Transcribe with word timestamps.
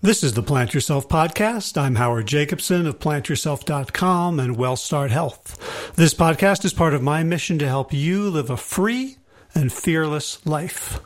This 0.00 0.22
is 0.22 0.34
the 0.34 0.44
Plant 0.44 0.74
Yourself 0.74 1.08
podcast. 1.08 1.76
I'm 1.76 1.96
Howard 1.96 2.28
Jacobson 2.28 2.86
of 2.86 3.00
plantyourself.com 3.00 4.38
and 4.38 4.56
WellStart 4.56 5.10
Health. 5.10 5.92
This 5.96 6.14
podcast 6.14 6.64
is 6.64 6.72
part 6.72 6.94
of 6.94 7.02
my 7.02 7.24
mission 7.24 7.58
to 7.58 7.66
help 7.66 7.92
you 7.92 8.30
live 8.30 8.48
a 8.48 8.56
free 8.56 9.16
and 9.56 9.72
fearless 9.72 10.46
life. 10.46 11.00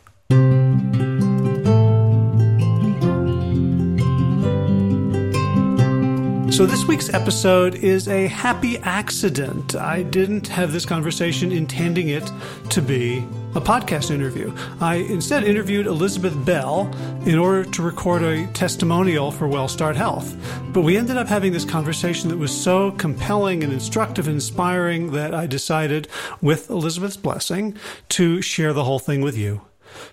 So, 6.52 6.66
this 6.66 6.84
week's 6.86 7.14
episode 7.14 7.76
is 7.76 8.08
a 8.08 8.26
happy 8.26 8.76
accident. 8.76 9.74
I 9.74 10.02
didn't 10.02 10.48
have 10.48 10.70
this 10.70 10.84
conversation 10.84 11.50
intending 11.50 12.10
it 12.10 12.30
to 12.68 12.82
be 12.82 13.26
a 13.54 13.60
podcast 13.60 14.10
interview. 14.10 14.54
I 14.80 14.96
instead 14.96 15.44
interviewed 15.44 15.86
Elizabeth 15.86 16.34
Bell 16.44 16.90
in 17.26 17.38
order 17.38 17.64
to 17.70 17.82
record 17.82 18.22
a 18.22 18.46
testimonial 18.48 19.30
for 19.30 19.46
WellStart 19.46 19.96
Health. 19.96 20.36
But 20.72 20.82
we 20.82 20.96
ended 20.96 21.16
up 21.16 21.28
having 21.28 21.52
this 21.52 21.64
conversation 21.64 22.30
that 22.30 22.38
was 22.38 22.52
so 22.52 22.92
compelling 22.92 23.62
and 23.62 23.72
instructive 23.72 24.26
and 24.26 24.36
inspiring 24.36 25.12
that 25.12 25.34
I 25.34 25.46
decided, 25.46 26.08
with 26.40 26.70
Elizabeth's 26.70 27.16
blessing, 27.16 27.76
to 28.10 28.40
share 28.40 28.72
the 28.72 28.84
whole 28.84 28.98
thing 28.98 29.20
with 29.20 29.36
you. 29.36 29.60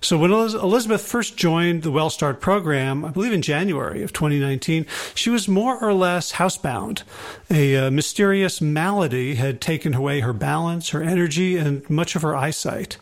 So 0.02 0.18
when 0.18 0.32
Elizabeth 0.32 1.02
first 1.02 1.36
joined 1.36 1.84
the 1.84 1.92
WellStart 1.92 2.40
program, 2.40 3.04
I 3.04 3.10
believe 3.10 3.34
in 3.34 3.42
January 3.42 4.02
of 4.02 4.14
2019, 4.14 4.86
she 5.14 5.30
was 5.30 5.48
more 5.48 5.78
or 5.84 5.94
less 5.94 6.34
housebound. 6.34 7.04
A 7.52 7.76
uh, 7.76 7.92
mysterious 7.92 8.62
malady 8.62 9.36
had 9.36 9.60
taken 9.60 9.94
away 9.94 10.22
her 10.22 10.34
balance, 10.34 10.90
her 10.90 11.04
energy, 11.04 11.58
and 11.58 11.88
much 11.90 12.16
of 12.16 12.22
her 12.22 12.36
eyesight. 12.36 12.98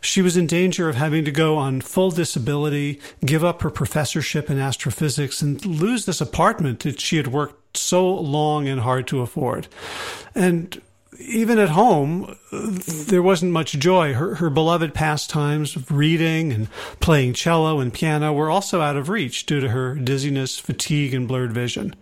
She 0.00 0.22
was 0.22 0.36
in 0.36 0.46
danger 0.46 0.88
of 0.88 0.94
having 0.94 1.24
to 1.24 1.32
go 1.32 1.56
on 1.56 1.80
full 1.80 2.10
disability, 2.10 3.00
give 3.24 3.44
up 3.44 3.62
her 3.62 3.70
professorship 3.70 4.48
in 4.48 4.58
astrophysics, 4.58 5.42
and 5.42 5.64
lose 5.66 6.06
this 6.06 6.20
apartment 6.20 6.80
that 6.80 7.00
she 7.00 7.16
had 7.16 7.28
worked 7.28 7.76
so 7.76 8.08
long 8.08 8.68
and 8.68 8.80
hard 8.80 9.06
to 9.08 9.20
afford. 9.20 9.66
And 10.34 10.80
even 11.18 11.58
at 11.58 11.70
home, 11.70 12.36
there 12.52 13.22
wasn't 13.22 13.52
much 13.52 13.72
joy. 13.72 14.14
Her, 14.14 14.36
her 14.36 14.50
beloved 14.50 14.94
pastimes 14.94 15.74
of 15.74 15.90
reading 15.90 16.52
and 16.52 16.70
playing 17.00 17.34
cello 17.34 17.80
and 17.80 17.92
piano 17.92 18.32
were 18.32 18.50
also 18.50 18.80
out 18.80 18.96
of 18.96 19.08
reach 19.08 19.44
due 19.46 19.60
to 19.60 19.70
her 19.70 19.94
dizziness, 19.94 20.58
fatigue, 20.58 21.14
and 21.14 21.26
blurred 21.26 21.52
vision. 21.52 21.94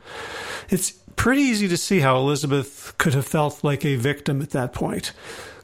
It's 0.69 0.91
pretty 1.17 1.43
easy 1.43 1.67
to 1.69 1.77
see 1.77 2.01
how 2.01 2.17
Elizabeth 2.19 2.95
could 2.99 3.15
have 3.15 3.27
felt 3.27 3.65
like 3.65 3.85
a 3.85 3.97
victim 3.97 4.43
at 4.43 4.51
that 4.51 4.73
point. 4.73 5.13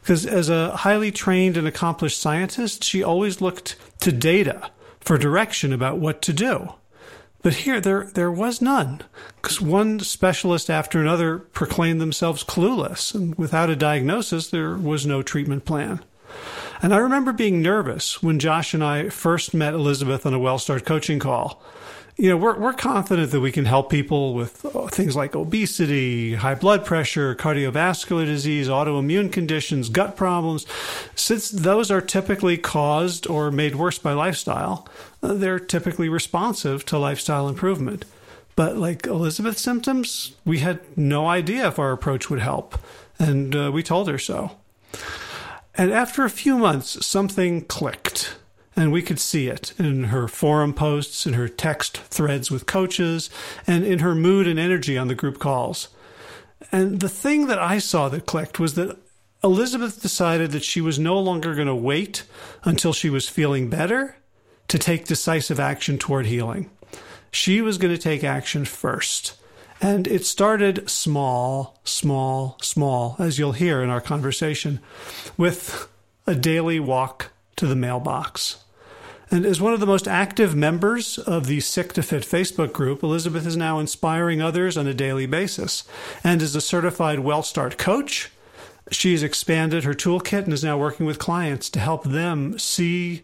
Because 0.00 0.26
as 0.26 0.48
a 0.48 0.76
highly 0.78 1.12
trained 1.12 1.56
and 1.56 1.68
accomplished 1.68 2.20
scientist, 2.20 2.82
she 2.82 3.02
always 3.02 3.40
looked 3.40 3.76
to 4.00 4.10
data 4.10 4.70
for 5.00 5.18
direction 5.18 5.72
about 5.72 5.98
what 5.98 6.22
to 6.22 6.32
do. 6.32 6.72
But 7.42 7.54
here, 7.54 7.80
there, 7.80 8.04
there 8.04 8.30
was 8.30 8.62
none, 8.62 9.02
because 9.40 9.60
one 9.60 9.98
specialist 10.00 10.70
after 10.70 11.00
another 11.00 11.38
proclaimed 11.38 12.00
themselves 12.00 12.44
clueless, 12.44 13.14
and 13.14 13.34
without 13.34 13.68
a 13.68 13.74
diagnosis, 13.74 14.48
there 14.48 14.76
was 14.76 15.04
no 15.04 15.22
treatment 15.22 15.64
plan. 15.64 16.04
And 16.80 16.94
I 16.94 16.98
remember 16.98 17.32
being 17.32 17.60
nervous 17.60 18.22
when 18.22 18.38
Josh 18.38 18.74
and 18.74 18.82
I 18.82 19.08
first 19.08 19.54
met 19.54 19.74
Elizabeth 19.74 20.24
on 20.24 20.34
a 20.34 20.38
WellStart 20.38 20.84
coaching 20.84 21.18
call 21.18 21.62
you 22.16 22.28
know, 22.28 22.36
we're, 22.36 22.58
we're 22.58 22.72
confident 22.74 23.30
that 23.30 23.40
we 23.40 23.50
can 23.50 23.64
help 23.64 23.90
people 23.90 24.34
with 24.34 24.64
uh, 24.64 24.86
things 24.88 25.16
like 25.16 25.34
obesity, 25.34 26.34
high 26.34 26.54
blood 26.54 26.84
pressure, 26.84 27.34
cardiovascular 27.34 28.26
disease, 28.26 28.68
autoimmune 28.68 29.32
conditions, 29.32 29.88
gut 29.88 30.16
problems. 30.16 30.66
Since 31.14 31.50
those 31.50 31.90
are 31.90 32.00
typically 32.00 32.58
caused 32.58 33.26
or 33.26 33.50
made 33.50 33.76
worse 33.76 33.98
by 33.98 34.12
lifestyle, 34.12 34.86
uh, 35.22 35.32
they're 35.32 35.58
typically 35.58 36.08
responsive 36.08 36.84
to 36.86 36.98
lifestyle 36.98 37.48
improvement. 37.48 38.04
But 38.56 38.76
like 38.76 39.06
Elizabeth's 39.06 39.62
symptoms, 39.62 40.36
we 40.44 40.58
had 40.58 40.80
no 40.96 41.26
idea 41.26 41.68
if 41.68 41.78
our 41.78 41.92
approach 41.92 42.28
would 42.28 42.40
help. 42.40 42.78
And 43.18 43.56
uh, 43.56 43.70
we 43.72 43.82
told 43.82 44.08
her 44.08 44.18
so. 44.18 44.52
And 45.74 45.90
after 45.90 46.24
a 46.24 46.30
few 46.30 46.58
months, 46.58 47.06
something 47.06 47.62
clicked 47.62 48.36
and 48.74 48.92
we 48.92 49.02
could 49.02 49.18
see 49.18 49.48
it 49.48 49.74
in 49.78 50.04
her 50.04 50.28
forum 50.28 50.72
posts, 50.72 51.26
in 51.26 51.34
her 51.34 51.48
text 51.48 51.98
threads 51.98 52.50
with 52.50 52.66
coaches, 52.66 53.28
and 53.66 53.84
in 53.84 53.98
her 53.98 54.14
mood 54.14 54.46
and 54.46 54.58
energy 54.58 54.96
on 54.96 55.08
the 55.08 55.14
group 55.14 55.38
calls. 55.38 55.88
And 56.70 57.00
the 57.00 57.08
thing 57.08 57.48
that 57.48 57.58
I 57.58 57.78
saw 57.78 58.08
that 58.08 58.26
clicked 58.26 58.58
was 58.58 58.74
that 58.74 58.96
Elizabeth 59.44 60.00
decided 60.00 60.52
that 60.52 60.64
she 60.64 60.80
was 60.80 60.98
no 60.98 61.18
longer 61.18 61.54
going 61.54 61.66
to 61.66 61.74
wait 61.74 62.24
until 62.64 62.92
she 62.92 63.10
was 63.10 63.28
feeling 63.28 63.68
better 63.68 64.16
to 64.68 64.78
take 64.78 65.04
decisive 65.04 65.58
action 65.58 65.98
toward 65.98 66.26
healing. 66.26 66.70
She 67.32 67.60
was 67.60 67.76
going 67.76 67.94
to 67.94 68.00
take 68.00 68.22
action 68.22 68.64
first. 68.64 69.34
And 69.80 70.06
it 70.06 70.24
started 70.24 70.88
small, 70.88 71.80
small, 71.82 72.56
small, 72.62 73.16
as 73.18 73.38
you'll 73.38 73.52
hear 73.52 73.82
in 73.82 73.90
our 73.90 74.00
conversation, 74.00 74.78
with 75.36 75.88
a 76.24 76.36
daily 76.36 76.78
walk 76.78 77.32
to 77.56 77.66
the 77.66 77.74
mailbox. 77.74 78.61
And 79.32 79.46
as 79.46 79.62
one 79.62 79.72
of 79.72 79.80
the 79.80 79.86
most 79.86 80.06
active 80.06 80.54
members 80.54 81.16
of 81.16 81.46
the 81.46 81.60
Sick 81.60 81.94
to 81.94 82.02
Fit 82.02 82.22
Facebook 82.22 82.74
group, 82.74 83.02
Elizabeth 83.02 83.46
is 83.46 83.56
now 83.56 83.78
inspiring 83.78 84.42
others 84.42 84.76
on 84.76 84.86
a 84.86 84.92
daily 84.92 85.24
basis. 85.24 85.84
And 86.22 86.42
as 86.42 86.54
a 86.54 86.60
certified 86.60 87.20
WellStart 87.20 87.78
coach, 87.78 88.30
she's 88.90 89.22
expanded 89.22 89.84
her 89.84 89.94
toolkit 89.94 90.44
and 90.44 90.52
is 90.52 90.62
now 90.62 90.76
working 90.76 91.06
with 91.06 91.18
clients 91.18 91.70
to 91.70 91.80
help 91.80 92.04
them 92.04 92.58
see 92.58 93.22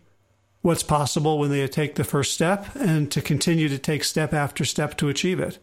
what's 0.62 0.82
possible 0.82 1.38
when 1.38 1.50
they 1.50 1.68
take 1.68 1.97
the 1.97 2.04
first 2.04 2.32
step 2.32 2.74
and 2.74 3.12
to 3.12 3.20
continue 3.20 3.68
to 3.68 3.78
take 3.78 4.02
step 4.02 4.32
after 4.32 4.64
step 4.64 4.97
to 4.97 5.10
achieve 5.10 5.38
it. 5.38 5.58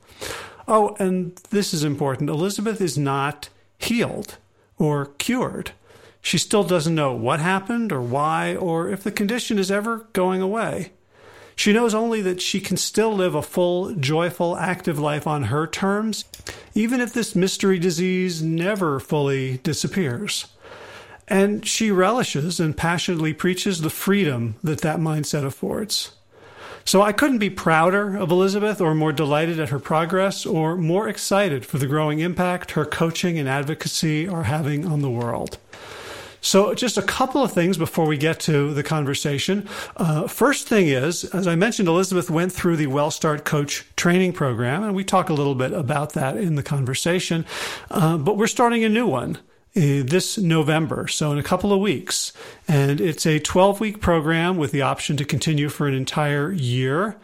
Oh, 0.68 0.96
and 1.00 1.36
this 1.50 1.74
is 1.74 1.84
important 1.84 2.30
Elizabeth 2.30 2.82
is 2.82 3.00
not 3.00 3.50
healed 3.80 4.38
or 4.78 5.08
cured. 5.18 5.72
She 6.26 6.40
still 6.40 6.64
doesn't 6.64 6.96
know 6.96 7.14
what 7.14 7.40
happened 7.40 7.92
or 7.92 8.02
why 8.02 8.56
or 8.56 8.90
if 8.90 9.04
the 9.04 9.12
condition 9.12 9.60
is 9.60 9.70
ever 9.70 10.08
going 10.14 10.42
away. 10.42 10.92
She 11.56 11.72
knows 11.72 11.94
only 11.94 12.20
that 12.24 12.42
she 12.42 12.60
can 12.60 12.78
still 12.78 13.14
live 13.14 13.36
a 13.36 13.44
full, 13.44 13.94
joyful, 13.94 14.58
active 14.58 14.98
life 14.98 15.28
on 15.28 15.44
her 15.44 15.68
terms, 15.68 16.26
even 16.74 17.00
if 17.00 17.14
this 17.14 17.36
mystery 17.36 17.78
disease 17.78 18.42
never 18.42 19.00
fully 19.00 19.60
disappears. 19.60 20.48
And 21.28 21.64
she 21.64 21.92
relishes 21.92 22.60
and 22.60 22.76
passionately 22.76 23.36
preaches 23.36 23.82
the 23.82 23.92
freedom 23.92 24.56
that 24.64 24.82
that 24.82 24.98
mindset 24.98 25.46
affords. 25.46 26.14
So 26.86 27.04
I 27.04 27.12
couldn't 27.12 27.38
be 27.38 27.52
prouder 27.52 28.18
of 28.18 28.32
Elizabeth 28.32 28.82
or 28.82 28.96
more 28.96 29.14
delighted 29.14 29.60
at 29.60 29.70
her 29.70 29.80
progress 29.80 30.44
or 30.44 30.76
more 30.76 31.08
excited 31.08 31.68
for 31.68 31.78
the 31.78 31.86
growing 31.86 32.18
impact 32.18 32.72
her 32.72 32.86
coaching 32.86 33.38
and 33.38 33.48
advocacy 33.48 34.28
are 34.28 34.46
having 34.46 34.88
on 34.88 35.04
the 35.04 35.12
world. 35.12 35.60
So, 36.46 36.76
just 36.76 36.96
a 36.96 37.02
couple 37.02 37.42
of 37.42 37.52
things 37.52 37.76
before 37.76 38.06
we 38.06 38.18
get 38.18 38.40
to 38.42 38.72
the 38.72 38.84
conversation. 38.84 39.68
Uh, 39.98 40.28
first 40.28 40.68
thing 40.68 40.88
is, 40.88 41.26
as 41.26 41.48
I 41.48 41.56
mentioned, 41.56 41.88
Elizabeth 41.88 42.30
went 42.30 42.52
through 42.52 42.76
the 42.76 42.86
WellStart 42.86 43.46
Coach 43.46 43.84
training 43.96 44.34
program, 44.34 44.84
and 44.84 44.94
we 44.96 45.04
talk 45.04 45.30
a 45.30 45.34
little 45.34 45.56
bit 45.56 45.74
about 45.74 46.14
that 46.14 46.38
in 46.38 46.54
the 46.54 46.62
conversation. 46.62 47.48
Uh, 47.90 48.20
but 48.20 48.38
we're 48.38 48.46
starting 48.46 48.84
a 48.84 48.90
new 48.90 49.08
one 49.08 49.40
this 49.74 50.38
November, 50.38 51.08
so 51.08 51.32
in 51.32 51.40
a 51.40 51.44
couple 51.44 51.74
of 51.74 51.80
weeks. 51.80 52.32
And 52.68 53.02
it's 53.02 53.26
a 53.26 53.40
12 53.40 53.80
week 53.80 54.00
program 54.00 54.58
with 54.58 54.72
the 54.72 54.84
option 54.84 55.18
to 55.18 55.26
continue 55.26 55.68
for 55.68 55.88
an 55.88 55.96
entire 55.96 56.52
year 56.52 57.18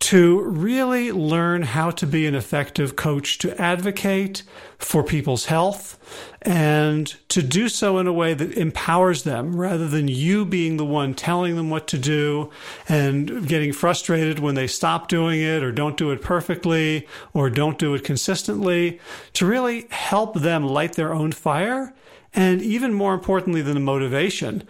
to 0.00 0.40
really 0.42 1.10
learn 1.10 1.62
how 1.62 1.90
to 1.90 2.06
be 2.06 2.26
an 2.26 2.34
effective 2.34 2.94
coach 2.94 3.36
to 3.38 3.60
advocate 3.60 4.44
for 4.78 5.02
people's 5.02 5.46
health 5.46 5.98
and 6.42 7.16
to 7.28 7.42
do 7.42 7.68
so 7.68 7.98
in 7.98 8.06
a 8.06 8.12
way 8.12 8.32
that 8.32 8.56
empowers 8.56 9.24
them 9.24 9.56
rather 9.56 9.88
than 9.88 10.06
you 10.06 10.44
being 10.44 10.76
the 10.76 10.84
one 10.84 11.14
telling 11.14 11.56
them 11.56 11.68
what 11.68 11.88
to 11.88 11.98
do 11.98 12.48
and 12.88 13.48
getting 13.48 13.72
frustrated 13.72 14.38
when 14.38 14.54
they 14.54 14.68
stop 14.68 15.08
doing 15.08 15.40
it 15.40 15.64
or 15.64 15.72
don't 15.72 15.96
do 15.96 16.12
it 16.12 16.22
perfectly 16.22 17.06
or 17.34 17.50
don't 17.50 17.78
do 17.78 17.92
it 17.94 18.04
consistently 18.04 19.00
to 19.32 19.44
really 19.44 19.88
help 19.90 20.34
them 20.34 20.64
light 20.64 20.92
their 20.92 21.12
own 21.12 21.32
fire 21.32 21.92
and 22.32 22.62
even 22.62 22.94
more 22.94 23.14
importantly 23.14 23.62
than 23.62 23.74
the 23.74 23.80
motivation 23.80 24.62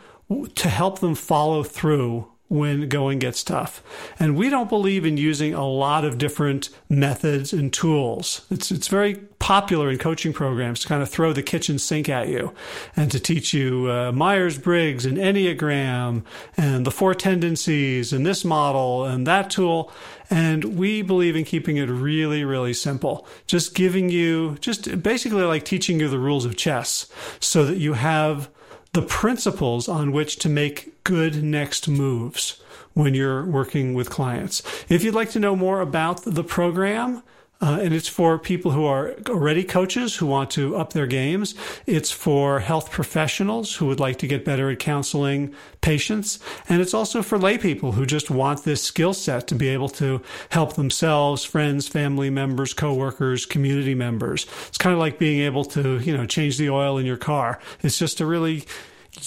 to 0.54 0.68
help 0.68 1.00
them 1.00 1.14
follow 1.14 1.62
through 1.62 2.26
when 2.48 2.88
going 2.88 3.18
gets 3.18 3.44
tough. 3.44 3.82
And 4.18 4.36
we 4.36 4.48
don't 4.48 4.68
believe 4.68 5.04
in 5.04 5.16
using 5.16 5.54
a 5.54 5.66
lot 5.66 6.04
of 6.04 6.18
different 6.18 6.70
methods 6.88 7.52
and 7.52 7.72
tools. 7.72 8.46
It's, 8.50 8.70
it's 8.70 8.88
very 8.88 9.16
popular 9.38 9.90
in 9.90 9.98
coaching 9.98 10.32
programs 10.32 10.80
to 10.80 10.88
kind 10.88 11.02
of 11.02 11.08
throw 11.08 11.32
the 11.32 11.42
kitchen 11.42 11.78
sink 11.78 12.08
at 12.08 12.28
you 12.28 12.52
and 12.96 13.10
to 13.12 13.20
teach 13.20 13.52
you 13.52 13.90
uh, 13.90 14.12
Myers 14.12 14.58
Briggs 14.58 15.04
and 15.06 15.16
Enneagram 15.16 16.24
and 16.56 16.84
the 16.84 16.90
four 16.90 17.14
tendencies 17.14 18.12
and 18.12 18.26
this 18.26 18.44
model 18.44 19.04
and 19.04 19.26
that 19.26 19.50
tool. 19.50 19.92
And 20.30 20.76
we 20.78 21.02
believe 21.02 21.36
in 21.36 21.44
keeping 21.44 21.76
it 21.76 21.86
really, 21.88 22.44
really 22.44 22.74
simple. 22.74 23.26
Just 23.46 23.74
giving 23.74 24.10
you, 24.10 24.56
just 24.60 25.02
basically 25.02 25.44
like 25.44 25.64
teaching 25.64 26.00
you 26.00 26.08
the 26.08 26.18
rules 26.18 26.44
of 26.44 26.56
chess 26.56 27.06
so 27.40 27.64
that 27.64 27.76
you 27.76 27.92
have 27.92 28.50
the 28.92 29.02
principles 29.02 29.88
on 29.88 30.12
which 30.12 30.36
to 30.36 30.48
make 30.48 31.02
good 31.04 31.42
next 31.42 31.88
moves 31.88 32.60
when 32.94 33.14
you're 33.14 33.44
working 33.44 33.94
with 33.94 34.10
clients. 34.10 34.62
If 34.88 35.04
you'd 35.04 35.14
like 35.14 35.30
to 35.30 35.40
know 35.40 35.54
more 35.54 35.80
about 35.80 36.24
the 36.24 36.44
program, 36.44 37.22
uh, 37.60 37.80
and 37.82 37.92
it's 37.92 38.06
for 38.06 38.38
people 38.38 38.70
who 38.70 38.84
are 38.84 39.16
already 39.28 39.64
coaches 39.64 40.14
who 40.16 40.26
want 40.26 40.52
to 40.52 40.76
up 40.76 40.92
their 40.92 41.08
games. 41.08 41.56
It's 41.86 42.12
for 42.12 42.60
health 42.60 42.92
professionals 42.92 43.74
who 43.76 43.86
would 43.86 43.98
like 43.98 44.18
to 44.18 44.28
get 44.28 44.44
better 44.44 44.70
at 44.70 44.78
counseling 44.78 45.52
patients. 45.80 46.38
And 46.68 46.80
it's 46.80 46.94
also 46.94 47.20
for 47.20 47.36
lay 47.36 47.58
people 47.58 47.90
who 47.92 48.06
just 48.06 48.30
want 48.30 48.62
this 48.62 48.80
skill 48.82 49.12
set 49.12 49.48
to 49.48 49.56
be 49.56 49.66
able 49.68 49.88
to 49.90 50.22
help 50.50 50.74
themselves, 50.74 51.44
friends, 51.44 51.88
family 51.88 52.30
members, 52.30 52.72
coworkers, 52.74 53.44
community 53.44 53.94
members. 53.94 54.46
It's 54.68 54.78
kind 54.78 54.92
of 54.92 55.00
like 55.00 55.18
being 55.18 55.40
able 55.40 55.64
to, 55.66 55.98
you 55.98 56.16
know, 56.16 56.26
change 56.26 56.58
the 56.58 56.70
oil 56.70 56.96
in 56.96 57.06
your 57.06 57.16
car. 57.16 57.58
It's 57.82 57.98
just 57.98 58.20
a 58.20 58.26
really 58.26 58.66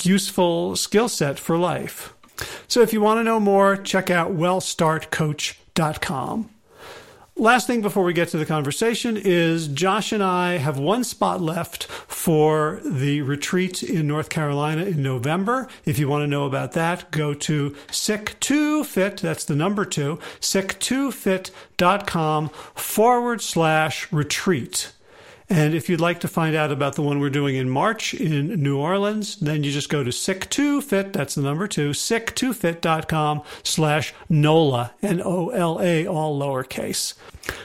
useful 0.04 0.78
skill 0.78 1.10
set 1.10 1.38
for 1.38 1.58
life. 1.58 2.14
So 2.70 2.82
if 2.82 2.94
you 2.94 3.02
want 3.02 3.20
to 3.20 3.26
know 3.26 3.42
more, 3.42 3.76
check 3.76 4.10
out 4.10 4.32
wellstartcoach.com. 4.32 6.50
Last 7.42 7.66
thing 7.66 7.82
before 7.82 8.04
we 8.04 8.14
get 8.14 8.30
to 8.30 8.38
the 8.38 8.46
conversation 8.46 9.18
is 9.18 9.68
Josh 9.68 10.12
and 10.12 10.22
I 10.22 10.58
have 10.58 10.78
one 10.78 11.04
spot 11.04 11.42
left 11.42 11.86
for 11.86 12.80
the 12.86 13.24
retreat 13.24 13.82
in 13.82 14.06
North 14.06 14.30
Carolina 14.30 14.86
in 14.86 15.02
November. 15.02 15.68
If 15.84 15.98
you 15.98 16.08
want 16.08 16.22
to 16.22 16.28
know 16.28 16.46
about 16.46 16.74
that, 16.74 17.10
go 17.10 17.34
to 17.34 17.72
sick2fit, 17.88 19.22
that's 19.22 19.46
the 19.46 19.56
number 19.56 19.86
two, 19.86 20.20
sick2fit.com 20.40 22.50
forward 22.76 23.42
slash 23.42 24.12
retreat. 24.12 24.92
And 25.52 25.74
if 25.74 25.90
you'd 25.90 26.00
like 26.00 26.22
to 26.22 26.30
find 26.30 26.56
out 26.56 26.72
about 26.72 26.96
the 26.96 27.02
one 27.02 27.20
we're 27.20 27.30
doing 27.30 27.58
in 27.58 27.70
March 27.70 28.14
in 28.14 28.64
New 28.64 28.78
Orleans, 28.78 29.36
then 29.36 29.66
you 29.66 29.72
just 29.74 29.90
go 29.90 30.02
to 30.02 30.10
sick2fit, 30.10 31.12
that's 31.12 31.36
the 31.36 31.42
number 31.42 31.68
two, 31.68 31.90
sick2fit.com 31.90 33.42
slash 33.62 34.14
NOLA, 34.30 34.94
N-O-L-A, 35.04 36.08
all 36.08 36.40
lowercase. 36.40 37.16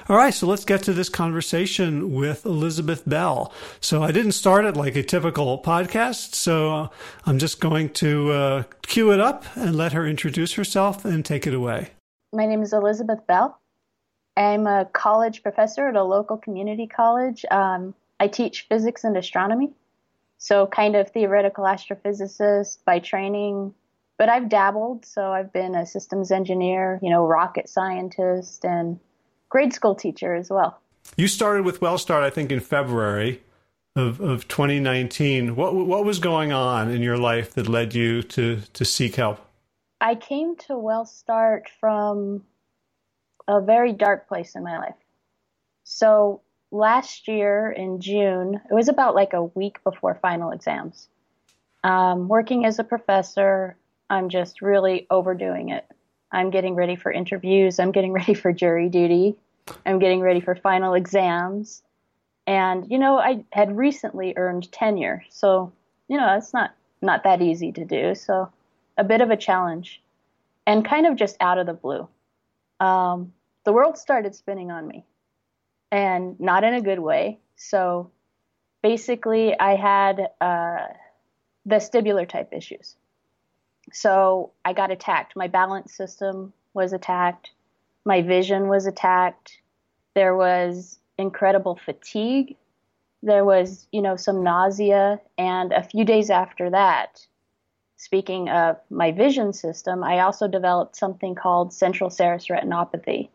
All 0.08 0.16
right, 0.16 0.34
so 0.34 0.48
let's 0.48 0.64
get 0.64 0.82
to 0.82 0.92
this 0.92 1.08
conversation 1.08 2.12
with 2.12 2.44
Elizabeth 2.44 3.08
Bell. 3.08 3.52
So 3.80 4.02
I 4.02 4.10
didn't 4.10 4.32
start 4.32 4.64
it 4.64 4.76
like 4.76 4.96
a 4.96 5.04
typical 5.04 5.62
podcast, 5.62 6.34
so 6.34 6.90
I'm 7.24 7.38
just 7.38 7.60
going 7.60 7.90
to 7.90 8.32
uh, 8.32 8.62
cue 8.82 9.12
it 9.12 9.20
up 9.20 9.44
and 9.54 9.76
let 9.76 9.92
her 9.92 10.08
introduce 10.08 10.54
herself 10.54 11.04
and 11.04 11.24
take 11.24 11.46
it 11.46 11.54
away. 11.54 11.90
My 12.32 12.46
name 12.46 12.62
is 12.62 12.72
Elizabeth 12.72 13.24
Bell. 13.28 13.60
I'm 14.36 14.66
a 14.66 14.84
college 14.92 15.42
professor 15.42 15.88
at 15.88 15.96
a 15.96 16.04
local 16.04 16.36
community 16.36 16.86
college. 16.86 17.44
Um, 17.50 17.94
I 18.20 18.28
teach 18.28 18.66
physics 18.68 19.04
and 19.04 19.16
astronomy, 19.16 19.70
so 20.38 20.66
kind 20.66 20.96
of 20.96 21.10
theoretical 21.10 21.64
astrophysicist 21.64 22.78
by 22.84 22.98
training. 22.98 23.74
But 24.18 24.28
I've 24.28 24.48
dabbled, 24.48 25.04
so 25.04 25.32
I've 25.32 25.52
been 25.52 25.74
a 25.74 25.86
systems 25.86 26.30
engineer, 26.30 26.98
you 27.02 27.10
know, 27.10 27.26
rocket 27.26 27.68
scientist, 27.68 28.64
and 28.64 28.98
grade 29.48 29.72
school 29.72 29.94
teacher 29.94 30.34
as 30.34 30.50
well. 30.50 30.80
You 31.16 31.28
started 31.28 31.64
with 31.64 31.80
WellStart, 31.80 32.22
I 32.22 32.30
think, 32.30 32.50
in 32.50 32.60
February 32.60 33.42
of, 33.94 34.20
of 34.20 34.48
2019. 34.48 35.56
What 35.56 35.74
what 35.74 36.04
was 36.04 36.18
going 36.18 36.52
on 36.52 36.90
in 36.90 37.02
your 37.02 37.18
life 37.18 37.52
that 37.54 37.68
led 37.68 37.94
you 37.94 38.22
to 38.22 38.60
to 38.72 38.84
seek 38.84 39.16
help? 39.16 39.40
I 40.00 40.14
came 40.14 40.56
to 40.56 40.74
WellStart 40.74 41.62
from 41.80 42.42
a 43.48 43.60
very 43.60 43.92
dark 43.92 44.28
place 44.28 44.54
in 44.54 44.62
my 44.62 44.78
life. 44.78 44.94
So 45.84 46.40
last 46.70 47.28
year 47.28 47.70
in 47.70 48.00
June, 48.00 48.60
it 48.70 48.74
was 48.74 48.88
about 48.88 49.14
like 49.14 49.32
a 49.32 49.44
week 49.44 49.82
before 49.84 50.18
final 50.20 50.50
exams. 50.50 51.08
Um, 51.84 52.28
working 52.28 52.64
as 52.64 52.78
a 52.78 52.84
professor, 52.84 53.76
I'm 54.10 54.28
just 54.28 54.62
really 54.62 55.06
overdoing 55.10 55.68
it. 55.70 55.86
I'm 56.32 56.50
getting 56.50 56.74
ready 56.74 56.96
for 56.96 57.12
interviews. 57.12 57.78
I'm 57.78 57.92
getting 57.92 58.12
ready 58.20 58.34
for 58.34 58.52
jury 58.52 58.88
duty. 58.88 59.36
I'm 59.84 59.98
getting 59.98 60.20
ready 60.20 60.40
for 60.40 60.54
final 60.54 60.94
exams. 60.94 61.82
And, 62.46 62.90
you 62.90 62.98
know, 62.98 63.18
I 63.18 63.44
had 63.52 63.76
recently 63.76 64.34
earned 64.36 64.70
tenure. 64.70 65.24
So, 65.30 65.72
you 66.08 66.16
know, 66.16 66.36
it's 66.36 66.52
not, 66.52 66.74
not 67.02 67.24
that 67.24 67.42
easy 67.42 67.72
to 67.72 67.84
do. 67.84 68.14
So 68.14 68.50
a 68.96 69.04
bit 69.04 69.20
of 69.20 69.30
a 69.30 69.36
challenge 69.36 70.00
and 70.66 70.84
kind 70.84 71.06
of 71.06 71.16
just 71.16 71.36
out 71.40 71.58
of 71.58 71.66
the 71.66 71.74
blue. 71.74 72.08
Um, 72.78 73.32
the 73.66 73.72
world 73.72 73.98
started 73.98 74.32
spinning 74.32 74.70
on 74.70 74.86
me 74.86 75.04
and 75.90 76.38
not 76.38 76.62
in 76.62 76.72
a 76.72 76.80
good 76.80 77.00
way. 77.00 77.40
So 77.56 78.12
basically, 78.80 79.58
I 79.58 79.74
had 79.74 80.28
uh, 80.40 80.86
vestibular 81.68 82.28
type 82.28 82.52
issues. 82.52 82.94
So 83.92 84.52
I 84.64 84.72
got 84.72 84.92
attacked. 84.92 85.34
My 85.34 85.48
balance 85.48 85.92
system 85.92 86.52
was 86.74 86.92
attacked. 86.92 87.50
My 88.04 88.22
vision 88.22 88.68
was 88.68 88.86
attacked. 88.86 89.58
There 90.14 90.36
was 90.36 91.00
incredible 91.18 91.74
fatigue. 91.74 92.56
There 93.24 93.44
was, 93.44 93.88
you 93.90 94.00
know, 94.00 94.14
some 94.14 94.44
nausea. 94.44 95.20
And 95.38 95.72
a 95.72 95.82
few 95.82 96.04
days 96.04 96.30
after 96.30 96.70
that, 96.70 97.26
speaking 97.96 98.48
of 98.48 98.76
my 98.90 99.10
vision 99.10 99.52
system, 99.52 100.04
I 100.04 100.20
also 100.20 100.46
developed 100.46 100.94
something 100.94 101.34
called 101.34 101.72
central 101.72 102.10
serous 102.10 102.46
retinopathy. 102.46 103.30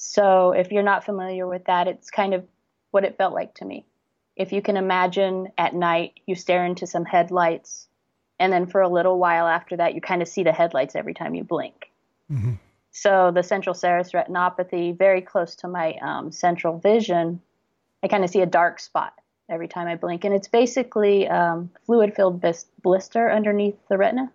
So 0.00 0.52
if 0.52 0.70
you're 0.70 0.84
not 0.84 1.04
familiar 1.04 1.44
with 1.48 1.64
that, 1.64 1.88
it's 1.88 2.08
kind 2.08 2.32
of 2.32 2.46
what 2.92 3.04
it 3.04 3.18
felt 3.18 3.34
like 3.34 3.54
to 3.54 3.64
me. 3.64 3.84
If 4.36 4.52
you 4.52 4.62
can 4.62 4.76
imagine 4.76 5.48
at 5.58 5.74
night, 5.74 6.20
you 6.24 6.36
stare 6.36 6.64
into 6.64 6.86
some 6.86 7.04
headlights, 7.04 7.88
and 8.38 8.52
then 8.52 8.66
for 8.66 8.80
a 8.80 8.88
little 8.88 9.18
while 9.18 9.48
after 9.48 9.76
that, 9.76 9.96
you 9.96 10.00
kind 10.00 10.22
of 10.22 10.28
see 10.28 10.44
the 10.44 10.52
headlights 10.52 10.94
every 10.94 11.14
time 11.14 11.34
you 11.34 11.42
blink. 11.42 11.90
Mm-hmm. 12.30 12.52
So 12.92 13.32
the 13.34 13.42
central 13.42 13.74
serous 13.74 14.12
retinopathy, 14.12 14.96
very 14.96 15.20
close 15.20 15.56
to 15.56 15.68
my 15.68 15.96
um, 16.00 16.30
central 16.30 16.78
vision, 16.78 17.40
I 18.00 18.06
kind 18.06 18.22
of 18.22 18.30
see 18.30 18.40
a 18.40 18.46
dark 18.46 18.78
spot 18.78 19.14
every 19.50 19.66
time 19.66 19.88
I 19.88 19.96
blink, 19.96 20.24
and 20.24 20.32
it's 20.32 20.46
basically 20.46 21.26
um, 21.26 21.70
fluid-filled 21.86 22.40
blister 22.84 23.32
underneath 23.32 23.76
the 23.88 23.98
retina. 23.98 24.30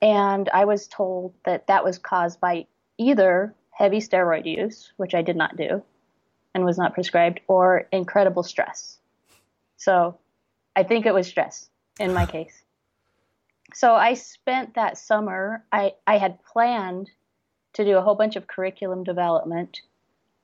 And 0.00 0.48
I 0.48 0.64
was 0.64 0.88
told 0.88 1.34
that 1.44 1.66
that 1.66 1.84
was 1.84 1.98
caused 1.98 2.40
by 2.40 2.66
either 2.96 3.54
heavy 3.76 3.98
steroid 3.98 4.46
use, 4.46 4.92
which 4.96 5.14
I 5.14 5.20
did 5.20 5.36
not 5.36 5.56
do 5.56 5.82
and 6.54 6.64
was 6.64 6.78
not 6.78 6.94
prescribed, 6.94 7.40
or 7.48 7.86
incredible 7.92 8.42
stress. 8.42 8.98
So 9.76 10.16
I 10.74 10.84
think 10.84 11.04
it 11.04 11.12
was 11.12 11.26
stress 11.26 11.68
in 12.00 12.14
my 12.14 12.24
case. 12.36 12.62
So 13.74 13.94
I 13.94 14.14
spent 14.14 14.74
that 14.74 14.96
summer, 14.96 15.62
I, 15.70 15.92
I 16.06 16.16
had 16.16 16.42
planned 16.44 17.10
to 17.74 17.84
do 17.84 17.98
a 17.98 18.00
whole 18.00 18.14
bunch 18.14 18.36
of 18.36 18.46
curriculum 18.46 19.04
development. 19.04 19.82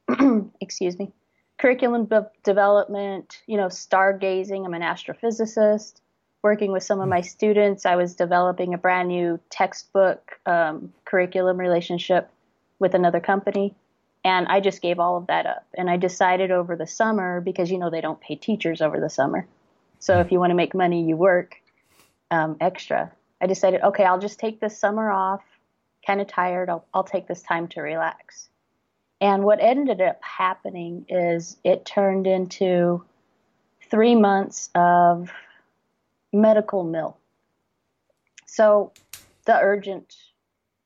Excuse 0.61 0.99
me. 0.99 1.11
Curriculum 1.59 2.05
be- 2.05 2.19
development, 2.45 3.41
you 3.47 3.57
know, 3.57 3.69
stargazing. 3.69 4.67
I'm 4.67 4.75
an 4.75 4.83
astrophysicist. 4.83 5.95
Working 6.43 6.73
with 6.73 6.83
some 6.83 7.01
of 7.01 7.09
my 7.09 7.23
students, 7.23 7.87
I 7.87 7.97
was 7.97 8.17
developing 8.17 8.75
a 8.75 8.79
brand 8.79 9.09
new 9.09 9.41
textbook 9.49 10.39
um, 10.45 10.93
curriculum 11.07 11.57
relationship 11.57 12.29
with 12.83 12.95
another 12.95 13.21
company. 13.21 13.75
And 14.25 14.47
I 14.49 14.61
just 14.61 14.83
gave 14.83 14.99
all 14.99 15.17
of 15.17 15.29
that 15.29 15.47
up. 15.47 15.67
And 15.79 15.89
I 15.89 15.97
decided 15.97 16.51
over 16.51 16.77
the 16.77 16.87
summer, 16.87 17.41
because, 17.41 17.71
you 17.71 17.79
know, 17.79 17.91
they 17.91 18.03
don't 18.03 18.21
pay 18.21 18.37
teachers 18.37 18.83
over 18.83 19.01
the 19.01 19.09
summer. 19.09 19.47
So 19.99 20.21
if 20.21 20.31
you 20.31 20.39
want 20.39 20.51
to 20.51 20.55
make 20.55 20.75
money, 20.75 21.03
you 21.03 21.17
work 21.17 21.57
um, 22.31 22.57
extra. 22.61 23.11
I 23.41 23.47
decided, 23.47 23.81
okay, 23.83 24.05
I'll 24.05 24.21
just 24.21 24.39
take 24.39 24.61
this 24.61 24.79
summer 24.79 25.11
off. 25.11 25.43
Kind 26.07 26.21
of 26.21 26.27
tired. 26.27 26.69
I'll, 26.69 26.85
I'll 26.93 27.05
take 27.05 27.27
this 27.27 27.43
time 27.43 27.69
to 27.69 27.81
relax. 27.81 28.49
And 29.21 29.45
what 29.45 29.61
ended 29.61 30.01
up 30.01 30.21
happening 30.23 31.07
is 31.09 31.57
it 31.62 31.85
turned 31.85 32.27
into 32.27 33.05
three 33.91 34.17
months 34.17 34.71
of 34.75 35.31
medical 36.33 36.83
mill. 36.83 37.17
So 38.47 38.93
the 39.45 39.59
urgent 39.61 40.17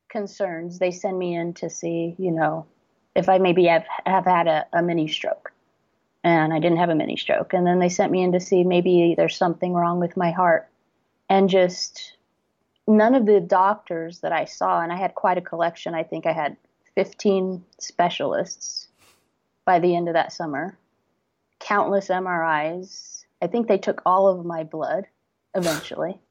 concerns, 0.08 0.78
they 0.78 0.90
send 0.90 1.18
me 1.18 1.34
in 1.34 1.54
to 1.54 1.70
see, 1.70 2.14
you 2.18 2.30
know, 2.30 2.66
if 3.14 3.28
I 3.28 3.38
maybe 3.38 3.66
have, 3.66 3.86
have 4.04 4.24
had 4.24 4.46
a, 4.46 4.66
a 4.72 4.82
mini 4.82 5.08
stroke. 5.08 5.52
And 6.22 6.52
I 6.52 6.58
didn't 6.58 6.78
have 6.78 6.90
a 6.90 6.94
mini 6.94 7.16
stroke. 7.16 7.52
And 7.54 7.66
then 7.66 7.78
they 7.78 7.88
sent 7.88 8.10
me 8.10 8.22
in 8.22 8.32
to 8.32 8.40
see 8.40 8.64
maybe 8.64 9.14
there's 9.16 9.36
something 9.36 9.72
wrong 9.72 10.00
with 10.00 10.16
my 10.16 10.32
heart. 10.32 10.68
And 11.28 11.48
just 11.48 12.16
none 12.86 13.14
of 13.14 13.26
the 13.26 13.40
doctors 13.40 14.20
that 14.20 14.32
I 14.32 14.44
saw, 14.44 14.80
and 14.80 14.92
I 14.92 14.96
had 14.96 15.14
quite 15.14 15.38
a 15.38 15.42
collection, 15.42 15.94
I 15.94 16.02
think 16.02 16.26
I 16.26 16.32
had 16.32 16.56
15 16.94 17.64
specialists 17.78 18.88
by 19.64 19.78
the 19.78 19.94
end 19.94 20.08
of 20.08 20.14
that 20.14 20.32
summer, 20.32 20.78
countless 21.60 22.08
MRIs. 22.08 23.24
I 23.42 23.46
think 23.46 23.68
they 23.68 23.78
took 23.78 24.02
all 24.06 24.28
of 24.28 24.44
my 24.44 24.64
blood 24.64 25.06
eventually. 25.54 26.18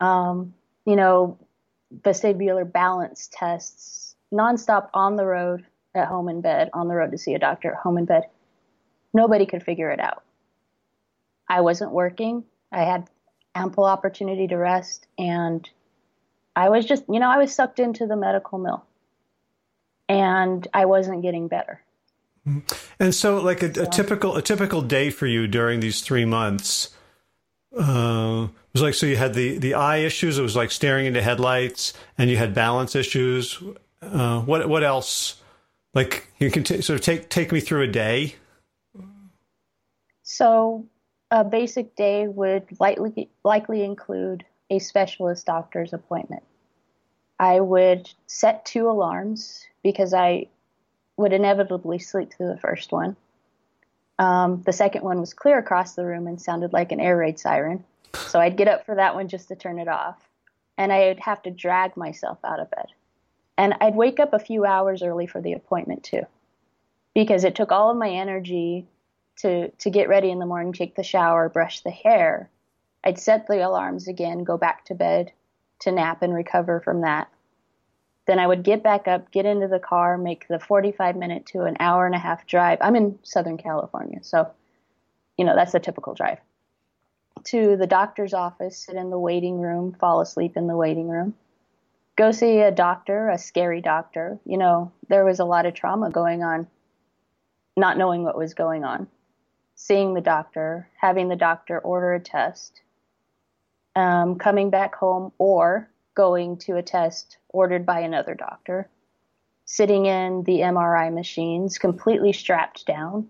Um, 0.00 0.54
you 0.84 0.96
know, 0.96 1.38
vestibular 2.00 2.70
balance 2.70 3.28
tests, 3.32 4.14
nonstop 4.32 4.88
on 4.94 5.16
the 5.16 5.24
road, 5.24 5.64
at 5.94 6.08
home 6.08 6.28
in 6.28 6.40
bed, 6.40 6.70
on 6.72 6.88
the 6.88 6.94
road 6.94 7.10
to 7.10 7.18
see 7.18 7.34
a 7.34 7.38
doctor, 7.38 7.72
at 7.72 7.78
home 7.78 7.98
in 7.98 8.04
bed. 8.04 8.24
Nobody 9.12 9.46
could 9.46 9.62
figure 9.62 9.90
it 9.90 10.00
out. 10.00 10.22
I 11.48 11.60
wasn't 11.60 11.92
working. 11.92 12.44
I 12.70 12.84
had 12.84 13.10
ample 13.54 13.84
opportunity 13.84 14.46
to 14.48 14.56
rest, 14.56 15.06
and 15.18 15.68
I 16.56 16.70
was 16.70 16.86
just, 16.86 17.04
you 17.08 17.20
know, 17.20 17.30
I 17.30 17.38
was 17.38 17.54
sucked 17.54 17.78
into 17.78 18.06
the 18.06 18.16
medical 18.16 18.58
mill, 18.58 18.84
and 20.08 20.66
I 20.72 20.86
wasn't 20.86 21.22
getting 21.22 21.48
better. 21.48 21.82
And 22.98 23.14
so, 23.14 23.38
like 23.40 23.62
a, 23.62 23.66
a 23.66 23.86
typical 23.86 24.36
a 24.36 24.42
typical 24.42 24.82
day 24.82 25.10
for 25.10 25.26
you 25.26 25.46
during 25.46 25.80
these 25.80 26.00
three 26.00 26.24
months, 26.24 26.96
uh, 27.78 28.48
it 28.72 28.80
was 28.80 28.82
like 28.82 28.94
so 28.94 29.04
you 29.04 29.18
had 29.18 29.34
the 29.34 29.58
the 29.58 29.74
eye 29.74 29.98
issues. 29.98 30.38
It 30.38 30.42
was 30.42 30.56
like 30.56 30.70
staring 30.70 31.04
into 31.04 31.20
headlights, 31.20 31.92
and 32.16 32.30
you 32.30 32.38
had 32.38 32.54
balance 32.54 32.96
issues. 32.96 33.62
Uh, 34.00 34.40
what 34.40 34.66
what 34.66 34.82
else? 34.82 35.42
Like 35.92 36.28
you 36.38 36.50
can 36.50 36.64
t- 36.64 36.80
sort 36.80 36.98
of 36.98 37.04
take 37.04 37.28
take 37.28 37.52
me 37.52 37.60
through 37.60 37.82
a 37.82 37.86
day. 37.86 38.36
So 40.22 40.86
a 41.30 41.44
basic 41.44 41.96
day 41.96 42.28
would 42.28 42.64
likely 42.80 43.28
likely 43.44 43.84
include 43.84 44.42
a 44.70 44.78
specialist 44.78 45.44
doctor's 45.44 45.92
appointment. 45.92 46.42
I 47.38 47.60
would 47.60 48.10
set 48.26 48.64
two 48.64 48.88
alarms 48.88 49.66
because 49.82 50.14
I 50.14 50.46
would 51.18 51.34
inevitably 51.34 51.98
sleep 51.98 52.32
through 52.32 52.48
the 52.48 52.58
first 52.58 52.90
one. 52.90 53.16
Um, 54.18 54.62
the 54.62 54.72
second 54.72 55.02
one 55.02 55.20
was 55.20 55.34
clear 55.34 55.58
across 55.58 55.94
the 55.94 56.06
room 56.06 56.26
and 56.26 56.40
sounded 56.40 56.72
like 56.72 56.90
an 56.90 57.00
air 57.00 57.18
raid 57.18 57.38
siren. 57.38 57.84
So 58.14 58.40
I'd 58.40 58.56
get 58.56 58.68
up 58.68 58.86
for 58.86 58.94
that 58.94 59.14
one 59.14 59.28
just 59.28 59.48
to 59.48 59.56
turn 59.56 59.78
it 59.78 59.88
off. 59.88 60.16
And 60.78 60.92
I'd 60.92 61.20
have 61.20 61.42
to 61.42 61.50
drag 61.50 61.96
myself 61.96 62.38
out 62.44 62.60
of 62.60 62.70
bed. 62.70 62.86
And 63.58 63.74
I'd 63.80 63.94
wake 63.94 64.18
up 64.18 64.32
a 64.32 64.38
few 64.38 64.64
hours 64.64 65.02
early 65.02 65.26
for 65.26 65.40
the 65.40 65.52
appointment 65.52 66.02
too, 66.02 66.22
because 67.14 67.44
it 67.44 67.54
took 67.54 67.70
all 67.70 67.90
of 67.90 67.96
my 67.96 68.08
energy 68.08 68.86
to, 69.36 69.70
to 69.70 69.90
get 69.90 70.08
ready 70.08 70.30
in 70.30 70.38
the 70.38 70.46
morning, 70.46 70.72
take 70.72 70.94
the 70.94 71.02
shower, 71.02 71.48
brush 71.48 71.80
the 71.80 71.90
hair. 71.90 72.48
I'd 73.04 73.18
set 73.18 73.46
the 73.46 73.66
alarms 73.66 74.08
again, 74.08 74.44
go 74.44 74.56
back 74.56 74.84
to 74.86 74.94
bed 74.94 75.32
to 75.80 75.92
nap 75.92 76.22
and 76.22 76.34
recover 76.34 76.80
from 76.80 77.02
that. 77.02 77.28
Then 78.26 78.38
I 78.38 78.46
would 78.46 78.62
get 78.62 78.82
back 78.82 79.08
up, 79.08 79.32
get 79.32 79.46
into 79.46 79.66
the 79.66 79.80
car, 79.80 80.16
make 80.16 80.46
the 80.48 80.60
45 80.60 81.16
minute 81.16 81.46
to 81.46 81.62
an 81.62 81.76
hour 81.80 82.06
and 82.06 82.14
a 82.14 82.18
half 82.18 82.46
drive. 82.46 82.78
I'm 82.80 82.94
in 82.94 83.18
Southern 83.24 83.58
California, 83.58 84.20
so, 84.22 84.50
you 85.36 85.44
know, 85.44 85.56
that's 85.56 85.74
a 85.74 85.80
typical 85.80 86.14
drive. 86.14 86.38
To 87.46 87.76
the 87.76 87.86
doctor's 87.86 88.34
office, 88.34 88.78
sit 88.78 88.94
in 88.94 89.10
the 89.10 89.18
waiting 89.18 89.60
room, 89.60 89.94
fall 89.98 90.20
asleep 90.20 90.56
in 90.56 90.66
the 90.66 90.76
waiting 90.76 91.08
room. 91.08 91.34
Go 92.16 92.30
see 92.30 92.60
a 92.60 92.70
doctor, 92.70 93.30
a 93.30 93.38
scary 93.38 93.80
doctor. 93.80 94.38
You 94.44 94.58
know, 94.58 94.92
there 95.08 95.24
was 95.24 95.40
a 95.40 95.44
lot 95.44 95.66
of 95.66 95.74
trauma 95.74 96.10
going 96.10 96.42
on, 96.42 96.68
not 97.76 97.98
knowing 97.98 98.22
what 98.22 98.36
was 98.36 98.54
going 98.54 98.84
on. 98.84 99.08
Seeing 99.74 100.14
the 100.14 100.20
doctor, 100.20 100.88
having 101.00 101.28
the 101.28 101.36
doctor 101.36 101.78
order 101.78 102.12
a 102.14 102.20
test, 102.20 102.82
um, 103.96 104.36
coming 104.38 104.70
back 104.70 104.94
home, 104.94 105.32
or 105.38 105.88
going 106.14 106.58
to 106.58 106.76
a 106.76 106.82
test 106.82 107.38
ordered 107.48 107.86
by 107.86 108.00
another 108.00 108.34
doctor, 108.34 108.88
sitting 109.64 110.06
in 110.06 110.42
the 110.44 110.60
MRI 110.60 111.12
machines 111.12 111.78
completely 111.78 112.32
strapped 112.32 112.86
down, 112.86 113.28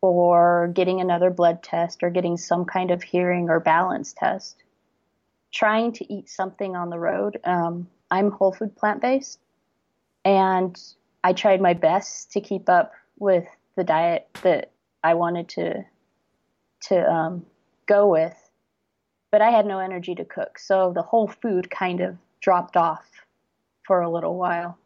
or 0.00 0.70
getting 0.74 1.00
another 1.00 1.30
blood 1.30 1.62
test 1.62 2.02
or 2.02 2.10
getting 2.10 2.36
some 2.36 2.64
kind 2.64 2.90
of 2.90 3.02
hearing 3.02 3.48
or 3.48 3.60
balance 3.60 4.12
test, 4.12 4.62
trying 5.52 5.92
to 5.92 6.12
eat 6.12 6.28
something 6.28 6.76
on 6.76 6.90
the 6.90 6.98
road. 6.98 7.38
Um, 7.44 7.88
I'm 8.10 8.30
whole 8.30 8.52
food 8.52 8.76
plant 8.76 9.00
based, 9.00 9.40
and 10.24 10.78
I 11.24 11.32
tried 11.32 11.60
my 11.60 11.74
best 11.74 12.32
to 12.32 12.40
keep 12.40 12.68
up 12.68 12.92
with 13.18 13.46
the 13.76 13.84
diet 13.84 14.28
that 14.42 14.70
I 15.02 15.14
wanted 15.14 15.48
to 15.50 15.84
to 16.80 17.10
um, 17.10 17.44
go 17.86 18.08
with 18.08 18.48
but 19.30 19.42
I 19.42 19.50
had 19.50 19.66
no 19.66 19.78
energy 19.78 20.14
to 20.14 20.24
cook. 20.24 20.58
So 20.58 20.92
the 20.94 21.02
whole 21.02 21.28
food 21.28 21.70
kind 21.70 22.00
of 22.00 22.16
dropped 22.40 22.76
off 22.76 23.04
for 23.86 24.00
a 24.00 24.10
little 24.10 24.36
while. 24.36 24.78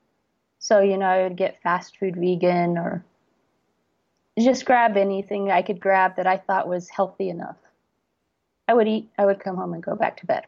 So, 0.59 0.81
you 0.81 0.97
know, 0.97 1.07
I 1.07 1.23
would 1.25 1.37
get 1.37 1.63
fast 1.63 1.97
food 1.99 2.17
vegan 2.17 2.79
or 2.79 3.05
just 4.39 4.65
grab 4.65 4.97
anything 4.97 5.51
I 5.51 5.63
could 5.63 5.81
grab 5.81 6.17
that 6.17 6.27
I 6.27 6.39
thought 6.39 6.69
was 6.69 6.89
healthy 6.89 7.29
enough. 7.29 7.57
I 8.69 8.75
would 8.75 8.89
eat, 8.89 9.11
I 9.19 9.27
would 9.27 9.41
come 9.41 9.57
home 9.57 9.75
and 9.75 9.83
go 9.83 9.95
back 9.95 10.19
to 10.19 10.27
bed. 10.27 10.47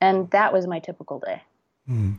And 0.00 0.30
that 0.30 0.52
was 0.52 0.66
my 0.66 0.80
typical 0.80 1.20
day. 1.20 1.42
Mm. 1.88 2.18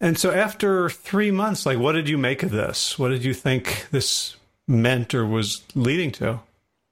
And 0.00 0.18
so 0.18 0.30
after 0.30 0.90
three 0.90 1.30
months, 1.30 1.66
like, 1.66 1.78
what 1.78 1.92
did 1.92 2.08
you 2.08 2.18
make 2.18 2.42
of 2.42 2.50
this? 2.50 2.98
What 2.98 3.08
did 3.08 3.24
you 3.24 3.34
think 3.34 3.86
this 3.90 4.36
meant 4.68 5.14
or 5.14 5.26
was 5.26 5.62
leading 5.74 6.12
to? 6.12 6.40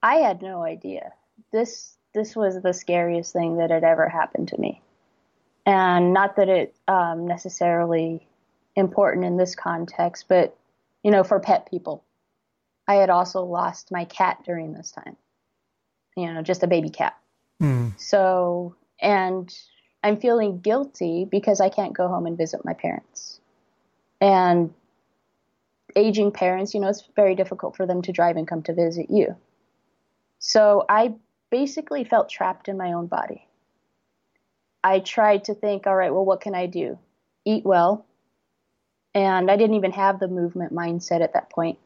I 0.01 0.15
had 0.15 0.41
no 0.41 0.63
idea. 0.63 1.13
This 1.51 1.93
this 2.13 2.35
was 2.35 2.61
the 2.61 2.73
scariest 2.73 3.33
thing 3.33 3.57
that 3.57 3.69
had 3.69 3.83
ever 3.83 4.07
happened 4.07 4.47
to 4.47 4.57
me. 4.57 4.81
And 5.65 6.13
not 6.13 6.37
that 6.37 6.47
it 6.47 6.75
um, 6.87 7.27
necessarily 7.27 8.25
important 8.75 9.25
in 9.25 9.37
this 9.37 9.53
context, 9.53 10.25
but 10.29 10.55
you 11.03 11.11
know, 11.11 11.23
for 11.23 11.39
pet 11.39 11.69
people, 11.69 12.03
I 12.87 12.95
had 12.95 13.09
also 13.09 13.43
lost 13.43 13.91
my 13.91 14.05
cat 14.05 14.43
during 14.45 14.73
this 14.73 14.91
time. 14.91 15.15
You 16.15 16.33
know, 16.33 16.41
just 16.41 16.63
a 16.63 16.67
baby 16.67 16.89
cat. 16.89 17.17
Mm. 17.61 17.99
So, 17.99 18.75
and 19.01 19.53
I'm 20.03 20.17
feeling 20.17 20.59
guilty 20.59 21.25
because 21.25 21.59
I 21.59 21.69
can't 21.69 21.93
go 21.93 22.07
home 22.07 22.25
and 22.25 22.37
visit 22.37 22.63
my 22.63 22.73
parents. 22.73 23.39
And 24.21 24.73
aging 25.95 26.31
parents, 26.31 26.73
you 26.73 26.79
know, 26.79 26.89
it's 26.89 27.07
very 27.15 27.35
difficult 27.35 27.75
for 27.75 27.85
them 27.85 28.01
to 28.03 28.11
drive 28.11 28.37
and 28.37 28.47
come 28.47 28.61
to 28.63 28.73
visit 28.73 29.09
you. 29.09 29.35
So 30.39 30.85
I 30.87 31.15
basically 31.49 32.03
felt 32.03 32.29
trapped 32.29 32.67
in 32.67 32.77
my 32.77 32.93
own 32.93 33.07
body. 33.07 33.47
I 34.83 34.99
tried 34.99 35.45
to 35.45 35.55
think, 35.55 35.87
all 35.87 35.95
right, 35.95 36.13
well, 36.13 36.25
what 36.25 36.41
can 36.41 36.53
I 36.53 36.67
do? 36.67 36.99
Eat 37.45 37.65
well. 37.65 38.05
And 39.15 39.49
I 39.49 39.57
didn't 39.57 39.75
even 39.75 39.93
have 39.93 40.19
the 40.19 40.27
movement 40.27 40.73
mindset 40.73 41.21
at 41.21 41.33
that 41.33 41.49
point. 41.49 41.79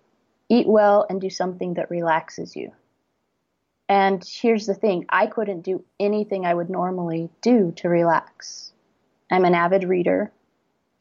Eat 0.49 0.67
well 0.67 1.05
and 1.09 1.21
do 1.21 1.29
something 1.29 1.75
that 1.75 1.91
relaxes 1.91 2.55
you. 2.55 2.71
And 3.87 4.23
here's 4.23 4.65
the 4.65 4.73
thing 4.73 5.05
I 5.09 5.27
couldn't 5.27 5.61
do 5.61 5.83
anything 5.99 6.45
I 6.45 6.53
would 6.53 6.69
normally 6.69 7.29
do 7.41 7.73
to 7.77 7.89
relax. 7.89 8.71
I'm 9.31 9.45
an 9.45 9.55
avid 9.55 9.83
reader, 9.83 10.31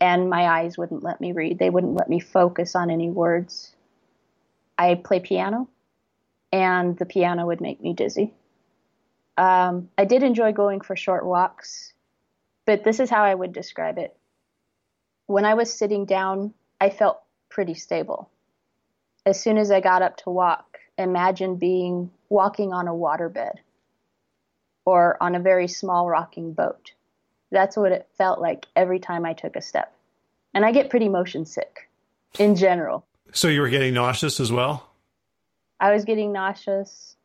and 0.01 0.31
my 0.31 0.47
eyes 0.47 0.79
wouldn't 0.79 1.03
let 1.03 1.21
me 1.21 1.33
read. 1.33 1.59
They 1.59 1.71
wouldn't 1.71 1.97
let 1.97 2.09
me 2.09 2.21
focus 2.21 2.75
on 2.75 2.91
any 2.91 3.11
words. 3.11 3.75
I 4.79 4.95
play 4.95 5.21
piano, 5.21 5.69
and 6.53 6.97
the 6.97 7.07
piano 7.07 7.47
would 7.47 7.61
make 7.61 7.81
me 7.81 7.93
dizzy. 7.93 8.33
Um, 9.37 9.89
I 9.97 10.05
did 10.05 10.23
enjoy 10.23 10.53
going 10.53 10.81
for 10.81 10.97
short 10.97 11.25
walks, 11.25 11.93
but 12.65 12.85
this 12.85 13.01
is 13.01 13.11
how 13.11 13.23
I 13.23 13.35
would 13.35 13.53
describe 13.53 13.99
it. 13.99 14.17
When 15.27 15.45
I 15.45 15.55
was 15.55 15.73
sitting 15.73 16.07
down, 16.07 16.55
I 16.81 16.91
felt 16.91 17.21
pretty 17.51 17.75
stable. 17.75 18.31
As 19.29 19.39
soon 19.39 19.59
as 19.59 19.71
I 19.71 19.81
got 19.81 20.01
up 20.01 20.17
to 20.19 20.31
walk, 20.31 20.79
imagine 20.97 21.57
being 21.57 22.11
walking 22.31 22.73
on 22.73 22.89
a 22.89 22.93
waterbed 22.93 23.57
or 24.87 25.23
on 25.23 25.35
a 25.35 25.41
very 25.41 25.69
small 25.69 26.09
rocking 26.09 26.55
boat. 26.55 26.93
That's 27.51 27.77
what 27.77 27.93
it 27.93 28.09
felt 28.17 28.41
like 28.41 28.65
every 28.75 28.99
time 28.99 29.27
I 29.27 29.35
took 29.35 29.55
a 29.55 29.61
step. 29.61 29.95
And 30.55 30.65
I 30.65 30.73
get 30.73 30.89
pretty 30.89 31.11
motion 31.11 31.45
sick 31.45 31.91
in 32.39 32.57
general. 32.57 33.05
So 33.33 33.49
you 33.49 33.61
were 33.61 33.69
getting 33.69 33.93
nauseous 33.93 34.41
as 34.41 34.51
well? 34.51 34.89
I 35.79 35.93
was 35.93 36.07
getting 36.07 36.33
nauseous 36.33 37.19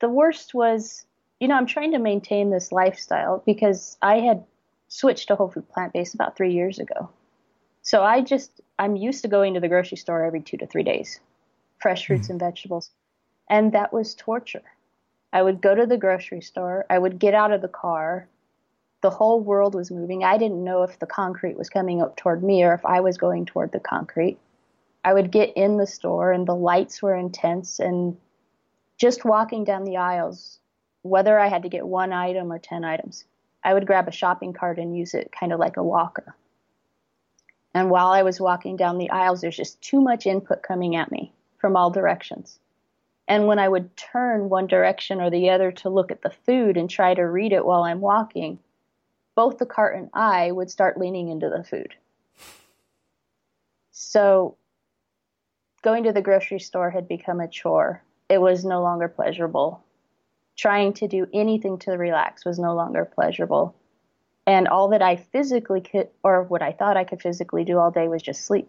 the 0.00 0.08
worst 0.08 0.54
was, 0.54 1.04
you 1.40 1.48
know, 1.48 1.54
I'm 1.56 1.66
trying 1.66 1.92
to 1.92 1.98
maintain 1.98 2.48
this 2.50 2.72
lifestyle 2.72 3.42
because 3.44 3.98
I 4.00 4.20
had 4.20 4.44
switched 4.88 5.28
to 5.28 5.36
whole 5.36 5.50
food 5.50 5.68
plant 5.68 5.92
based 5.92 6.14
about 6.14 6.36
three 6.36 6.54
years 6.54 6.78
ago. 6.78 7.10
So 7.88 8.02
I 8.02 8.20
just, 8.20 8.60
I'm 8.78 8.96
used 8.96 9.22
to 9.22 9.28
going 9.28 9.54
to 9.54 9.60
the 9.60 9.68
grocery 9.68 9.96
store 9.96 10.22
every 10.22 10.42
two 10.42 10.58
to 10.58 10.66
three 10.66 10.82
days, 10.82 11.20
fresh 11.78 12.06
fruits 12.06 12.28
mm 12.28 12.32
and 12.32 12.38
vegetables. 12.38 12.90
And 13.48 13.72
that 13.72 13.94
was 13.94 14.14
torture. 14.14 14.74
I 15.32 15.40
would 15.40 15.62
go 15.62 15.74
to 15.74 15.86
the 15.86 15.96
grocery 15.96 16.42
store, 16.42 16.84
I 16.90 16.98
would 16.98 17.18
get 17.18 17.32
out 17.32 17.50
of 17.50 17.62
the 17.62 17.74
car. 17.84 18.28
The 19.00 19.08
whole 19.08 19.40
world 19.40 19.74
was 19.74 19.90
moving. 19.90 20.22
I 20.22 20.36
didn't 20.36 20.62
know 20.62 20.82
if 20.82 20.98
the 20.98 21.06
concrete 21.06 21.56
was 21.56 21.70
coming 21.70 22.02
up 22.02 22.18
toward 22.18 22.44
me 22.44 22.62
or 22.62 22.74
if 22.74 22.84
I 22.84 23.00
was 23.00 23.16
going 23.16 23.46
toward 23.46 23.72
the 23.72 23.80
concrete. 23.80 24.36
I 25.02 25.14
would 25.14 25.30
get 25.30 25.56
in 25.56 25.78
the 25.78 25.86
store 25.86 26.30
and 26.30 26.46
the 26.46 26.54
lights 26.54 27.00
were 27.00 27.16
intense 27.16 27.80
and 27.80 28.18
just 28.98 29.24
walking 29.24 29.64
down 29.64 29.84
the 29.84 29.96
aisles, 29.96 30.58
whether 31.00 31.38
I 31.38 31.48
had 31.48 31.62
to 31.62 31.70
get 31.70 31.88
one 31.88 32.12
item 32.12 32.52
or 32.52 32.58
10 32.58 32.84
items, 32.84 33.24
I 33.64 33.72
would 33.72 33.86
grab 33.86 34.08
a 34.08 34.12
shopping 34.12 34.52
cart 34.52 34.78
and 34.78 34.94
use 34.94 35.14
it 35.14 35.32
kind 35.32 35.54
of 35.54 35.58
like 35.58 35.78
a 35.78 35.82
walker. 35.82 36.36
And 37.74 37.90
while 37.90 38.08
I 38.08 38.22
was 38.22 38.40
walking 38.40 38.76
down 38.76 38.98
the 38.98 39.10
aisles, 39.10 39.40
there's 39.40 39.56
just 39.56 39.80
too 39.80 40.00
much 40.00 40.26
input 40.26 40.62
coming 40.62 40.96
at 40.96 41.12
me 41.12 41.32
from 41.58 41.76
all 41.76 41.90
directions. 41.90 42.58
And 43.28 43.46
when 43.46 43.58
I 43.58 43.68
would 43.68 43.94
turn 43.96 44.48
one 44.48 44.66
direction 44.66 45.20
or 45.20 45.28
the 45.30 45.50
other 45.50 45.70
to 45.72 45.90
look 45.90 46.10
at 46.10 46.22
the 46.22 46.30
food 46.30 46.76
and 46.76 46.88
try 46.88 47.12
to 47.14 47.22
read 47.22 47.52
it 47.52 47.64
while 47.64 47.82
I'm 47.82 48.00
walking, 48.00 48.58
both 49.34 49.58
the 49.58 49.66
cart 49.66 49.96
and 49.96 50.08
I 50.14 50.50
would 50.50 50.70
start 50.70 50.98
leaning 50.98 51.28
into 51.28 51.50
the 51.50 51.62
food. 51.62 51.94
So 53.92 54.56
going 55.82 56.04
to 56.04 56.12
the 56.12 56.22
grocery 56.22 56.60
store 56.60 56.90
had 56.90 57.06
become 57.06 57.40
a 57.40 57.48
chore. 57.48 58.02
It 58.28 58.40
was 58.40 58.64
no 58.64 58.82
longer 58.82 59.08
pleasurable. 59.08 59.84
Trying 60.56 60.94
to 60.94 61.06
do 61.06 61.28
anything 61.32 61.78
to 61.80 61.92
relax 61.92 62.44
was 62.44 62.58
no 62.58 62.74
longer 62.74 63.04
pleasurable. 63.04 63.74
And 64.48 64.66
all 64.66 64.88
that 64.88 65.02
I 65.02 65.16
physically 65.16 65.82
could, 65.82 66.08
or 66.22 66.42
what 66.42 66.62
I 66.62 66.72
thought 66.72 66.96
I 66.96 67.04
could 67.04 67.20
physically 67.20 67.64
do 67.64 67.78
all 67.78 67.90
day 67.90 68.08
was 68.08 68.22
just 68.22 68.46
sleep. 68.46 68.66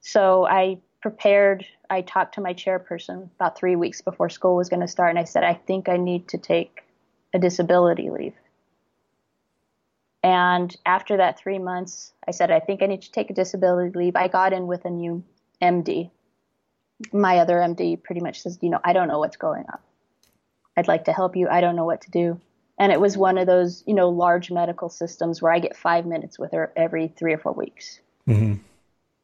So 0.00 0.46
I 0.46 0.78
prepared, 1.02 1.66
I 1.90 2.00
talked 2.00 2.36
to 2.36 2.40
my 2.40 2.54
chairperson 2.54 3.28
about 3.34 3.58
three 3.58 3.76
weeks 3.76 4.00
before 4.00 4.30
school 4.30 4.56
was 4.56 4.70
going 4.70 4.80
to 4.80 4.88
start, 4.88 5.10
and 5.10 5.18
I 5.18 5.24
said, 5.24 5.44
I 5.44 5.52
think 5.52 5.90
I 5.90 5.98
need 5.98 6.28
to 6.28 6.38
take 6.38 6.82
a 7.34 7.38
disability 7.38 8.08
leave. 8.08 8.32
And 10.22 10.74
after 10.86 11.18
that 11.18 11.38
three 11.38 11.58
months, 11.58 12.14
I 12.26 12.30
said, 12.30 12.50
I 12.50 12.60
think 12.60 12.82
I 12.82 12.86
need 12.86 13.02
to 13.02 13.12
take 13.12 13.28
a 13.28 13.34
disability 13.34 13.98
leave. 13.98 14.16
I 14.16 14.28
got 14.28 14.54
in 14.54 14.66
with 14.66 14.86
a 14.86 14.90
new 14.90 15.22
MD. 15.60 16.10
My 17.12 17.36
other 17.40 17.56
MD 17.56 18.02
pretty 18.02 18.22
much 18.22 18.40
says, 18.40 18.58
you 18.62 18.70
know, 18.70 18.80
I 18.82 18.94
don't 18.94 19.08
know 19.08 19.18
what's 19.18 19.36
going 19.36 19.64
on. 19.70 19.78
I'd 20.74 20.88
like 20.88 21.04
to 21.04 21.12
help 21.12 21.36
you. 21.36 21.50
I 21.50 21.60
don't 21.60 21.76
know 21.76 21.84
what 21.84 22.00
to 22.02 22.10
do. 22.10 22.40
And 22.78 22.90
it 22.90 23.00
was 23.00 23.16
one 23.16 23.38
of 23.38 23.46
those, 23.46 23.84
you 23.86 23.94
know, 23.94 24.08
large 24.08 24.50
medical 24.50 24.88
systems 24.88 25.40
where 25.40 25.52
I 25.52 25.58
get 25.58 25.76
five 25.76 26.06
minutes 26.06 26.38
with 26.38 26.52
her 26.52 26.72
every 26.76 27.08
three 27.08 27.32
or 27.32 27.38
four 27.38 27.52
weeks. 27.52 28.00
Mm-hmm. 28.26 28.54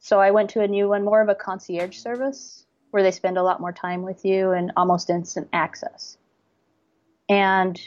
So 0.00 0.20
I 0.20 0.30
went 0.30 0.50
to 0.50 0.60
a 0.60 0.68
new 0.68 0.88
one, 0.88 1.04
more 1.04 1.20
of 1.20 1.28
a 1.28 1.34
concierge 1.34 1.96
service 1.96 2.64
where 2.90 3.02
they 3.02 3.10
spend 3.10 3.36
a 3.36 3.42
lot 3.42 3.60
more 3.60 3.72
time 3.72 4.02
with 4.02 4.24
you 4.24 4.52
and 4.52 4.72
almost 4.76 5.10
instant 5.10 5.48
access. 5.52 6.16
And 7.28 7.78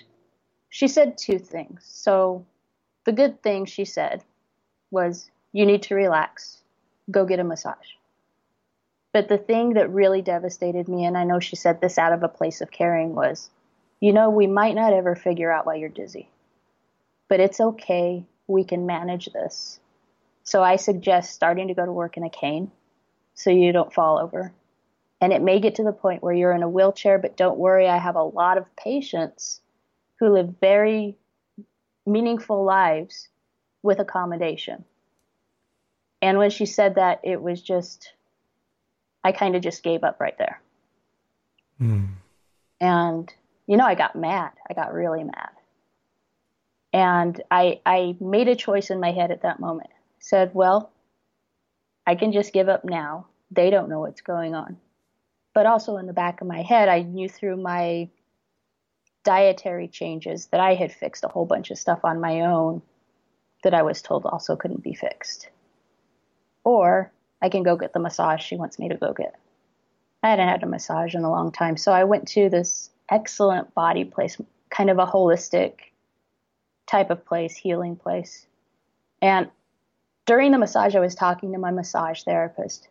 she 0.69 0.87
said 0.87 1.17
two 1.17 1.39
things. 1.39 1.83
So 1.85 2.45
the 3.05 3.11
good 3.11 3.41
thing 3.41 3.65
she 3.65 3.85
said 3.85 4.23
was, 4.91 5.29
you 5.53 5.65
need 5.65 5.83
to 5.83 5.95
relax, 5.95 6.61
go 7.09 7.25
get 7.25 7.39
a 7.39 7.43
massage. 7.43 7.75
But 9.13 9.27
the 9.27 9.37
thing 9.37 9.73
that 9.73 9.91
really 9.91 10.21
devastated 10.21 10.87
me, 10.87 11.05
and 11.05 11.17
I 11.17 11.23
know 11.23 11.39
she 11.39 11.55
said 11.55 11.81
this 11.81 11.97
out 11.97 12.13
of 12.13 12.23
a 12.23 12.29
place 12.29 12.61
of 12.61 12.71
caring, 12.71 13.15
was 13.15 13.49
you 14.01 14.11
know, 14.11 14.29
we 14.29 14.48
might 14.48 14.75
not 14.75 14.92
ever 14.92 15.16
figure 15.16 15.51
out 15.51 15.66
why 15.66 15.75
you're 15.75 15.87
dizzy, 15.87 16.29
but 17.29 17.40
it's 17.40 17.61
okay. 17.61 18.25
We 18.48 18.66
can 18.66 18.85
manage 18.85 19.27
this. 19.27 19.79
So 20.44 20.61
I 20.61 20.75
suggest 20.75 21.33
starting 21.33 21.70
to 21.70 21.74
go 21.74 21.85
to 21.85 21.92
work 21.92 22.18
in 22.18 22.24
a 22.24 22.29
cane 22.29 22.72
so 23.35 23.50
you 23.50 23.72
don't 23.72 23.94
fall 23.94 24.20
over. 24.20 24.51
And 25.22 25.31
it 25.31 25.42
may 25.42 25.59
get 25.59 25.75
to 25.75 25.83
the 25.83 25.94
point 25.94 26.24
where 26.24 26.33
you're 26.33 26.51
in 26.51 26.64
a 26.64 26.70
wheelchair, 26.70 27.20
but 27.20 27.37
don't 27.37 27.59
worry, 27.59 27.87
I 27.87 27.98
have 27.98 28.16
a 28.16 28.24
lot 28.24 28.57
of 28.57 28.75
patients 28.75 29.61
who 30.20 30.29
live 30.29 30.55
very 30.59 31.16
meaningful 32.05 32.66
lives 32.66 33.29
with 33.83 34.00
accommodation. 34.00 34.83
And 36.24 36.40
when 36.40 36.50
she 36.50 36.66
said 36.66 36.96
that, 36.96 37.22
it 37.24 37.42
was 37.42 37.61
just 37.61 38.14
I 39.24 39.31
kind 39.31 39.55
of 39.55 39.61
just 39.61 39.83
gave 39.83 40.03
up 40.03 40.20
right 40.20 40.37
there. 40.37 40.59
Mm. 41.79 42.09
And, 42.79 43.33
you 43.72 43.77
know, 43.77 43.86
I 43.86 43.96
got 43.96 44.18
mad. 44.18 44.51
I 44.70 44.74
got 44.74 44.94
really 44.94 45.24
mad. 45.24 45.51
And 46.92 47.42
I, 47.50 47.79
I 47.86 48.18
made 48.20 48.50
a 48.50 48.55
choice 48.57 48.90
in 48.90 49.00
my 49.00 49.14
head 49.14 49.31
at 49.31 49.44
that 49.44 49.62
moment. 49.62 49.92
Said, 50.20 50.51
well, 50.53 50.92
I 52.05 52.16
can 52.16 52.34
just 52.34 52.51
give 52.51 52.68
up 52.68 52.84
now. 52.84 53.27
They 53.50 53.70
don't 53.70 53.88
know 53.88 54.01
what's 54.01 54.20
going 54.20 54.55
on. 54.55 54.75
But 55.53 55.68
also 55.68 55.96
in 55.96 56.05
the 56.05 56.12
back 56.12 56.42
of 56.42 56.48
my 56.48 56.64
head, 56.64 56.90
I 56.90 57.03
knew 57.03 57.29
through 57.29 57.62
my 57.62 58.10
dietary 59.24 59.88
changes 59.88 60.48
that 60.48 60.60
I 60.60 60.74
had 60.74 60.92
fixed 60.92 61.24
a 61.24 61.29
whole 61.29 61.46
bunch 61.46 61.72
of 61.72 61.77
stuff 61.77 62.01
on 62.03 62.20
my 62.20 62.42
own 62.42 62.81
that 63.64 63.74
I 63.74 63.84
was 63.84 64.01
told 64.01 64.25
also 64.25 64.57
couldn't 64.57 64.84
be 64.84 64.96
fixed. 64.96 65.48
Or 66.66 67.10
I 67.42 67.48
can 67.48 67.64
go 67.64 67.77
get 67.77 67.94
the 67.94 68.00
massage 68.01 68.44
she 68.44 68.57
wants 68.57 68.77
me 68.77 68.90
to 68.90 68.98
go 68.98 69.14
get. 69.14 69.34
I 70.24 70.31
hadn't 70.31 70.50
had 70.50 70.64
a 70.64 70.68
massage 70.68 71.16
in 71.16 71.24
a 71.24 71.31
long 71.31 71.53
time, 71.53 71.77
so 71.77 71.94
I 71.94 72.03
went 72.03 72.27
to 72.29 72.50
this 72.50 72.90
excellent 73.11 73.74
body 73.75 74.05
place, 74.05 74.39
kind 74.69 74.89
of 74.89 74.97
a 74.97 75.05
holistic 75.05 75.74
type 76.87 77.09
of 77.09 77.25
place, 77.25 77.55
healing 77.55 77.95
place. 77.95 78.47
And 79.21 79.50
during 80.25 80.51
the 80.51 80.57
massage, 80.57 80.95
I 80.95 81.00
was 81.00 81.13
talking 81.13 81.51
to 81.51 81.59
my 81.59 81.71
massage 81.71 82.24
therapist, 82.24 82.87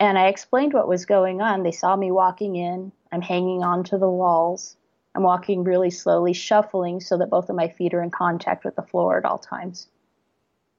and 0.00 0.18
I 0.18 0.28
explained 0.28 0.72
what 0.72 0.88
was 0.88 1.04
going 1.04 1.42
on. 1.42 1.62
They 1.62 1.72
saw 1.72 1.94
me 1.94 2.10
walking 2.10 2.56
in, 2.56 2.90
I'm 3.12 3.22
hanging 3.22 3.62
onto 3.62 3.98
the 3.98 4.10
walls. 4.10 4.76
I'm 5.14 5.22
walking 5.22 5.64
really 5.64 5.90
slowly, 5.90 6.32
shuffling 6.32 7.00
so 7.00 7.18
that 7.18 7.30
both 7.30 7.48
of 7.48 7.56
my 7.56 7.68
feet 7.68 7.94
are 7.94 8.02
in 8.02 8.10
contact 8.10 8.64
with 8.64 8.76
the 8.76 8.82
floor 8.82 9.18
at 9.18 9.24
all 9.24 9.38
times. 9.38 9.88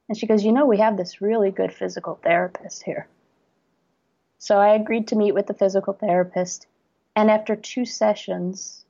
And 0.07 0.17
she 0.17 0.27
goes, 0.27 0.43
You 0.43 0.51
know, 0.51 0.65
we 0.65 0.77
have 0.77 0.97
this 0.97 1.21
really 1.21 1.51
good 1.51 1.73
physical 1.73 2.19
therapist 2.23 2.83
here. 2.83 3.07
So 4.37 4.57
I 4.57 4.69
agreed 4.69 5.07
to 5.09 5.15
meet 5.15 5.33
with 5.33 5.47
the 5.47 5.53
physical 5.53 5.93
therapist. 5.93 6.65
And 7.21 7.29
after 7.29 7.55
two 7.55 7.85
sessions, 7.85 8.83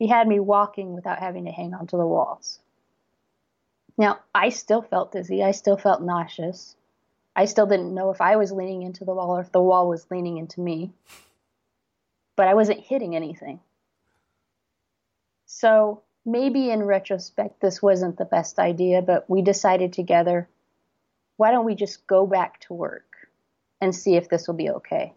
he 0.00 0.08
had 0.08 0.26
me 0.26 0.40
walking 0.40 0.92
without 0.92 1.20
having 1.20 1.44
to 1.44 1.52
hang 1.52 1.72
onto 1.72 1.96
the 1.96 2.04
walls. 2.04 2.58
Now, 3.96 4.18
I 4.34 4.48
still 4.48 4.82
felt 4.82 5.12
dizzy. 5.12 5.44
I 5.44 5.52
still 5.52 5.76
felt 5.76 6.02
nauseous. 6.02 6.74
I 7.36 7.44
still 7.44 7.66
didn't 7.66 7.94
know 7.94 8.10
if 8.10 8.20
I 8.20 8.34
was 8.34 8.50
leaning 8.50 8.82
into 8.82 9.04
the 9.04 9.14
wall 9.14 9.30
or 9.30 9.40
if 9.40 9.52
the 9.52 9.62
wall 9.62 9.88
was 9.88 10.10
leaning 10.10 10.38
into 10.38 10.60
me. 10.60 10.90
But 12.34 12.48
I 12.48 12.54
wasn't 12.54 12.80
hitting 12.80 13.14
anything. 13.14 13.60
So 15.46 16.02
maybe 16.26 16.70
in 16.70 16.82
retrospect, 16.82 17.60
this 17.60 17.80
wasn't 17.80 18.18
the 18.18 18.24
best 18.24 18.58
idea, 18.58 19.00
but 19.00 19.30
we 19.30 19.42
decided 19.42 19.92
together 19.92 20.48
why 21.36 21.52
don't 21.52 21.66
we 21.66 21.76
just 21.76 22.04
go 22.08 22.26
back 22.26 22.58
to 22.62 22.74
work 22.74 23.28
and 23.80 23.94
see 23.94 24.16
if 24.16 24.28
this 24.28 24.48
will 24.48 24.56
be 24.56 24.70
okay? 24.70 25.14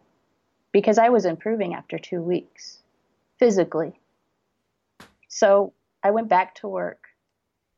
Because 0.74 0.98
I 0.98 1.08
was 1.08 1.24
improving 1.24 1.74
after 1.74 1.98
two 1.98 2.22
weeks 2.22 2.80
physically. 3.40 3.98
So 5.30 5.72
I 6.04 6.12
went 6.12 6.28
back 6.28 6.56
to 6.56 6.68
work 6.68 7.08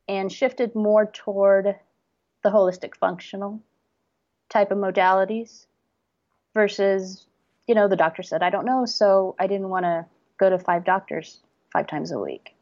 and 0.08 0.32
shifted 0.32 0.74
more 0.74 1.06
toward 1.06 1.76
the 2.42 2.50
holistic 2.50 2.96
functional 2.96 3.60
type 4.48 4.70
of 4.70 4.78
modalities 4.78 5.66
versus, 6.54 7.26
you 7.66 7.74
know, 7.74 7.88
the 7.88 7.96
doctor 7.96 8.22
said, 8.22 8.42
I 8.42 8.50
don't 8.50 8.66
know. 8.66 8.86
So 8.86 9.36
I 9.38 9.46
didn't 9.46 9.68
want 9.68 9.84
to 9.84 10.06
go 10.38 10.50
to 10.50 10.58
five 10.58 10.84
doctors 10.84 11.40
five 11.72 11.86
times 11.86 12.12
a 12.12 12.18
week. 12.18 12.54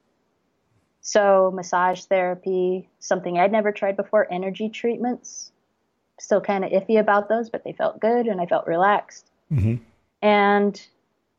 So, 1.00 1.52
massage 1.54 2.04
therapy, 2.04 2.88
something 2.98 3.38
I'd 3.38 3.52
never 3.52 3.72
tried 3.72 3.96
before, 3.96 4.26
energy 4.32 4.70
treatments. 4.70 5.52
Still 6.18 6.40
kind 6.40 6.64
of 6.64 6.70
iffy 6.70 6.98
about 6.98 7.28
those, 7.28 7.50
but 7.50 7.62
they 7.62 7.72
felt 7.72 8.00
good 8.00 8.26
and 8.26 8.40
I 8.40 8.46
felt 8.46 8.66
relaxed. 8.66 9.30
Mm-hmm. 9.52 9.82
And 10.24 10.80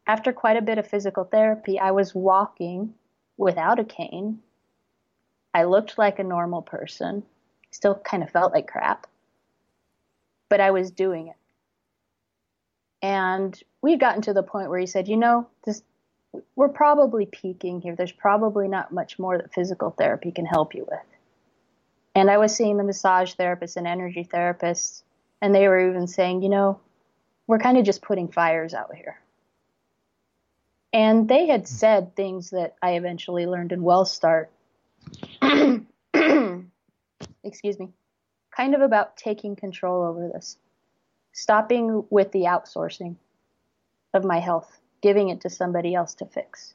after 0.05 0.31
quite 0.31 0.57
a 0.57 0.61
bit 0.61 0.77
of 0.77 0.85
physical 0.85 1.23
therapy, 1.23 1.79
I 1.79 1.89
was 1.89 2.13
walking 2.13 2.93
without 3.35 3.79
a 3.79 3.83
cane. 3.83 4.41
I 5.55 5.63
looked 5.63 5.97
like 5.97 6.19
a 6.19 6.23
normal 6.23 6.61
person, 6.61 7.23
still 7.71 7.95
kind 7.95 8.21
of 8.21 8.29
felt 8.29 8.53
like 8.53 8.67
crap, 8.67 9.07
but 10.49 10.61
I 10.61 10.69
was 10.69 10.91
doing 10.91 11.29
it. 11.29 11.35
And 13.01 13.59
we'd 13.81 13.99
gotten 13.99 14.21
to 14.21 14.33
the 14.33 14.43
point 14.43 14.69
where 14.69 14.79
he 14.79 14.85
said, 14.85 15.07
you 15.07 15.17
know, 15.17 15.47
this 15.65 15.81
we're 16.55 16.69
probably 16.69 17.25
peaking 17.25 17.81
here. 17.81 17.95
There's 17.95 18.11
probably 18.11 18.67
not 18.67 18.93
much 18.93 19.17
more 19.17 19.37
that 19.37 19.53
physical 19.53 19.89
therapy 19.89 20.31
can 20.31 20.45
help 20.45 20.75
you 20.75 20.85
with. 20.87 20.99
And 22.13 22.29
I 22.29 22.37
was 22.37 22.53
seeing 22.53 22.77
the 22.77 22.83
massage 22.83 23.33
therapists 23.33 23.77
and 23.77 23.87
energy 23.87 24.27
therapists, 24.31 25.01
and 25.41 25.55
they 25.55 25.67
were 25.67 25.89
even 25.89 26.05
saying, 26.05 26.43
you 26.43 26.49
know, 26.49 26.79
we're 27.47 27.59
kind 27.59 27.77
of 27.77 27.85
just 27.85 28.01
putting 28.01 28.27
fires 28.29 28.73
out 28.73 28.95
here. 28.95 29.19
And 30.93 31.27
they 31.27 31.47
had 31.47 31.67
said 31.67 32.15
things 32.15 32.51
that 32.51 32.75
I 32.81 32.91
eventually 32.91 33.45
learned 33.45 33.71
in 33.71 33.81
WellStart. 33.81 34.47
Excuse 37.43 37.79
me. 37.79 37.89
Kind 38.55 38.73
of 38.73 38.81
about 38.81 39.17
taking 39.17 39.55
control 39.57 40.03
over 40.03 40.31
this, 40.33 40.57
stopping 41.33 42.05
with 42.09 42.31
the 42.31 42.43
outsourcing 42.43 43.17
of 44.13 44.23
my 44.23 44.39
health, 44.39 44.79
giving 45.01 45.29
it 45.29 45.41
to 45.41 45.49
somebody 45.49 45.93
else 45.93 46.15
to 46.15 46.25
fix. 46.25 46.73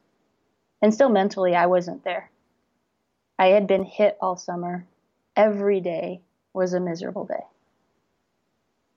And 0.83 0.93
still 0.93 1.09
mentally, 1.09 1.55
I 1.55 1.67
wasn't 1.67 2.05
there. 2.05 2.31
I 3.39 3.49
had 3.49 3.67
been 3.67 3.85
hit 3.85 4.19
all 4.21 4.37
summer. 4.37 4.85
Every 5.35 5.81
day 5.81 6.21
was 6.53 6.75
a 6.75 6.81
miserable 6.81 7.25
day. 7.25 7.45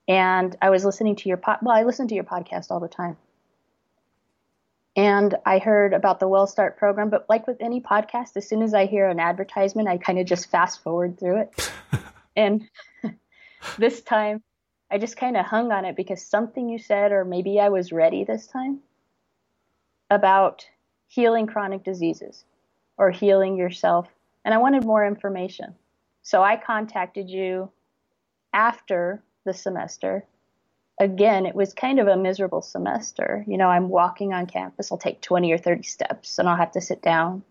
And 0.07 0.55
I 0.61 0.69
was 0.69 0.83
listening 0.83 1.15
to 1.17 1.29
your 1.29 1.37
pod. 1.37 1.59
Well, 1.61 1.75
I 1.75 1.83
listen 1.83 2.07
to 2.09 2.15
your 2.15 2.23
podcast 2.23 2.71
all 2.71 2.79
the 2.79 2.87
time. 2.87 3.17
And 4.95 5.35
I 5.45 5.57
heard 5.57 5.93
about 5.93 6.19
the 6.19 6.27
WellStart 6.27 6.77
program, 6.77 7.09
but 7.09 7.25
like 7.27 7.47
with 7.47 7.57
any 7.61 7.81
podcast, 7.81 8.35
as 8.35 8.47
soon 8.47 8.61
as 8.61 8.73
I 8.73 8.85
hear 8.85 9.09
an 9.09 9.19
advertisement, 9.19 9.87
I 9.87 9.97
kind 9.97 10.19
of 10.19 10.27
just 10.27 10.51
fast 10.51 10.83
forward 10.83 11.19
through 11.19 11.41
it. 11.41 11.71
and 12.35 12.69
this 13.77 14.01
time, 14.01 14.43
I 14.91 14.99
just 14.99 15.17
kind 15.17 15.35
of 15.35 15.45
hung 15.45 15.71
on 15.71 15.85
it 15.85 15.95
because 15.95 16.23
something 16.23 16.69
you 16.69 16.77
said, 16.77 17.11
or 17.11 17.25
maybe 17.25 17.59
I 17.59 17.69
was 17.69 17.91
ready 17.91 18.23
this 18.23 18.45
time, 18.45 18.81
about 20.11 20.67
healing 21.07 21.47
chronic 21.47 21.83
diseases 21.83 22.43
or 22.97 23.09
healing 23.09 23.57
yourself. 23.57 24.07
And 24.45 24.53
I 24.53 24.57
wanted 24.57 24.85
more 24.85 25.05
information. 25.05 25.73
So 26.21 26.43
I 26.43 26.55
contacted 26.55 27.29
you 27.29 27.71
after 28.53 29.23
the 29.45 29.53
semester. 29.53 30.25
Again, 30.99 31.45
it 31.45 31.55
was 31.55 31.73
kind 31.73 31.99
of 31.99 32.07
a 32.07 32.17
miserable 32.17 32.61
semester. 32.61 33.43
You 33.47 33.57
know, 33.57 33.67
I'm 33.67 33.89
walking 33.89 34.33
on 34.33 34.45
campus, 34.45 34.91
I'll 34.91 34.97
take 34.97 35.21
20 35.21 35.51
or 35.51 35.57
30 35.57 35.83
steps 35.83 36.39
and 36.39 36.47
I'll 36.47 36.57
have 36.57 36.71
to 36.73 36.81
sit 36.81 37.01
down. 37.01 37.43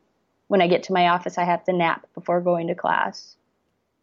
When 0.49 0.61
I 0.61 0.69
get 0.69 0.85
to 0.85 0.93
my 0.93 1.09
office, 1.09 1.39
I 1.39 1.45
have 1.45 1.65
to 1.65 1.73
nap 1.73 2.07
before 2.15 2.41
going 2.41 2.69
to 2.69 2.75
class. 2.75 3.37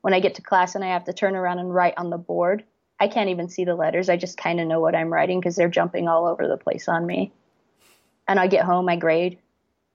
When 0.02 0.14
I 0.14 0.20
get 0.20 0.36
to 0.36 0.42
class 0.42 0.76
and 0.76 0.84
I 0.84 0.90
have 0.90 1.06
to 1.06 1.14
turn 1.14 1.36
around 1.36 1.60
and 1.60 1.74
write 1.74 1.94
on 1.98 2.10
the 2.10 2.18
board, 2.18 2.64
I 3.00 3.08
can't 3.08 3.30
even 3.30 3.50
see 3.50 3.66
the 3.66 3.76
letters. 3.76 4.10
I 4.10 4.18
just 4.18 4.38
kind 4.38 4.60
of 4.60 4.68
know 4.68 4.80
what 4.80 4.96
I'm 4.96 5.14
writing 5.14 5.40
because 5.40 5.56
they're 5.56 5.70
jumping 5.70 6.08
all 6.08 6.26
over 6.26 6.48
the 6.48 6.58
place 6.58 6.88
on 6.88 7.06
me. 7.06 7.32
And 8.28 8.40
I 8.40 8.48
get 8.48 8.66
home, 8.66 8.90
I 8.90 8.98
grade, 8.98 9.40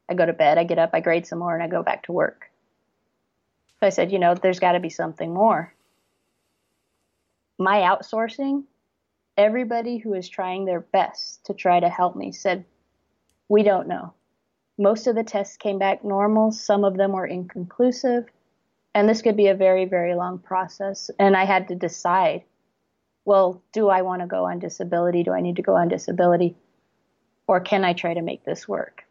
I 0.09 0.15
go 0.15 0.25
to 0.25 0.33
bed, 0.33 0.59
I 0.59 0.65
get 0.65 0.79
up, 0.79 0.91
I 0.93 1.01
grade 1.01 1.27
some 1.27 1.39
more, 1.39 1.55
and 1.55 1.63
I 1.63 1.69
go 1.69 1.83
back 1.83 2.05
to 2.05 2.13
work. 2.13 2.51
So 3.81 3.87
I 3.87 3.91
said, 3.91 4.11
you 4.11 4.19
know, 4.19 4.35
there's 4.35 4.61
got 4.61 4.73
to 4.73 4.81
be 4.81 4.89
something 4.89 5.33
more. 5.33 5.74
My 7.59 7.79
outsourcing, 7.81 8.65
everybody 9.37 9.99
who 9.99 10.15
is 10.15 10.29
trying 10.29 10.65
their 10.65 10.81
best 10.81 11.45
to 11.47 11.55
try 11.55 11.81
to 11.81 11.89
help 11.89 12.17
me 12.17 12.33
said, 12.33 12.65
we 13.49 13.63
don't 13.63 13.89
know. 13.89 14.15
Most 14.79 15.07
of 15.07 15.15
the 15.15 15.25
tests 15.25 15.57
came 15.57 15.79
back 15.79 16.05
normal, 16.05 16.51
some 16.51 16.85
of 16.85 16.97
them 16.97 17.13
were 17.13 17.27
inconclusive, 17.27 18.25
and 18.95 19.09
this 19.09 19.23
could 19.23 19.37
be 19.37 19.49
a 19.49 19.55
very, 19.55 19.85
very 19.85 20.15
long 20.15 20.39
process. 20.39 21.11
And 21.19 21.37
I 21.37 21.45
had 21.45 21.69
to 21.69 21.75
decide 21.75 22.43
well, 23.25 23.63
do 23.73 23.89
I 23.89 24.03
want 24.03 24.21
to 24.21 24.27
go 24.27 24.45
on 24.45 24.59
disability? 24.59 25.23
Do 25.23 25.33
I 25.33 25.41
need 25.41 25.57
to 25.57 25.63
go 25.63 25.75
on 25.75 25.89
disability? 25.89 26.57
Or 27.47 27.61
can 27.61 27.85
I 27.85 27.93
try 27.93 28.15
to 28.15 28.23
make 28.23 28.45
this 28.45 28.69
work? 28.69 29.05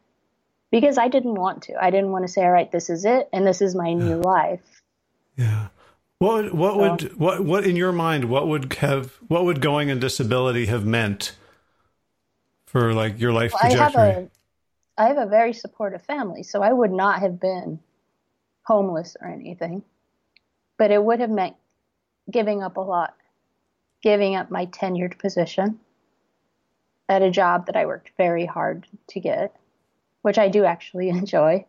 Because 0.72 0.98
I 0.98 1.08
didn't 1.08 1.36
want 1.36 1.64
to. 1.64 1.84
I 1.84 1.92
didn't 1.92 2.12
want 2.12 2.26
to 2.26 2.32
say, 2.32 2.44
all 2.44 2.52
right, 2.52 2.72
this 2.72 2.90
is 2.90 3.06
it, 3.06 3.30
and 3.32 3.46
this 3.46 3.62
is 3.62 3.76
my 3.76 3.94
new 3.94 4.18
life. 4.18 4.82
Yeah. 5.38 5.68
What 6.24 6.54
what 6.54 6.78
would 6.78 7.12
um, 7.12 7.18
what 7.18 7.44
what 7.44 7.68
in 7.68 7.76
your 7.76 7.92
mind 7.92 8.30
what 8.30 8.48
would 8.48 8.72
have 8.76 9.12
what 9.28 9.44
would 9.44 9.60
going 9.60 9.92
on 9.92 10.00
disability 10.00 10.68
have 10.68 10.86
meant 10.86 11.36
for 12.66 12.94
like 12.94 13.20
your 13.20 13.34
life 13.34 13.52
trajectory? 13.52 13.78
I 13.78 13.84
have 13.84 13.96
a 13.96 14.30
I 14.98 15.08
have 15.08 15.18
a 15.18 15.26
very 15.26 15.52
supportive 15.52 16.02
family, 16.02 16.44
so 16.44 16.64
I 16.64 16.72
would 16.72 16.94
not 16.94 17.20
have 17.20 17.42
been 17.42 17.78
homeless 18.66 19.18
or 19.20 19.28
anything. 19.28 19.84
But 20.78 20.92
it 20.92 21.04
would 21.04 21.20
have 21.20 21.30
meant 21.30 21.58
giving 22.32 22.64
up 22.64 22.78
a 22.78 22.82
lot 22.82 23.16
giving 24.02 24.38
up 24.38 24.50
my 24.50 24.66
tenured 24.68 25.20
position 25.20 25.78
at 27.10 27.22
a 27.22 27.32
job 27.32 27.66
that 27.66 27.76
I 27.76 27.86
worked 27.86 28.12
very 28.18 28.46
hard 28.46 28.88
to 29.10 29.20
get, 29.20 29.54
which 30.22 30.38
I 30.38 30.48
do 30.48 30.64
actually 30.64 31.10
enjoy. 31.20 31.66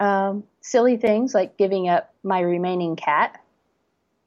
Um, 0.00 0.44
silly 0.60 0.96
things 0.96 1.34
like 1.34 1.56
giving 1.56 1.88
up 1.88 2.14
my 2.22 2.40
remaining 2.40 2.96
cat, 2.96 3.40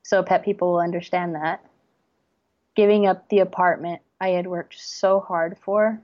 so 0.04 0.24
pet 0.24 0.44
people 0.44 0.74
will 0.74 0.80
understand 0.80 1.36
that. 1.36 1.66
Giving 2.76 3.08
up 3.08 3.30
the 3.30 3.40
apartment 3.40 4.02
I 4.20 4.30
had 4.30 4.48
worked 4.48 4.80
so 4.80 5.20
hard 5.20 5.58
for. 5.60 6.02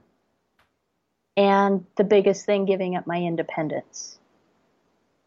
And 1.36 1.86
the 1.96 2.04
biggest 2.04 2.46
thing, 2.46 2.64
giving 2.64 2.96
up 2.96 3.06
my 3.06 3.18
independence. 3.18 4.18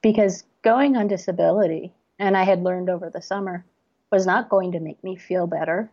Because 0.02 0.44
going 0.62 0.98
on 0.98 1.08
disability, 1.08 1.94
and 2.20 2.36
I 2.36 2.44
had 2.44 2.64
learned 2.64 2.90
over 2.90 3.10
the 3.10 3.22
summer, 3.22 3.66
was 4.12 4.26
not 4.26 4.50
going 4.50 4.74
to 4.74 4.80
make 4.80 5.02
me 5.04 5.16
feel 5.16 5.48
better. 5.48 5.90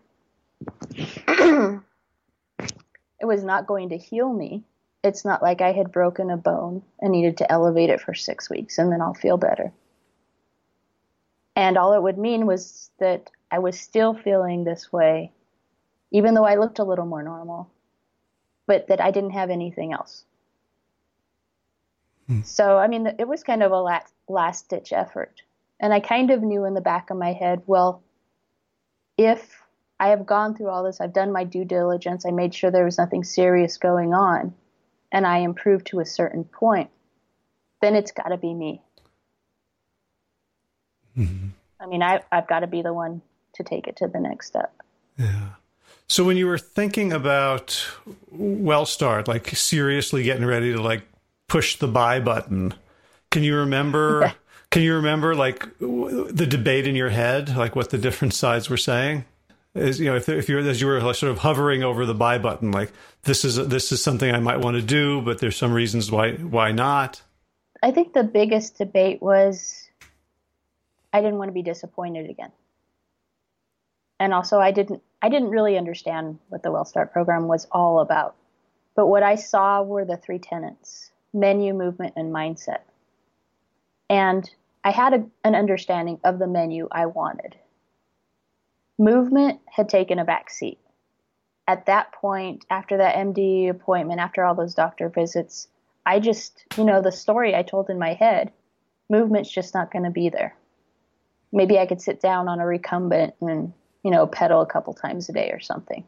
it 0.89 1.83
was 3.23 3.45
not 3.45 3.67
going 3.67 3.91
to 3.91 3.97
heal 3.97 4.33
me. 4.33 4.65
It's 5.05 5.25
not 5.25 5.43
like 5.43 5.61
I 5.61 5.73
had 5.73 5.93
broken 5.93 6.31
a 6.31 6.37
bone 6.37 6.83
and 7.01 7.13
needed 7.13 7.39
to 7.39 7.51
elevate 7.51 7.91
it 7.91 8.01
for 8.01 8.15
six 8.15 8.51
weeks 8.51 8.79
and 8.79 8.91
then 8.91 9.01
I'll 9.01 9.15
feel 9.15 9.37
better. 9.37 9.73
And 11.55 11.77
all 11.77 11.93
it 11.95 12.03
would 12.03 12.19
mean 12.19 12.47
was 12.47 12.91
that 12.99 13.31
I 13.51 13.59
was 13.59 13.79
still 13.79 14.15
feeling 14.15 14.65
this 14.65 14.93
way, 14.93 15.33
even 16.11 16.35
though 16.35 16.45
I 16.45 16.57
looked 16.57 16.79
a 16.79 16.85
little 16.85 17.07
more 17.07 17.23
normal, 17.23 17.71
but 18.67 18.89
that 18.89 19.01
I 19.01 19.11
didn't 19.11 19.31
have 19.31 19.51
anything 19.51 19.93
else. 19.93 20.25
Hmm. 22.29 22.43
So, 22.43 22.79
I 22.79 22.87
mean, 22.87 23.07
it 23.19 23.27
was 23.27 23.43
kind 23.43 23.63
of 23.63 23.73
a 23.73 23.81
last, 23.81 24.13
last 24.29 24.69
ditch 24.69 24.93
effort. 24.93 25.43
And 25.81 25.93
I 25.93 26.01
kind 26.01 26.31
of 26.31 26.43
knew 26.43 26.65
in 26.65 26.75
the 26.75 26.81
back 26.81 27.11
of 27.11 27.17
my 27.17 27.33
head, 27.33 27.63
well, 27.67 28.03
if 29.17 29.63
I 29.99 30.09
have 30.09 30.27
gone 30.27 30.55
through 30.55 30.69
all 30.69 30.85
this, 30.85 31.01
I've 31.01 31.13
done 31.13 31.33
my 31.33 31.45
due 31.45 31.65
diligence, 31.65 32.25
I 32.27 32.31
made 32.31 32.55
sure 32.55 32.71
there 32.71 32.85
was 32.85 32.99
nothing 32.99 33.25
serious 33.25 33.79
going 33.79 34.15
on, 34.15 34.55
and 35.13 35.27
I 35.27 35.39
improve 35.39 35.85
to 35.85 36.01
a 36.01 36.07
certain 36.07 36.45
point, 36.45 36.91
then 37.81 37.95
it's 37.95 38.13
got 38.13 38.29
to 38.29 38.37
be 38.37 38.53
me. 38.55 38.83
Mm-hmm. 41.17 41.49
I 41.81 41.87
mean, 41.87 42.03
I, 42.03 42.21
I've 42.31 42.49
got 42.49 42.61
to 42.61 42.67
be 42.67 42.83
the 42.83 42.93
one 42.93 43.23
to 43.55 43.63
take 43.63 43.87
it 43.87 43.97
to 43.97 44.09
the 44.09 44.21
next 44.21 44.49
step. 44.49 44.73
Yeah. 45.19 45.51
So 46.07 46.25
when 46.25 46.37
you 46.37 46.47
were 46.47 46.59
thinking 46.59 47.13
about 47.13 47.87
WellStart, 48.35 49.29
like 49.29 49.49
seriously 49.49 50.23
getting 50.23 50.47
ready 50.47 50.73
to 50.73 50.81
like 50.81 51.03
push 51.49 51.77
the 51.77 51.89
buy 51.89 52.21
button, 52.21 52.75
can 53.31 53.43
you 53.43 53.57
remember 53.57 54.33
Can 54.71 54.83
you 54.83 54.95
remember 54.95 55.35
like 55.35 55.67
the 55.79 56.47
debate 56.49 56.87
in 56.87 56.95
your 56.95 57.09
head, 57.09 57.57
like 57.57 57.75
what 57.75 57.91
the 57.91 57.99
different 57.99 58.35
sides 58.35 58.69
were 58.69 58.77
saying? 58.77 59.25
Is 59.79 60.01
you 60.01 60.07
know 60.07 60.17
if 60.17 60.29
if 60.29 60.49
you 60.49 60.59
as 60.59 60.81
you 60.81 60.87
were 60.87 61.01
like 61.01 61.15
sort 61.15 61.33
of 61.33 61.39
hovering 61.39 61.83
over 61.83 62.05
the 62.07 62.15
buy 62.15 62.39
button, 62.39 62.73
like 62.73 62.93
this 63.23 63.45
is 63.45 63.57
this 63.69 63.93
is 63.93 64.03
something 64.03 64.35
I 64.35 64.41
might 64.41 64.61
want 64.61 64.77
to 64.77 64.83
do, 64.83 65.21
but 65.23 65.39
there's 65.39 65.57
some 65.57 65.73
reasons 65.73 66.11
why 66.11 66.33
why 66.33 66.73
not. 66.73 67.23
I 67.83 67.93
think 67.93 68.13
the 68.13 68.25
biggest 68.25 68.79
debate 68.79 69.23
was 69.23 69.89
I 71.13 71.21
didn't 71.21 71.39
want 71.39 71.49
to 71.49 71.53
be 71.53 71.63
disappointed 71.63 72.29
again, 72.29 72.53
and 74.19 74.35
also 74.35 74.59
I 74.59 74.73
didn't 74.73 75.03
I 75.23 75.29
didn't 75.29 75.51
really 75.51 75.79
understand 75.79 76.39
what 76.49 76.63
the 76.63 76.71
WellStart 76.71 77.13
program 77.13 77.49
was 77.49 77.67
all 77.73 78.01
about. 78.01 78.37
But 78.95 79.07
what 79.07 79.23
I 79.23 79.37
saw 79.37 79.83
were 79.83 80.05
the 80.05 80.17
three 80.17 80.39
tenets: 80.39 81.11
menu, 81.33 81.75
movement, 81.75 82.15
and 82.17 82.35
mindset. 82.35 82.81
And 84.11 84.49
I 84.85 84.91
had 84.91 85.15
a, 85.15 85.27
an 85.45 85.55
understanding 85.55 86.19
of 86.25 86.39
the 86.39 86.47
menu 86.47 86.89
I 86.91 87.07
wanted. 87.07 87.57
Movement 88.99 89.61
had 89.71 89.89
taken 89.89 90.19
a 90.19 90.25
back 90.25 90.51
seat. 90.51 90.79
At 91.67 91.87
that 91.87 92.13
point, 92.13 92.65
after 92.71 92.97
that 92.97 93.15
MD 93.15 93.71
appointment, 93.71 94.21
after 94.21 94.45
all 94.45 94.55
those 94.55 94.75
doctor 94.75 95.09
visits, 95.09 95.69
I 96.05 96.19
just, 96.21 96.65
you 96.77 96.85
know, 96.85 97.03
the 97.03 97.13
story 97.13 97.55
I 97.55 97.63
told 97.63 97.91
in 97.91 97.99
my 97.99 98.15
head, 98.15 98.51
movement's 99.11 99.51
just 99.51 99.75
not 99.75 99.93
going 99.93 100.05
to 100.05 100.11
be 100.11 100.31
there. 100.31 100.57
Maybe 101.53 101.79
I 101.79 101.87
could 101.87 102.01
sit 102.01 102.21
down 102.21 102.49
on 102.49 102.61
a 102.61 102.67
recumbent 102.67 103.35
and, 103.41 103.73
you 104.03 104.11
know, 104.11 104.27
pedal 104.27 104.63
a 104.63 104.67
couple 104.67 104.95
times 104.95 105.29
a 105.29 105.33
day 105.33 105.51
or 105.51 105.61
something. 105.61 106.05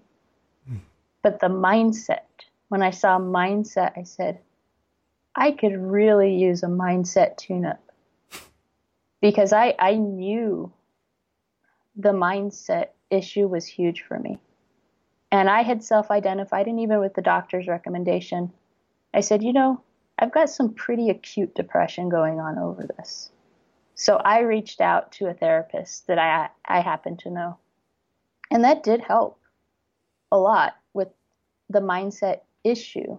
Mm. 0.71 0.81
But 1.23 1.41
the 1.41 1.49
mindset, 1.49 2.25
when 2.69 2.83
I 2.83 2.91
saw 2.91 3.19
mindset, 3.19 3.93
I 3.97 4.03
said, 4.05 4.41
I 5.35 5.53
could 5.53 5.77
really 5.77 6.35
use 6.35 6.63
a 6.63 6.67
mindset 6.67 7.37
tune 7.37 7.65
up 7.65 7.83
because 9.21 9.53
I, 9.53 9.75
I 9.79 9.95
knew 9.95 10.73
the 11.97 12.13
mindset 12.13 12.89
issue 13.11 13.47
was 13.47 13.67
huge 13.67 14.03
for 14.03 14.19
me. 14.19 14.39
And 15.33 15.49
I 15.49 15.63
had 15.63 15.83
self 15.85 16.11
identified, 16.11 16.67
and 16.67 16.81
even 16.81 17.01
with 17.01 17.15
the 17.15 17.23
doctor's 17.23 17.69
recommendation, 17.69 18.53
I 19.15 19.21
said, 19.21 19.43
you 19.43 19.53
know, 19.53 19.83
I've 20.19 20.33
got 20.33 20.51
some 20.51 20.75
pretty 20.75 21.09
acute 21.09 21.55
depression 21.55 22.09
going 22.09 22.41
on 22.41 22.59
over 22.59 22.87
this. 22.97 23.31
So 23.95 24.17
I 24.17 24.41
reached 24.41 24.81
out 24.81 25.13
to 25.13 25.27
a 25.27 25.35
therapist 25.35 26.07
that 26.07 26.19
I, 26.19 26.49
I 26.65 26.81
happen 26.81 27.17
to 27.19 27.31
know. 27.31 27.59
And 28.51 28.65
that 28.65 28.83
did 28.83 29.01
help 29.01 29.39
a 30.33 30.39
lot 30.39 30.77
with 30.95 31.09
the 31.69 31.81
mindset 31.81 32.41
issue. 32.65 33.19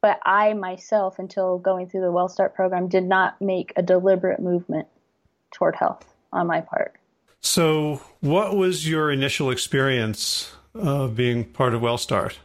But 0.00 0.18
I 0.24 0.52
myself, 0.54 1.18
until 1.18 1.58
going 1.58 1.88
through 1.88 2.00
the 2.02 2.12
WellStart 2.12 2.54
program, 2.54 2.88
did 2.88 3.04
not 3.04 3.40
make 3.40 3.72
a 3.76 3.82
deliberate 3.82 4.40
movement 4.40 4.88
toward 5.52 5.76
health 5.76 6.12
on 6.32 6.46
my 6.46 6.60
part. 6.60 6.96
So, 7.42 8.00
what 8.20 8.56
was 8.56 8.88
your 8.88 9.10
initial 9.10 9.50
experience 9.50 10.54
of 10.74 11.16
being 11.16 11.44
part 11.44 11.74
of 11.74 11.82
WellStart? 11.82 12.36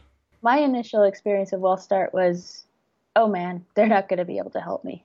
My 0.42 0.58
initial 0.58 1.04
experience 1.04 1.52
of 1.52 1.60
WellStart 1.60 2.12
was, 2.12 2.64
oh 3.14 3.28
man, 3.28 3.64
they're 3.74 3.86
not 3.86 4.08
going 4.08 4.18
to 4.18 4.24
be 4.24 4.38
able 4.38 4.50
to 4.50 4.60
help 4.60 4.84
me. 4.84 5.04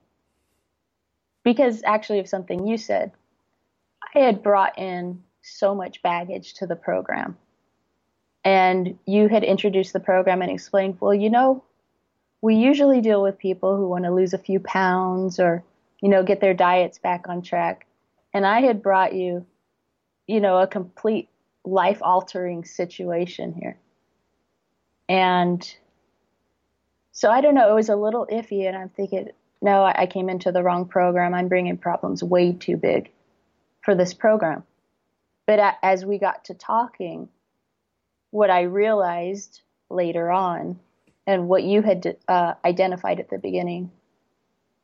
Because 1.43 1.83
actually, 1.85 2.19
of 2.19 2.27
something 2.27 2.65
you 2.65 2.77
said, 2.77 3.11
I 4.15 4.19
had 4.19 4.41
brought 4.41 4.79
in 4.79 5.21
so 5.43 5.75
much 5.75 6.01
baggage 6.01 6.55
to 6.55 6.65
the 6.65 6.75
program. 6.75 7.37
And 8.43 8.97
you 9.05 9.27
had 9.27 9.43
introduced 9.43 9.93
the 9.93 9.99
program 9.99 10.41
and 10.41 10.51
explained, 10.51 10.97
well, 10.99 11.13
you 11.13 11.29
know, 11.29 11.63
we 12.41 12.55
usually 12.55 12.99
deal 12.99 13.21
with 13.21 13.37
people 13.37 13.77
who 13.77 13.87
want 13.87 14.05
to 14.05 14.11
lose 14.11 14.33
a 14.33 14.37
few 14.39 14.59
pounds 14.59 15.39
or, 15.39 15.63
you 16.01 16.09
know, 16.09 16.23
get 16.23 16.41
their 16.41 16.53
diets 16.53 16.97
back 16.97 17.29
on 17.29 17.41
track. 17.41 17.85
And 18.33 18.45
I 18.45 18.61
had 18.61 18.81
brought 18.81 19.13
you 19.13 19.45
you 20.27 20.39
know, 20.39 20.57
a 20.59 20.67
complete 20.67 21.29
life 21.65 21.99
altering 22.01 22.65
situation 22.65 23.53
here. 23.53 23.77
And 25.09 25.75
so 27.11 27.29
I 27.29 27.41
don't 27.41 27.55
know, 27.55 27.69
it 27.69 27.75
was 27.75 27.89
a 27.89 27.95
little 27.95 28.27
iffy, 28.31 28.67
and 28.67 28.75
I'm 28.75 28.89
thinking, 28.89 29.29
no, 29.61 29.83
I 29.83 30.07
came 30.07 30.29
into 30.29 30.51
the 30.51 30.63
wrong 30.63 30.85
program. 30.87 31.33
I'm 31.33 31.47
bringing 31.47 31.77
problems 31.77 32.21
way 32.21 32.53
too 32.53 32.75
big 32.75 33.11
for 33.81 33.95
this 33.95 34.13
program. 34.13 34.63
But 35.45 35.75
as 35.81 36.05
we 36.05 36.17
got 36.17 36.45
to 36.45 36.53
talking, 36.53 37.29
what 38.31 38.49
I 38.49 38.63
realized 38.63 39.61
later 39.89 40.31
on, 40.31 40.79
and 41.25 41.47
what 41.47 41.63
you 41.63 41.81
had 41.81 42.17
uh, 42.27 42.55
identified 42.65 43.19
at 43.19 43.29
the 43.29 43.37
beginning, 43.37 43.91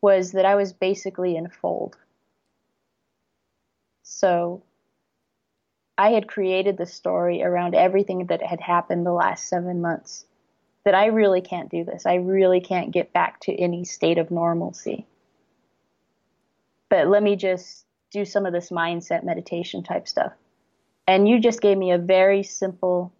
was 0.01 0.31
that 0.31 0.45
I 0.45 0.55
was 0.55 0.71
basically 0.71 1.35
in 1.35 1.45
a 1.45 1.49
fold. 1.49 1.97
So 4.03 4.63
I 5.99 6.11
had 6.11 6.29
created 6.29 6.77
the 6.77 6.85
story 6.85 7.43
around 7.43 7.75
everything 7.75 8.27
that 8.27 8.41
had 8.41 8.61
happened 8.61 9.05
the 9.05 9.11
last 9.11 9.49
seven 9.49 9.81
months. 9.81 10.25
That 10.85 10.95
I 10.95 11.07
really 11.07 11.41
can't 11.41 11.69
do 11.69 11.83
this. 11.83 12.05
I 12.05 12.15
really 12.15 12.61
can't 12.61 12.91
get 12.91 13.11
back 13.11 13.41
to 13.41 13.53
any 13.53 13.83
state 13.83 14.17
of 14.17 14.31
normalcy. 14.31 15.05
But 16.87 17.09
let 17.09 17.21
me 17.21 17.35
just 17.35 17.85
do 18.11 18.23
some 18.23 18.45
of 18.45 18.53
this 18.53 18.69
mindset 18.69 19.25
meditation 19.25 19.83
type 19.83 20.07
stuff. 20.07 20.31
And 21.05 21.27
you 21.27 21.37
just 21.37 21.59
gave 21.59 21.77
me 21.77 21.91
a 21.91 21.97
very 21.97 22.43
simple 22.43 23.11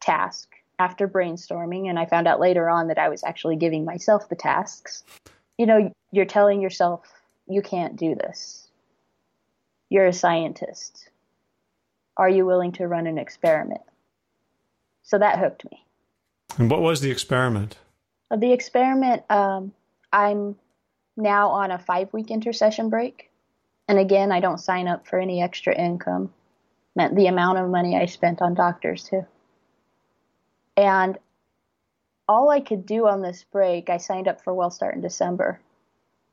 task 0.00 0.48
after 0.78 1.08
brainstorming. 1.08 1.90
And 1.90 1.98
I 1.98 2.06
found 2.06 2.28
out 2.28 2.38
later 2.38 2.68
on 2.70 2.86
that 2.86 2.98
I 2.98 3.08
was 3.08 3.24
actually 3.24 3.56
giving 3.56 3.84
myself 3.84 4.28
the 4.28 4.36
tasks. 4.36 5.02
You 5.58 5.66
know, 5.66 5.92
you're 6.12 6.24
telling 6.24 6.62
yourself, 6.62 7.00
you 7.48 7.62
can't 7.62 7.96
do 7.96 8.14
this. 8.14 8.68
You're 9.90 10.06
a 10.06 10.12
scientist 10.12 11.10
are 12.16 12.28
you 12.28 12.46
willing 12.46 12.72
to 12.72 12.86
run 12.86 13.06
an 13.06 13.18
experiment? 13.18 13.82
So 15.02 15.18
that 15.18 15.38
hooked 15.38 15.70
me. 15.70 15.84
And 16.58 16.70
what 16.70 16.80
was 16.80 17.00
the 17.00 17.10
experiment? 17.10 17.78
The 18.36 18.52
experiment, 18.52 19.22
um, 19.30 19.72
I'm 20.12 20.56
now 21.16 21.50
on 21.50 21.70
a 21.70 21.78
five 21.78 22.12
week 22.12 22.30
intersession 22.30 22.90
break. 22.90 23.30
And 23.88 23.98
again, 23.98 24.32
I 24.32 24.40
don't 24.40 24.58
sign 24.58 24.88
up 24.88 25.06
for 25.06 25.18
any 25.18 25.42
extra 25.42 25.74
income. 25.74 26.32
Meant 26.96 27.14
the 27.14 27.26
amount 27.26 27.58
of 27.58 27.68
money 27.68 27.96
I 27.96 28.06
spent 28.06 28.40
on 28.40 28.54
doctors, 28.54 29.04
too. 29.04 29.26
And 30.76 31.18
all 32.26 32.50
I 32.50 32.60
could 32.60 32.86
do 32.86 33.06
on 33.06 33.22
this 33.22 33.44
break, 33.44 33.90
I 33.90 33.98
signed 33.98 34.26
up 34.26 34.42
for 34.42 34.52
WellStart 34.54 34.94
in 34.94 35.02
December. 35.02 35.60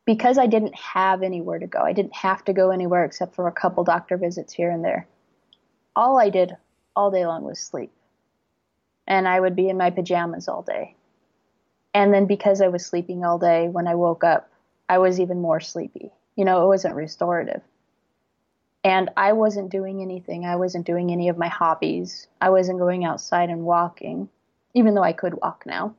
Because 0.06 0.38
I 0.38 0.48
didn't 0.48 0.76
have 0.76 1.22
anywhere 1.22 1.60
to 1.60 1.68
go, 1.68 1.80
I 1.80 1.94
didn't 1.94 2.16
have 2.16 2.44
to 2.46 2.54
go 2.54 2.72
anywhere 2.72 3.06
except 3.06 3.36
for 3.36 3.48
a 3.48 3.52
couple 3.52 3.84
doctor 3.84 4.18
visits 4.18 4.54
here 4.54 4.72
and 4.72 4.84
there 4.84 5.08
all 5.96 6.20
I 6.20 6.30
did 6.30 6.56
all 6.96 7.12
day 7.12 7.26
long 7.26 7.44
was 7.44 7.60
sleep. 7.60 7.92
And 9.08 9.28
I 9.28 9.40
would 9.40 9.56
be 9.56 9.70
in 9.70 9.78
my 9.78 9.90
pajamas 9.90 10.48
all 10.48 10.62
day. 10.62 10.96
And 11.94 12.14
then 12.14 12.26
because 12.26 12.62
I 12.62 12.70
was 12.70 12.86
sleeping 12.86 13.24
all 13.24 13.38
day, 13.38 13.68
when 13.68 13.88
I 13.88 13.96
woke 13.96 14.24
up, 14.24 14.50
I 14.90 14.98
was 14.98 15.20
even 15.20 15.42
more 15.42 15.60
sleepy. 15.60 16.12
You 16.36 16.46
know, 16.46 16.64
it 16.64 16.68
wasn't 16.68 16.96
restorative. 16.96 17.62
And 18.84 19.10
I 19.16 19.34
wasn't 19.34 19.70
doing 19.70 20.02
anything. 20.02 20.46
I 20.46 20.58
wasn't 20.58 20.86
doing 20.86 21.12
any 21.12 21.30
of 21.30 21.38
my 21.38 21.48
hobbies. 21.48 22.28
I 22.42 22.50
wasn't 22.50 22.80
going 22.80 23.06
outside 23.06 23.50
and 23.50 23.64
walking, 23.64 24.30
even 24.74 24.94
though 24.94 25.04
I 25.04 25.14
could 25.14 25.36
walk 25.36 25.64
now. 25.66 25.96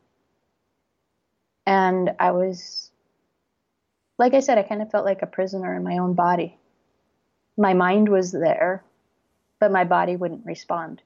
And 1.66 2.14
I 2.18 2.32
was, 2.32 2.90
like 4.18 4.34
I 4.34 4.40
said, 4.40 4.58
I 4.58 4.62
kind 4.64 4.82
of 4.82 4.90
felt 4.90 5.06
like 5.06 5.22
a 5.22 5.26
prisoner 5.26 5.74
in 5.74 5.82
my 5.82 5.98
own 5.98 6.12
body. 6.14 6.58
My 7.56 7.72
mind 7.72 8.08
was 8.08 8.32
there, 8.32 8.84
but 9.60 9.72
my 9.72 9.84
body 9.84 10.16
wouldn't 10.16 10.46
respond. 10.46 11.02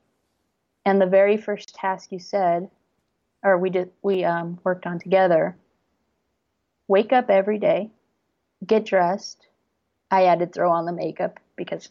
And 0.85 1.01
the 1.01 1.07
very 1.07 1.37
first 1.37 1.75
task 1.75 2.13
you 2.13 2.19
said, 2.19 2.71
or 3.43 3.59
we 3.59 3.71
did, 3.71 3.91
we 4.03 4.25
um, 4.25 4.59
worked 4.65 4.87
on 4.87 4.99
together. 4.99 5.57
Wake 6.87 7.13
up 7.13 7.29
every 7.31 7.59
day, 7.59 7.91
get 8.67 8.87
dressed. 8.87 9.47
I 10.11 10.23
had 10.23 10.39
to 10.39 10.47
throw 10.47 10.71
on 10.71 10.87
the 10.87 10.93
makeup 10.93 11.39
because 11.57 11.91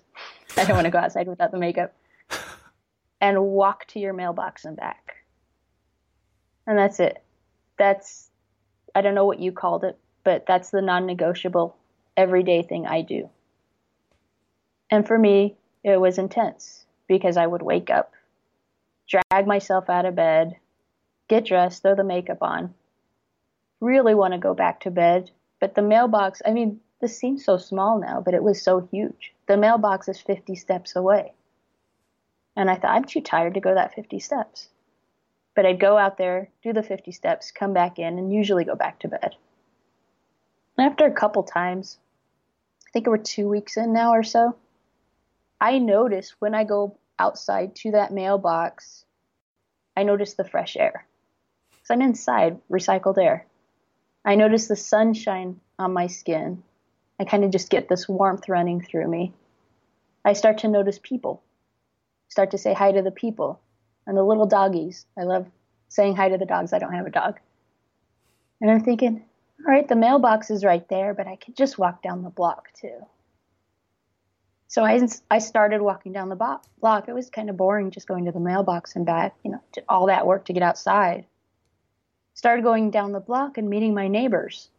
I 0.58 0.66
don't 0.66 0.76
want 0.76 0.86
to 0.86 0.92
go 0.92 0.98
outside 0.98 1.28
without 1.28 1.52
the 1.52 1.60
makeup, 1.60 1.94
and 3.22 3.44
walk 3.44 3.86
to 3.88 4.00
your 4.00 4.14
mailbox 4.14 4.66
and 4.66 4.76
back. 4.76 5.18
And 6.66 6.78
that's 6.78 7.00
it. 7.00 7.22
That's 7.78 8.30
I 8.96 9.02
don't 9.02 9.14
know 9.14 9.26
what 9.26 9.40
you 9.40 9.52
called 9.52 9.84
it, 9.84 9.98
but 10.24 10.46
that's 10.48 10.72
the 10.72 10.82
non-negotiable 10.82 11.78
everyday 12.18 12.64
thing 12.64 12.88
I 12.88 13.04
do. 13.04 13.30
And 14.90 15.06
for 15.06 15.18
me, 15.18 15.56
it 15.94 16.02
was 16.02 16.18
intense 16.18 16.86
because 17.08 17.38
I 17.38 17.48
would 17.48 17.62
wake 17.62 17.90
up, 17.90 18.14
drag 19.08 19.48
myself 19.48 19.90
out 19.90 20.06
of 20.06 20.16
bed, 20.16 20.58
get 21.28 21.46
dressed, 21.46 21.82
throw 21.82 21.96
the 21.96 22.04
makeup 22.04 22.40
on, 22.42 22.74
really 23.80 24.16
want 24.16 24.34
to 24.34 24.40
go 24.40 24.54
back 24.54 24.82
to 24.82 24.92
bed. 24.92 25.32
But 25.60 25.76
the 25.76 25.82
mailbox, 25.82 26.42
I 26.46 26.52
mean, 26.52 26.80
this 27.00 27.18
seems 27.18 27.46
so 27.46 27.58
small 27.58 28.00
now, 28.00 28.22
but 28.22 28.34
it 28.34 28.44
was 28.44 28.62
so 28.62 28.88
huge. 28.92 29.34
The 29.48 29.58
mailbox 29.58 30.10
is 30.10 30.20
50 30.20 30.56
steps 30.56 30.96
away. 30.96 31.34
And 32.56 32.70
I 32.70 32.76
thought, 32.76 32.96
I'm 32.96 33.06
too 33.06 33.22
tired 33.22 33.54
to 33.54 33.60
go 33.60 33.74
that 33.74 33.94
50 33.94 34.20
steps. 34.20 34.70
But 35.56 35.66
I'd 35.66 35.80
go 35.80 35.98
out 35.98 36.18
there, 36.18 36.50
do 36.64 36.74
the 36.74 36.84
50 36.84 37.12
steps, 37.12 37.52
come 37.52 37.74
back 37.74 37.98
in, 38.00 38.18
and 38.18 38.34
usually 38.34 38.66
go 38.66 38.76
back 38.76 39.00
to 39.00 39.08
bed. 39.08 39.36
After 40.78 41.06
a 41.06 41.14
couple 41.14 41.44
times, 41.44 41.98
I 42.88 42.92
think 42.92 43.08
it 43.08 43.10
were 43.10 43.18
two 43.18 43.48
weeks 43.48 43.78
in 43.78 43.94
now 43.94 44.12
or 44.12 44.24
so, 44.24 44.56
I 45.60 45.80
notice 45.80 46.36
when 46.40 46.54
I 46.54 46.64
go 46.64 46.98
outside 47.18 47.76
to 47.78 47.92
that 47.92 48.14
mailbox, 48.14 49.06
I 49.96 50.04
notice 50.04 50.36
the 50.36 50.44
fresh 50.44 50.78
air. 50.78 51.08
Because 51.72 51.90
I'm 51.90 52.02
inside, 52.02 52.60
recycled 52.70 53.18
air. 53.18 53.48
I 54.24 54.36
notice 54.36 54.68
the 54.68 54.76
sunshine 54.76 55.60
on 55.80 55.94
my 55.94 56.08
skin. 56.08 56.64
I 57.20 57.26
kind 57.26 57.44
of 57.44 57.52
just 57.52 57.70
get 57.70 57.90
this 57.90 58.08
warmth 58.08 58.48
running 58.50 58.82
through 58.82 59.08
me. 59.08 59.34
I 60.24 60.34
start 60.34 60.60
to 60.60 60.68
notice 60.68 61.00
people. 61.02 61.42
Start 62.28 62.52
to 62.52 62.58
say 62.58 62.74
hi 62.74 62.92
to 62.92 63.02
the 63.02 63.12
people 63.12 63.60
and 64.06 64.16
the 64.16 64.24
little 64.24 64.46
doggies. 64.46 65.06
I 65.18 65.24
love 65.24 65.48
saying 65.90 66.16
hi 66.16 66.30
to 66.30 66.38
the 66.38 66.46
dogs. 66.46 66.74
I 66.74 66.80
don't 66.80 66.94
have 66.94 67.08
a 67.08 67.12
dog. 67.12 67.40
And 68.62 68.70
I'm 68.70 68.84
thinking, 68.84 69.24
all 69.66 69.74
right, 69.74 69.88
the 69.88 69.96
mailbox 69.96 70.52
is 70.52 70.64
right 70.64 70.88
there, 70.90 71.14
but 71.14 71.28
I 71.28 71.38
could 71.38 71.56
just 71.56 71.78
walk 71.78 72.04
down 72.04 72.24
the 72.24 72.30
block 72.30 72.68
too. 72.80 73.06
So 74.68 74.84
I, 74.84 75.08
I 75.32 75.40
started 75.40 75.82
walking 75.82 76.12
down 76.12 76.30
the 76.30 76.36
block. 76.36 77.08
It 77.08 77.14
was 77.14 77.30
kind 77.30 77.50
of 77.50 77.56
boring 77.56 77.90
just 77.90 78.08
going 78.08 78.26
to 78.26 78.34
the 78.34 78.40
mailbox 78.40 78.96
and 78.96 79.06
back, 79.06 79.34
you 79.44 79.52
know, 79.52 79.62
all 79.88 80.08
that 80.08 80.28
work 80.28 80.46
to 80.46 80.54
get 80.54 80.62
outside. 80.62 81.26
Started 82.34 82.64
going 82.64 82.92
down 82.92 83.14
the 83.14 83.22
block 83.22 83.58
and 83.58 83.70
meeting 83.70 83.94
my 83.94 84.10
neighbors. 84.10 84.70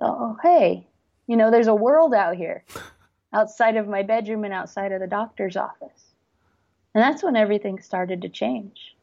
Oh, 0.00 0.36
hey, 0.42 0.86
you 1.26 1.36
know, 1.36 1.50
there's 1.50 1.68
a 1.68 1.74
world 1.74 2.14
out 2.14 2.36
here 2.36 2.64
outside 3.32 3.76
of 3.76 3.88
my 3.88 4.02
bedroom 4.02 4.44
and 4.44 4.52
outside 4.52 4.90
of 4.92 5.00
the 5.00 5.06
doctor's 5.06 5.56
office. 5.56 6.14
And 6.94 7.02
that's 7.02 7.22
when 7.22 7.36
everything 7.36 7.80
started 7.80 8.22
to 8.22 8.28
change. 8.28 8.96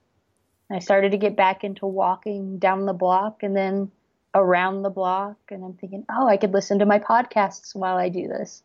I 0.69 0.79
started 0.79 1.11
to 1.11 1.17
get 1.17 1.35
back 1.35 1.63
into 1.63 1.85
walking 1.85 2.57
down 2.57 2.85
the 2.85 2.93
block 2.93 3.43
and 3.43 3.55
then 3.55 3.91
around 4.33 4.81
the 4.81 4.89
block. 4.89 5.37
And 5.49 5.63
I'm 5.63 5.73
thinking, 5.73 6.03
oh, 6.11 6.27
I 6.27 6.37
could 6.37 6.51
listen 6.51 6.79
to 6.79 6.85
my 6.85 6.99
podcasts 6.99 7.73
while 7.73 7.95
I 7.95 8.09
do 8.09 8.27
this 8.27 8.63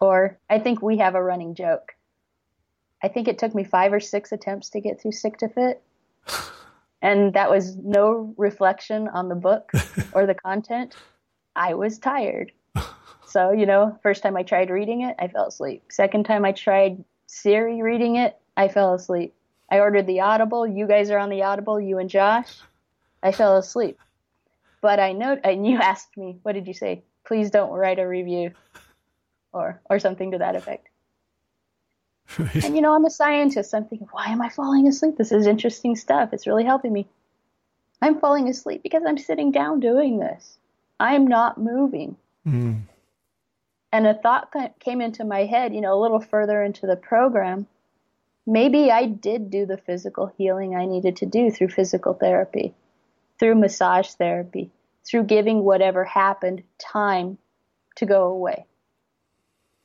or 0.00 0.38
I 0.50 0.58
think 0.58 0.82
we 0.82 0.98
have 0.98 1.14
a 1.14 1.22
running 1.22 1.54
joke. 1.54 1.94
I 3.02 3.08
think 3.08 3.28
it 3.28 3.38
took 3.38 3.54
me 3.54 3.64
five 3.64 3.92
or 3.92 4.00
six 4.00 4.32
attempts 4.32 4.70
to 4.70 4.80
get 4.80 5.00
through 5.00 5.12
Sick 5.12 5.38
to 5.38 5.48
Fit. 5.48 5.82
And 7.04 7.34
that 7.34 7.50
was 7.50 7.76
no 7.76 8.32
reflection 8.36 9.08
on 9.08 9.28
the 9.28 9.34
book 9.34 9.72
or 10.12 10.24
the 10.24 10.36
content. 10.36 10.94
I 11.56 11.74
was 11.74 11.98
tired. 11.98 12.52
So, 13.26 13.50
you 13.50 13.66
know, 13.66 13.98
first 14.04 14.22
time 14.22 14.36
I 14.36 14.44
tried 14.44 14.70
reading 14.70 15.02
it, 15.02 15.16
I 15.18 15.26
fell 15.26 15.48
asleep. 15.48 15.82
Second 15.90 16.26
time 16.26 16.44
I 16.44 16.52
tried 16.52 17.02
Siri 17.26 17.82
reading 17.82 18.16
it, 18.16 18.36
I 18.56 18.68
fell 18.68 18.94
asleep. 18.94 19.34
I 19.68 19.80
ordered 19.80 20.06
the 20.06 20.20
Audible. 20.20 20.66
You 20.66 20.86
guys 20.86 21.10
are 21.10 21.18
on 21.18 21.30
the 21.30 21.42
Audible, 21.42 21.80
you 21.80 21.98
and 21.98 22.08
Josh. 22.08 22.60
I 23.22 23.32
fell 23.32 23.56
asleep. 23.56 23.98
But 24.80 25.00
I 25.00 25.12
know, 25.12 25.36
and 25.42 25.66
you 25.66 25.78
asked 25.82 26.16
me, 26.16 26.38
what 26.42 26.52
did 26.52 26.68
you 26.68 26.74
say? 26.74 27.02
Please 27.24 27.50
don't 27.50 27.72
write 27.72 27.98
a 27.98 28.06
review 28.06 28.52
or, 29.52 29.80
or 29.88 29.98
something 29.98 30.32
to 30.32 30.38
that 30.38 30.56
effect. 30.56 30.88
Right. 32.38 32.64
And 32.64 32.74
you 32.74 32.82
know, 32.82 32.94
I'm 32.94 33.04
a 33.04 33.10
scientist. 33.10 33.74
I'm 33.74 33.84
thinking, 33.84 34.08
why 34.10 34.26
am 34.26 34.40
I 34.40 34.48
falling 34.48 34.86
asleep? 34.86 35.16
This 35.16 35.32
is 35.32 35.46
interesting 35.46 35.96
stuff. 35.96 36.32
It's 36.32 36.46
really 36.46 36.64
helping 36.64 36.92
me. 36.92 37.06
I'm 38.00 38.18
falling 38.18 38.48
asleep 38.48 38.82
because 38.82 39.02
I'm 39.06 39.18
sitting 39.18 39.52
down 39.52 39.80
doing 39.80 40.18
this. 40.18 40.58
I'm 40.98 41.26
not 41.26 41.58
moving. 41.58 42.16
Mm. 42.46 42.82
And 43.92 44.06
a 44.06 44.14
thought 44.14 44.54
came 44.80 45.00
into 45.00 45.24
my 45.24 45.44
head, 45.44 45.74
you 45.74 45.80
know, 45.80 45.98
a 45.98 46.00
little 46.00 46.20
further 46.20 46.62
into 46.62 46.86
the 46.86 46.96
program. 46.96 47.66
Maybe 48.46 48.90
I 48.90 49.06
did 49.06 49.50
do 49.50 49.66
the 49.66 49.76
physical 49.76 50.32
healing 50.38 50.74
I 50.74 50.86
needed 50.86 51.16
to 51.16 51.26
do 51.26 51.50
through 51.50 51.68
physical 51.68 52.14
therapy, 52.14 52.74
through 53.38 53.56
massage 53.56 54.10
therapy, 54.12 54.70
through 55.06 55.24
giving 55.24 55.62
whatever 55.62 56.04
happened 56.04 56.62
time 56.78 57.38
to 57.96 58.06
go 58.06 58.24
away. 58.24 58.66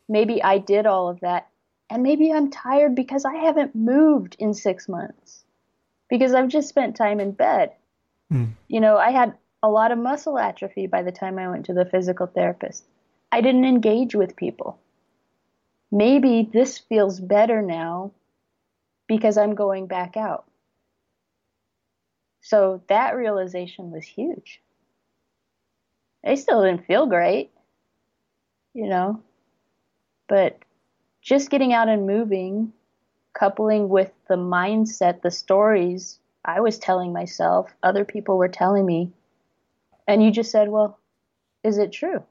Maybe 0.10 0.42
I 0.42 0.58
did 0.58 0.86
all 0.86 1.10
of 1.10 1.20
that. 1.22 1.48
And 1.90 2.04
maybe 2.04 2.32
I'm 2.32 2.52
tired 2.52 2.96
because 2.96 3.26
I 3.26 3.36
haven't 3.36 3.76
moved 3.76 4.36
in 4.40 4.54
six 4.54 4.90
months, 4.90 5.44
because 6.10 6.34
I've 6.34 6.50
just 6.50 6.70
spent 6.70 6.96
time 6.96 7.20
in 7.20 7.32
bed. 7.32 7.72
Mm. 8.32 8.52
You 8.68 8.82
know, 8.82 8.98
I 8.98 9.12
had 9.12 9.36
a 9.64 9.70
lot 9.70 9.92
of 9.92 9.98
muscle 9.98 10.38
atrophy 10.38 10.88
by 10.88 11.04
the 11.04 11.12
time 11.12 11.40
I 11.40 11.48
went 11.50 11.66
to 11.68 11.74
the 11.74 11.86
physical 11.86 12.28
therapist. 12.28 12.84
I 13.32 13.42
didn't 13.42 13.66
engage 13.66 14.16
with 14.16 14.36
people. 14.36 14.80
Maybe 15.92 16.50
this 16.52 16.78
feels 16.78 17.20
better 17.20 17.62
now 17.62 18.12
because 19.08 19.38
I'm 19.38 19.56
going 19.56 19.88
back 19.88 20.18
out. 20.18 20.46
So 22.42 22.82
that 22.88 23.16
realization 23.16 23.92
was 23.92 24.06
huge. 24.06 24.62
I 26.26 26.36
still 26.36 26.64
didn't 26.64 26.86
feel 26.86 27.06
great, 27.06 27.52
you 28.74 28.88
know, 28.88 29.22
but 30.28 30.60
just 31.22 31.50
getting 31.50 31.74
out 31.74 31.90
and 31.90 32.08
moving, 32.08 32.74
coupling 33.34 33.90
with 33.90 34.12
the 34.28 34.36
mindset, 34.36 35.22
the 35.22 35.32
stories 35.32 36.20
I 36.46 36.62
was 36.62 36.80
telling 36.80 37.12
myself, 37.12 37.74
other 37.84 38.06
people 38.06 38.38
were 38.38 38.48
telling 38.48 38.86
me, 38.86 39.12
and 40.08 40.24
you 40.24 40.32
just 40.32 40.52
said, 40.52 40.70
Well, 40.70 40.98
is 41.64 41.78
it 41.78 41.92
true? 41.92 42.24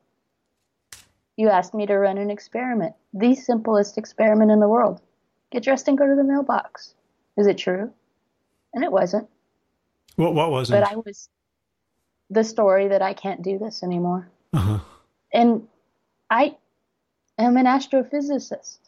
You 1.36 1.50
asked 1.50 1.74
me 1.74 1.84
to 1.86 1.98
run 1.98 2.16
an 2.16 2.30
experiment, 2.30 2.94
the 3.12 3.34
simplest 3.34 3.98
experiment 3.98 4.50
in 4.50 4.60
the 4.60 4.68
world. 4.68 5.02
Get 5.50 5.62
dressed 5.62 5.86
and 5.88 5.98
go 5.98 6.06
to 6.06 6.16
the 6.16 6.24
mailbox. 6.24 6.94
Is 7.36 7.46
it 7.46 7.58
true? 7.58 7.92
And 8.72 8.82
it 8.82 8.90
wasn't. 8.90 9.28
What 10.16 10.34
what 10.34 10.50
wasn't? 10.50 10.80
But 10.80 10.90
I 10.90 10.96
was 10.96 11.28
the 12.30 12.42
story 12.42 12.88
that 12.88 13.02
I 13.02 13.12
can't 13.12 13.42
do 13.42 13.58
this 13.58 13.82
anymore. 13.82 14.28
Uh-huh. 14.52 14.78
And 15.32 15.68
I 16.30 16.56
am 17.44 17.56
an 17.56 17.66
astrophysicist. 17.66 18.78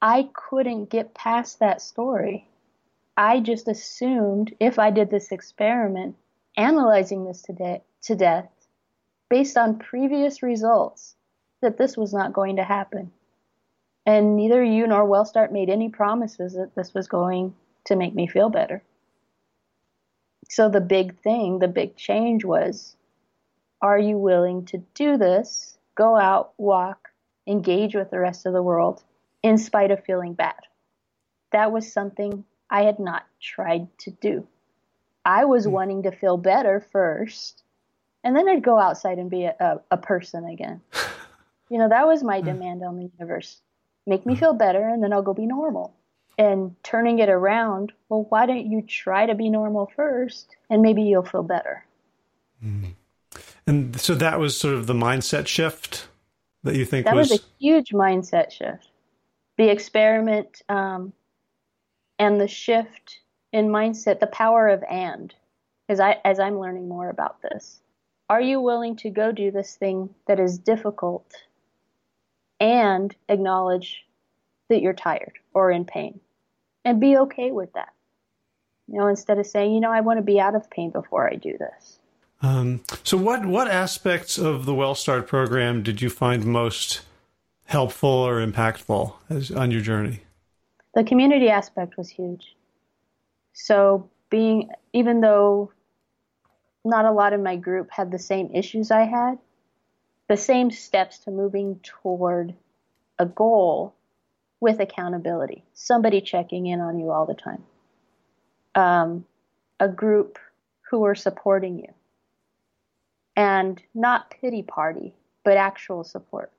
I 0.00 0.28
couldn't 0.34 0.90
get 0.90 1.14
past 1.14 1.58
that 1.58 1.80
story. 1.80 2.48
I 3.16 3.40
just 3.40 3.68
assumed 3.68 4.54
if 4.58 4.78
I 4.78 4.90
did 4.90 5.10
this 5.10 5.32
experiment, 5.32 6.16
analyzing 6.56 7.24
this 7.24 7.42
to, 7.42 7.52
de- 7.52 7.82
to 8.02 8.14
death, 8.14 8.48
based 9.28 9.56
on 9.56 9.78
previous 9.78 10.42
results, 10.42 11.14
that 11.60 11.78
this 11.78 11.96
was 11.96 12.12
not 12.12 12.32
going 12.32 12.56
to 12.56 12.64
happen. 12.64 13.12
And 14.04 14.36
neither 14.36 14.62
you 14.62 14.86
nor 14.86 15.04
WellStart 15.04 15.52
made 15.52 15.70
any 15.70 15.88
promises 15.88 16.54
that 16.54 16.74
this 16.74 16.92
was 16.92 17.06
going 17.06 17.54
to 17.84 17.96
make 17.96 18.14
me 18.14 18.26
feel 18.26 18.50
better. 18.50 18.82
So 20.48 20.68
the 20.68 20.80
big 20.80 21.16
thing, 21.20 21.60
the 21.60 21.68
big 21.68 21.96
change 21.96 22.44
was 22.44 22.96
are 23.80 23.98
you 23.98 24.16
willing 24.16 24.64
to 24.66 24.78
do 24.94 25.16
this? 25.16 25.76
Go 25.96 26.16
out, 26.16 26.52
walk, 26.56 27.11
engage 27.46 27.94
with 27.94 28.10
the 28.10 28.18
rest 28.18 28.46
of 28.46 28.52
the 28.52 28.62
world 28.62 29.02
in 29.42 29.58
spite 29.58 29.90
of 29.90 30.04
feeling 30.04 30.34
bad. 30.34 30.60
That 31.50 31.72
was 31.72 31.92
something 31.92 32.44
I 32.70 32.84
had 32.84 32.98
not 32.98 33.26
tried 33.40 33.86
to 33.98 34.10
do. 34.10 34.46
I 35.24 35.44
was 35.44 35.66
mm. 35.66 35.70
wanting 35.70 36.02
to 36.04 36.12
feel 36.12 36.36
better 36.36 36.80
first, 36.92 37.62
and 38.24 38.36
then 38.36 38.48
I'd 38.48 38.62
go 38.62 38.78
outside 38.78 39.18
and 39.18 39.30
be 39.30 39.44
a, 39.44 39.54
a, 39.60 39.80
a 39.92 39.96
person 39.96 40.44
again. 40.44 40.80
you 41.68 41.78
know, 41.78 41.88
that 41.88 42.06
was 42.06 42.22
my 42.22 42.40
mm. 42.40 42.44
demand 42.44 42.82
on 42.82 42.96
the 42.96 43.10
universe. 43.18 43.60
Make 44.06 44.26
me 44.26 44.34
feel 44.34 44.54
better, 44.54 44.88
and 44.88 45.02
then 45.02 45.12
I'll 45.12 45.22
go 45.22 45.34
be 45.34 45.46
normal. 45.46 45.94
And 46.38 46.74
turning 46.82 47.18
it 47.18 47.28
around, 47.28 47.92
well, 48.08 48.26
why 48.30 48.46
don't 48.46 48.66
you 48.66 48.82
try 48.82 49.26
to 49.26 49.34
be 49.34 49.50
normal 49.50 49.92
first, 49.94 50.56
and 50.70 50.82
maybe 50.82 51.02
you'll 51.02 51.24
feel 51.24 51.42
better. 51.42 51.84
Mm. 52.64 52.94
And 53.66 54.00
so 54.00 54.14
that 54.14 54.40
was 54.40 54.56
sort 54.56 54.74
of 54.74 54.86
the 54.86 54.94
mindset 54.94 55.46
shift 55.46 56.08
that 56.64 56.76
you 56.76 56.84
think 56.84 57.06
that 57.06 57.14
was, 57.14 57.30
was 57.30 57.40
a 57.40 57.42
huge 57.58 57.90
mindset 57.90 58.50
shift. 58.50 58.88
The 59.58 59.70
experiment 59.70 60.62
um, 60.68 61.12
and 62.18 62.40
the 62.40 62.48
shift 62.48 63.20
in 63.52 63.68
mindset, 63.68 64.20
the 64.20 64.26
power 64.26 64.68
of 64.68 64.82
and, 64.90 65.34
as 65.88 66.00
I 66.00 66.18
as 66.24 66.40
I'm 66.40 66.58
learning 66.58 66.88
more 66.88 67.10
about 67.10 67.42
this. 67.42 67.80
Are 68.30 68.40
you 68.40 68.60
willing 68.60 68.96
to 68.96 69.10
go 69.10 69.30
do 69.30 69.50
this 69.50 69.76
thing 69.76 70.08
that 70.26 70.40
is 70.40 70.56
difficult 70.56 71.30
and 72.60 73.14
acknowledge 73.28 74.04
that 74.70 74.80
you're 74.80 74.94
tired 74.94 75.34
or 75.52 75.70
in 75.70 75.84
pain 75.84 76.20
and 76.84 77.00
be 77.00 77.18
okay 77.18 77.50
with 77.50 77.72
that? 77.74 77.92
You 78.86 79.00
know, 79.00 79.08
instead 79.08 79.38
of 79.38 79.46
saying, 79.46 79.74
you 79.74 79.80
know, 79.80 79.92
I 79.92 80.00
want 80.00 80.18
to 80.18 80.22
be 80.22 80.40
out 80.40 80.54
of 80.54 80.70
pain 80.70 80.90
before 80.90 81.28
I 81.28 81.34
do 81.34 81.58
this. 81.58 81.98
Um, 82.42 82.82
so, 83.04 83.16
what 83.16 83.46
what 83.46 83.68
aspects 83.68 84.36
of 84.36 84.66
the 84.66 84.72
WellStart 84.72 85.28
program 85.28 85.82
did 85.82 86.02
you 86.02 86.10
find 86.10 86.44
most 86.44 87.02
helpful 87.66 88.10
or 88.10 88.44
impactful 88.44 89.14
as, 89.30 89.52
on 89.52 89.70
your 89.70 89.80
journey? 89.80 90.20
The 90.94 91.04
community 91.04 91.48
aspect 91.48 91.96
was 91.96 92.10
huge. 92.10 92.56
So, 93.52 94.10
being 94.28 94.70
even 94.92 95.20
though 95.20 95.70
not 96.84 97.04
a 97.04 97.12
lot 97.12 97.32
in 97.32 97.44
my 97.44 97.54
group 97.54 97.90
had 97.92 98.10
the 98.10 98.18
same 98.18 98.50
issues 98.52 98.90
I 98.90 99.02
had, 99.02 99.38
the 100.28 100.36
same 100.36 100.72
steps 100.72 101.20
to 101.20 101.30
moving 101.30 101.78
toward 101.84 102.54
a 103.20 103.26
goal 103.26 103.94
with 104.58 104.80
accountability, 104.80 105.64
somebody 105.74 106.20
checking 106.20 106.66
in 106.66 106.80
on 106.80 106.98
you 106.98 107.12
all 107.12 107.24
the 107.24 107.34
time, 107.34 107.62
um, 108.74 109.24
a 109.78 109.86
group 109.86 110.40
who 110.90 110.98
were 110.98 111.14
supporting 111.14 111.78
you 111.78 111.94
and 113.36 113.82
not 113.94 114.30
pity 114.30 114.62
party, 114.62 115.14
but 115.44 115.56
actual 115.56 116.04
support. 116.04 116.52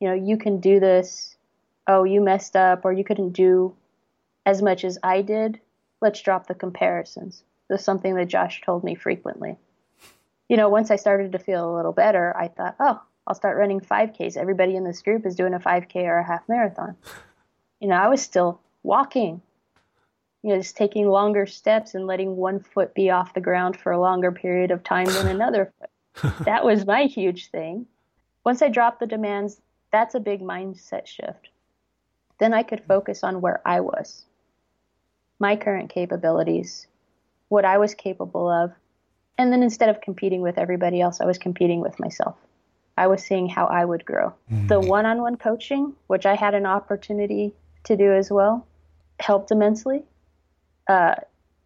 You 0.00 0.08
know, 0.08 0.14
you 0.14 0.36
can 0.36 0.60
do 0.60 0.80
this. 0.80 1.36
Oh, 1.86 2.04
you 2.04 2.20
messed 2.20 2.54
up, 2.56 2.84
or 2.84 2.92
you 2.92 3.04
couldn't 3.04 3.32
do 3.32 3.74
as 4.46 4.62
much 4.62 4.84
as 4.84 4.98
I 5.02 5.22
did. 5.22 5.60
Let's 6.00 6.22
drop 6.22 6.46
the 6.46 6.54
comparisons. 6.54 7.42
That's 7.68 7.84
something 7.84 8.14
that 8.14 8.28
Josh 8.28 8.60
told 8.60 8.84
me 8.84 8.94
frequently. 8.94 9.56
You 10.48 10.56
know, 10.56 10.68
once 10.68 10.90
I 10.90 10.96
started 10.96 11.32
to 11.32 11.38
feel 11.38 11.68
a 11.68 11.76
little 11.76 11.92
better, 11.92 12.34
I 12.36 12.48
thought, 12.48 12.76
oh, 12.80 13.02
I'll 13.26 13.34
start 13.34 13.58
running 13.58 13.80
5Ks. 13.80 14.36
Everybody 14.36 14.76
in 14.76 14.84
this 14.84 15.02
group 15.02 15.26
is 15.26 15.34
doing 15.34 15.52
a 15.52 15.58
5K 15.58 15.96
or 16.04 16.18
a 16.18 16.26
half 16.26 16.48
marathon. 16.48 16.96
You 17.80 17.88
know, 17.88 17.96
I 17.96 18.08
was 18.08 18.22
still 18.22 18.60
walking 18.82 19.42
you 20.48 20.54
know, 20.54 20.60
just 20.60 20.78
taking 20.78 21.06
longer 21.06 21.44
steps 21.44 21.94
and 21.94 22.06
letting 22.06 22.34
one 22.34 22.58
foot 22.58 22.94
be 22.94 23.10
off 23.10 23.34
the 23.34 23.40
ground 23.40 23.76
for 23.76 23.92
a 23.92 24.00
longer 24.00 24.32
period 24.32 24.70
of 24.70 24.82
time 24.82 25.04
than 25.04 25.26
another 25.26 25.74
foot. 25.78 26.32
that 26.46 26.64
was 26.64 26.86
my 26.86 27.02
huge 27.02 27.50
thing. 27.50 27.84
Once 28.44 28.62
I 28.62 28.68
dropped 28.68 28.98
the 28.98 29.06
demands, 29.06 29.60
that's 29.92 30.14
a 30.14 30.20
big 30.20 30.40
mindset 30.40 31.06
shift. 31.06 31.50
Then 32.38 32.54
I 32.54 32.62
could 32.62 32.82
focus 32.84 33.22
on 33.22 33.42
where 33.42 33.60
I 33.66 33.80
was, 33.80 34.24
my 35.38 35.54
current 35.54 35.90
capabilities, 35.90 36.86
what 37.48 37.66
I 37.66 37.76
was 37.76 37.94
capable 37.94 38.48
of. 38.48 38.72
And 39.36 39.52
then 39.52 39.62
instead 39.62 39.90
of 39.90 40.00
competing 40.00 40.40
with 40.40 40.56
everybody 40.56 41.02
else, 41.02 41.20
I 41.20 41.26
was 41.26 41.36
competing 41.36 41.80
with 41.80 42.00
myself. 42.00 42.36
I 42.96 43.06
was 43.06 43.22
seeing 43.22 43.50
how 43.50 43.66
I 43.66 43.84
would 43.84 44.06
grow. 44.06 44.32
Mm. 44.50 44.68
The 44.68 44.80
one 44.80 45.04
on 45.04 45.20
one 45.20 45.36
coaching, 45.36 45.92
which 46.06 46.24
I 46.24 46.36
had 46.36 46.54
an 46.54 46.64
opportunity 46.64 47.52
to 47.84 47.98
do 47.98 48.14
as 48.14 48.30
well, 48.30 48.66
helped 49.20 49.50
immensely 49.50 50.04
uh, 50.88 51.14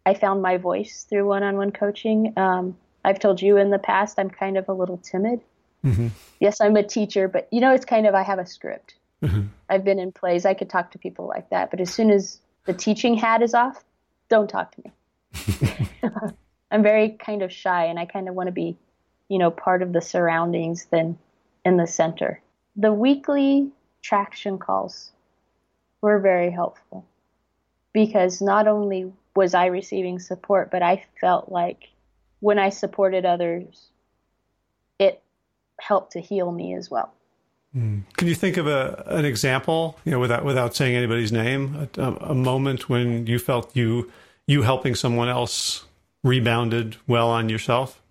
I 0.05 0.13
found 0.13 0.41
my 0.41 0.57
voice 0.57 1.05
through 1.09 1.27
one-on-one 1.27 1.71
coaching. 1.71 2.33
Um, 2.37 2.77
I've 3.05 3.19
told 3.19 3.41
you 3.41 3.57
in 3.57 3.69
the 3.69 3.79
past 3.79 4.19
I'm 4.19 4.29
kind 4.29 4.57
of 4.57 4.67
a 4.67 4.73
little 4.73 4.97
timid. 4.97 5.41
Mm-hmm. 5.83 6.07
Yes, 6.39 6.61
I'm 6.61 6.75
a 6.75 6.83
teacher, 6.83 7.27
but 7.27 7.47
you 7.51 7.61
know, 7.61 7.73
it's 7.73 7.85
kind 7.85 8.05
of 8.05 8.15
I 8.15 8.23
have 8.23 8.39
a 8.39 8.45
script. 8.45 8.95
Mm-hmm. 9.21 9.47
I've 9.69 9.83
been 9.83 9.99
in 9.99 10.11
plays. 10.11 10.45
I 10.45 10.53
could 10.53 10.69
talk 10.69 10.91
to 10.91 10.97
people 10.97 11.27
like 11.27 11.49
that, 11.49 11.71
but 11.71 11.79
as 11.79 11.93
soon 11.93 12.11
as 12.11 12.39
the 12.65 12.73
teaching 12.73 13.15
hat 13.15 13.41
is 13.41 13.53
off, 13.53 13.83
don't 14.29 14.49
talk 14.49 14.75
to 14.75 14.83
me. 14.83 16.09
I'm 16.71 16.83
very 16.83 17.09
kind 17.11 17.41
of 17.41 17.51
shy, 17.51 17.85
and 17.85 17.99
I 17.99 18.05
kind 18.05 18.27
of 18.27 18.35
want 18.35 18.47
to 18.47 18.53
be, 18.53 18.77
you 19.29 19.37
know, 19.37 19.51
part 19.51 19.81
of 19.81 19.93
the 19.93 20.01
surroundings 20.01 20.85
than 20.85 21.17
in 21.63 21.77
the 21.77 21.87
center. 21.87 22.41
The 22.75 22.91
weekly 22.91 23.69
traction 24.01 24.57
calls 24.57 25.11
were 26.01 26.19
very 26.19 26.51
helpful 26.51 27.05
because 27.93 28.41
not 28.41 28.67
only 28.67 29.11
was 29.35 29.53
I 29.53 29.67
receiving 29.67 30.19
support, 30.19 30.71
but 30.71 30.81
I 30.81 31.05
felt 31.21 31.49
like 31.49 31.89
when 32.39 32.59
I 32.59 32.69
supported 32.69 33.25
others, 33.25 33.89
it 34.99 35.21
helped 35.79 36.11
to 36.13 36.19
heal 36.19 36.51
me 36.51 36.75
as 36.75 36.91
well. 36.91 37.13
Mm. 37.75 38.03
Can 38.17 38.27
you 38.27 38.35
think 38.35 38.57
of 38.57 38.67
a 38.67 39.03
an 39.07 39.25
example, 39.25 39.99
you 40.05 40.11
know, 40.11 40.19
without 40.19 40.45
without 40.45 40.75
saying 40.75 40.95
anybody's 40.95 41.31
name, 41.31 41.89
a, 41.97 42.11
a, 42.21 42.35
moment 42.35 42.87
when 42.87 43.25
you 43.25 43.39
felt 43.39 43.75
you 43.75 44.11
you 44.45 44.61
helping 44.61 44.93
someone 44.93 45.27
else 45.27 45.85
rebounded 46.23 46.97
well 47.07 47.29
on 47.29 47.49
yourself? 47.49 48.01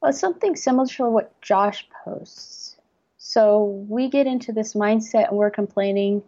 Well, 0.00 0.12
something 0.12 0.54
similar 0.54 0.86
to 0.86 1.10
what 1.10 1.40
Josh 1.42 1.86
posts. 2.04 2.76
So 3.18 3.84
we 3.88 4.08
get 4.08 4.26
into 4.26 4.52
this 4.52 4.74
mindset 4.74 5.28
and 5.28 5.36
we're 5.36 5.50
complaining, 5.50 6.22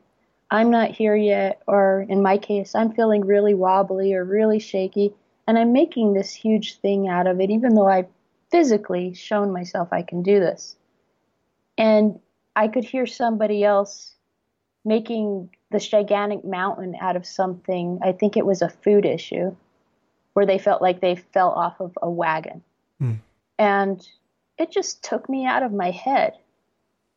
I'm 0.52 0.70
not 0.70 0.90
here 0.90 1.16
yet, 1.16 1.62
or 1.66 2.04
in 2.10 2.22
my 2.22 2.36
case, 2.36 2.74
I'm 2.74 2.92
feeling 2.92 3.24
really 3.24 3.54
wobbly 3.54 4.12
or 4.12 4.22
really 4.22 4.58
shaky, 4.58 5.14
and 5.48 5.58
I'm 5.58 5.72
making 5.72 6.12
this 6.12 6.30
huge 6.34 6.76
thing 6.76 7.08
out 7.08 7.26
of 7.26 7.40
it, 7.40 7.48
even 7.48 7.74
though 7.74 7.88
I've 7.88 8.10
physically 8.50 9.14
shown 9.14 9.50
myself 9.50 9.88
I 9.92 10.02
can 10.02 10.22
do 10.22 10.40
this. 10.40 10.76
And 11.78 12.20
I 12.54 12.68
could 12.68 12.84
hear 12.84 13.06
somebody 13.06 13.64
else 13.64 14.14
making 14.84 15.48
this 15.70 15.88
gigantic 15.88 16.44
mountain 16.44 16.96
out 17.00 17.16
of 17.16 17.24
something. 17.24 17.98
I 18.02 18.12
think 18.12 18.36
it 18.36 18.44
was 18.44 18.60
a 18.60 18.68
food 18.68 19.06
issue 19.06 19.56
where 20.34 20.44
they 20.44 20.58
felt 20.58 20.82
like 20.82 21.00
they 21.00 21.16
fell 21.16 21.48
off 21.48 21.80
of 21.80 21.96
a 22.02 22.10
wagon. 22.10 22.62
Mm. 23.00 23.20
And 23.58 24.06
it 24.58 24.70
just 24.70 25.02
took 25.02 25.30
me 25.30 25.46
out 25.46 25.62
of 25.62 25.72
my 25.72 25.92
head 25.92 26.34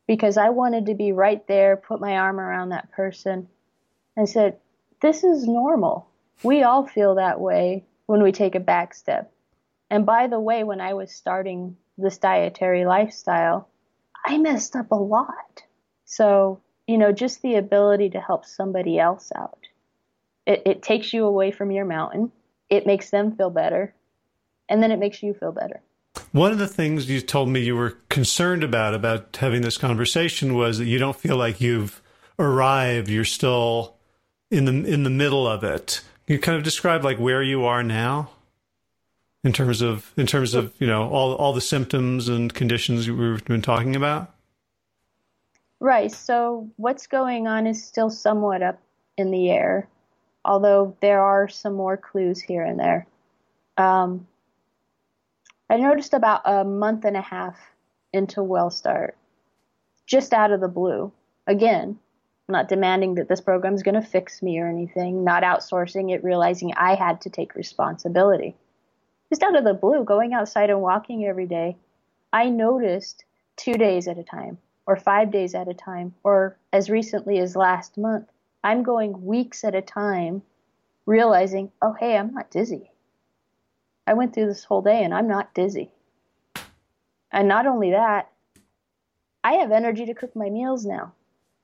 because 0.06 0.36
I 0.36 0.50
wanted 0.50 0.86
to 0.86 0.94
be 0.94 1.12
right 1.12 1.46
there, 1.46 1.76
put 1.76 2.00
my 2.00 2.16
arm 2.16 2.38
around 2.38 2.70
that 2.70 2.92
person 2.92 3.48
and 4.16 4.28
said, 4.28 4.58
This 5.00 5.24
is 5.24 5.46
normal. 5.46 6.08
We 6.42 6.62
all 6.62 6.86
feel 6.86 7.16
that 7.16 7.40
way 7.40 7.84
when 8.06 8.22
we 8.22 8.32
take 8.32 8.54
a 8.54 8.60
back 8.60 8.94
step. 8.94 9.32
And 9.90 10.06
by 10.06 10.26
the 10.26 10.40
way, 10.40 10.64
when 10.64 10.80
I 10.80 10.94
was 10.94 11.12
starting 11.12 11.76
this 11.96 12.18
dietary 12.18 12.84
lifestyle, 12.84 13.68
I 14.24 14.38
messed 14.38 14.76
up 14.76 14.90
a 14.90 14.96
lot. 14.96 15.62
So, 16.04 16.60
you 16.86 16.98
know, 16.98 17.12
just 17.12 17.42
the 17.42 17.56
ability 17.56 18.10
to 18.10 18.20
help 18.20 18.44
somebody 18.44 18.98
else 18.98 19.32
out. 19.34 19.66
It, 20.46 20.62
it 20.66 20.82
takes 20.82 21.12
you 21.12 21.24
away 21.24 21.50
from 21.50 21.70
your 21.70 21.84
mountain. 21.84 22.32
It 22.68 22.86
makes 22.86 23.10
them 23.10 23.36
feel 23.36 23.50
better. 23.50 23.94
And 24.68 24.82
then 24.82 24.92
it 24.92 24.98
makes 24.98 25.22
you 25.22 25.34
feel 25.34 25.52
better. 25.52 25.80
One 26.32 26.52
of 26.52 26.58
the 26.58 26.68
things 26.68 27.08
you 27.08 27.20
told 27.20 27.48
me 27.48 27.60
you 27.60 27.76
were 27.76 27.98
concerned 28.08 28.64
about 28.64 28.94
about 28.94 29.36
having 29.36 29.62
this 29.62 29.78
conversation 29.78 30.54
was 30.54 30.78
that 30.78 30.86
you 30.86 30.98
don't 30.98 31.16
feel 31.16 31.36
like 31.36 31.60
you've 31.60 32.02
arrived. 32.38 33.08
You're 33.08 33.24
still 33.24 33.96
in 34.50 34.64
the 34.66 34.72
in 34.92 35.02
the 35.02 35.10
middle 35.10 35.46
of 35.46 35.64
it. 35.64 36.02
Can 36.26 36.34
you 36.34 36.40
kind 36.40 36.58
of 36.58 36.64
describe 36.64 37.04
like 37.04 37.18
where 37.18 37.42
you 37.42 37.64
are 37.64 37.82
now? 37.82 38.30
in 39.46 39.52
terms 39.52 39.80
of 39.80 40.12
in 40.16 40.26
terms 40.26 40.54
of 40.54 40.72
you 40.78 40.86
know 40.86 41.08
all 41.08 41.34
all 41.34 41.52
the 41.52 41.60
symptoms 41.60 42.28
and 42.28 42.52
conditions 42.52 43.08
we've 43.08 43.44
been 43.44 43.62
talking 43.62 43.94
about? 43.94 44.34
Right. 45.78 46.10
So 46.10 46.68
what's 46.76 47.06
going 47.06 47.46
on 47.46 47.66
is 47.66 47.82
still 47.82 48.10
somewhat 48.10 48.62
up 48.62 48.80
in 49.16 49.30
the 49.30 49.50
air, 49.50 49.88
although 50.44 50.96
there 51.00 51.20
are 51.20 51.48
some 51.48 51.74
more 51.74 51.96
clues 51.96 52.40
here 52.40 52.64
and 52.64 52.78
there. 52.78 53.06
Um, 53.76 54.26
I 55.68 55.76
noticed 55.76 56.14
about 56.14 56.42
a 56.44 56.64
month 56.64 57.04
and 57.04 57.16
a 57.16 57.20
half 57.20 57.58
into 58.12 58.40
WellStart, 58.40 59.12
just 60.06 60.32
out 60.32 60.52
of 60.52 60.60
the 60.60 60.68
blue. 60.68 61.12
Again, 61.46 61.98
I'm 62.48 62.52
not 62.52 62.68
demanding 62.68 63.16
that 63.16 63.28
this 63.28 63.40
program 63.40 63.74
is 63.74 63.82
going 63.82 64.00
to 64.00 64.02
fix 64.02 64.42
me 64.42 64.58
or 64.58 64.68
anything, 64.68 65.24
not 65.24 65.42
outsourcing 65.42 66.14
it, 66.14 66.22
realizing 66.22 66.72
I 66.74 66.94
had 66.94 67.20
to 67.22 67.30
take 67.30 67.54
responsibility 67.54 68.56
just 69.30 69.42
out 69.42 69.56
of 69.56 69.64
the 69.64 69.74
blue, 69.74 70.04
going 70.04 70.32
outside 70.32 70.70
and 70.70 70.80
walking 70.80 71.24
every 71.24 71.46
day, 71.46 71.76
I 72.32 72.48
noticed 72.48 73.24
two 73.56 73.74
days 73.74 74.08
at 74.08 74.18
a 74.18 74.22
time, 74.22 74.58
or 74.86 74.96
five 74.96 75.30
days 75.30 75.54
at 75.54 75.68
a 75.68 75.74
time, 75.74 76.14
or 76.22 76.56
as 76.72 76.90
recently 76.90 77.38
as 77.38 77.56
last 77.56 77.98
month, 77.98 78.28
I'm 78.62 78.82
going 78.82 79.24
weeks 79.24 79.64
at 79.64 79.74
a 79.74 79.82
time, 79.82 80.42
realizing, 81.06 81.72
oh, 81.82 81.94
hey, 81.98 82.16
I'm 82.16 82.34
not 82.34 82.50
dizzy. 82.50 82.90
I 84.06 84.14
went 84.14 84.34
through 84.34 84.46
this 84.46 84.64
whole 84.64 84.82
day 84.82 85.02
and 85.02 85.12
I'm 85.12 85.28
not 85.28 85.54
dizzy. 85.54 85.90
And 87.32 87.48
not 87.48 87.66
only 87.66 87.90
that, 87.90 88.30
I 89.42 89.54
have 89.54 89.72
energy 89.72 90.06
to 90.06 90.14
cook 90.14 90.34
my 90.34 90.48
meals 90.48 90.86
now, 90.86 91.12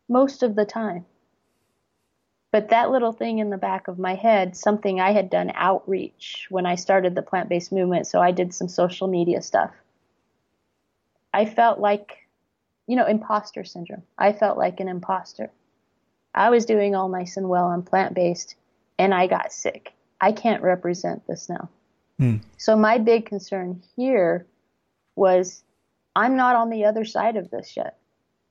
most 0.09 0.43
of 0.43 0.55
the 0.55 0.64
time. 0.64 1.07
But 2.51 2.68
that 2.68 2.90
little 2.90 3.12
thing 3.12 3.38
in 3.38 3.49
the 3.49 3.57
back 3.57 3.88
of 3.88 3.99
my 3.99 4.14
head, 4.14 4.57
something 4.57 5.01
I 5.01 5.12
had 5.12 5.30
done 5.30 5.53
outreach 5.55 6.47
when 6.51 6.66
I 6.66 6.74
started 6.74 7.14
the 7.14 7.22
plant 7.22 7.49
based 7.49 7.72
movement, 7.72 8.07
so 8.07 8.20
I 8.20 8.30
did 8.30 8.53
some 8.53 8.68
social 8.68 9.09
media 9.09 9.40
stuff. 9.40 9.72
I 11.32 11.47
felt 11.47 11.78
like, 11.78 12.28
you 12.86 12.95
know, 12.95 13.07
imposter 13.07 13.64
syndrome. 13.64 14.03
I 14.18 14.32
felt 14.34 14.59
like 14.59 14.80
an 14.80 14.88
imposter. 14.88 15.51
I 16.34 16.51
was 16.51 16.66
doing 16.66 16.95
all 16.95 17.09
nice 17.09 17.38
and 17.38 17.49
well 17.49 17.64
on 17.64 17.82
plant 17.82 18.14
based, 18.14 18.55
and 18.99 19.14
I 19.14 19.26
got 19.28 19.53
sick. 19.53 19.95
I 20.20 20.32
can't 20.32 20.62
represent 20.62 21.26
this 21.26 21.49
now. 21.49 21.70
Hmm. 22.22 22.36
So 22.56 22.76
my 22.76 22.98
big 22.98 23.26
concern 23.26 23.82
here 23.96 24.46
was 25.16 25.64
I'm 26.14 26.36
not 26.36 26.54
on 26.54 26.70
the 26.70 26.84
other 26.84 27.04
side 27.04 27.36
of 27.36 27.50
this 27.50 27.76
yet. 27.76 27.98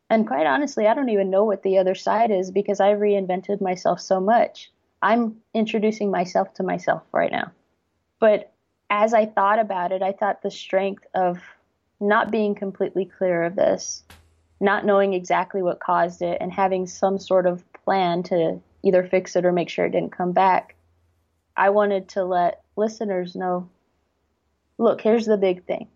And 0.09 0.27
quite 0.27 0.45
honestly, 0.45 0.87
I 0.87 0.93
don't 0.93 1.07
even 1.07 1.29
know 1.29 1.45
what 1.45 1.63
the 1.63 1.77
other 1.77 1.95
side 1.95 2.31
is 2.31 2.51
because 2.51 2.81
I 2.81 2.93
reinvented 2.93 3.61
myself 3.61 4.01
so 4.01 4.19
much. 4.19 4.69
I'm 5.01 5.37
introducing 5.53 6.11
myself 6.11 6.53
to 6.55 6.63
myself 6.63 7.01
right 7.13 7.31
now. 7.31 7.53
But 8.19 8.51
as 8.89 9.13
I 9.13 9.25
thought 9.25 9.59
about 9.59 9.93
it, 9.93 10.01
I 10.01 10.11
thought 10.11 10.41
the 10.41 10.51
strength 10.51 11.05
of 11.13 11.39
not 12.01 12.29
being 12.29 12.55
completely 12.55 13.05
clear 13.05 13.43
of 13.43 13.55
this, 13.55 14.03
not 14.59 14.85
knowing 14.85 15.13
exactly 15.13 15.61
what 15.61 15.79
caused 15.79 16.21
it, 16.21 16.39
and 16.41 16.51
having 16.51 16.87
some 16.87 17.17
sort 17.17 17.45
of 17.45 17.63
plan 17.85 18.23
to 18.23 18.59
either 18.83 19.07
fix 19.07 19.37
it 19.37 19.45
or 19.45 19.53
make 19.53 19.69
sure 19.69 19.85
it 19.85 19.91
didn't 19.91 20.11
come 20.11 20.33
back. 20.33 20.75
I 21.55 21.69
wanted 21.69 22.09
to 22.09 22.25
let 22.25 22.60
listeners 22.75 23.35
know 23.35 23.69
look, 24.77 25.01
here's 25.01 25.25
the 25.25 25.37
big 25.37 25.65
thing. 25.65 25.87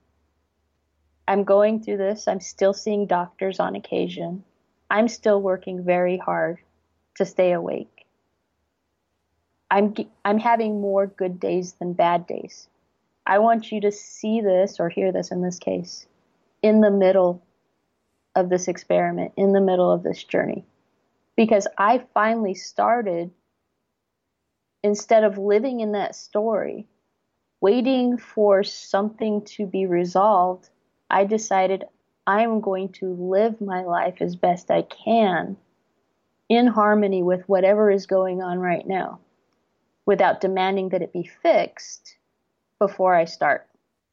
I'm 1.27 1.43
going 1.43 1.81
through 1.81 1.97
this. 1.97 2.27
I'm 2.27 2.39
still 2.39 2.73
seeing 2.73 3.07
doctors 3.07 3.59
on 3.59 3.75
occasion. 3.75 4.43
I'm 4.89 5.07
still 5.07 5.41
working 5.41 5.83
very 5.83 6.17
hard 6.17 6.59
to 7.15 7.25
stay 7.25 7.51
awake. 7.51 8.05
I'm 9.71 9.95
I'm 10.23 10.37
having 10.37 10.79
more 10.79 11.07
good 11.07 11.39
days 11.39 11.73
than 11.73 11.93
bad 11.93 12.27
days. 12.27 12.67
I 13.25 13.39
want 13.39 13.71
you 13.71 13.81
to 13.81 13.91
see 13.91 14.41
this 14.41 14.79
or 14.79 14.89
hear 14.89 15.11
this 15.11 15.31
in 15.31 15.41
this 15.41 15.57
case 15.57 16.05
in 16.61 16.81
the 16.81 16.91
middle 16.91 17.43
of 18.35 18.49
this 18.49 18.67
experiment, 18.67 19.31
in 19.37 19.53
the 19.53 19.61
middle 19.61 19.91
of 19.91 20.03
this 20.03 20.23
journey. 20.23 20.63
Because 21.35 21.67
I 21.77 22.03
finally 22.13 22.53
started 22.53 23.31
instead 24.85 25.23
of 25.23 25.37
living 25.37 25.79
in 25.79 25.91
that 25.93 26.15
story, 26.15 26.87
waiting 27.59 28.17
for 28.17 28.63
something 28.63 29.43
to 29.43 29.65
be 29.65 29.85
resolved 29.85 30.69
I 31.09 31.25
decided 31.25 31.85
I'm 32.27 32.61
going 32.61 32.89
to 32.93 33.13
live 33.13 33.61
my 33.61 33.83
life 33.83 34.21
as 34.21 34.35
best 34.35 34.71
I 34.71 34.81
can 34.83 35.57
in 36.49 36.67
harmony 36.67 37.23
with 37.23 37.47
whatever 37.47 37.91
is 37.91 38.05
going 38.05 38.41
on 38.41 38.59
right 38.59 38.85
now 38.87 39.19
without 40.05 40.41
demanding 40.41 40.89
that 40.89 41.01
it 41.01 41.13
be 41.13 41.23
fixed 41.23 42.17
before 42.79 43.15
I 43.15 43.25
start. 43.25 43.67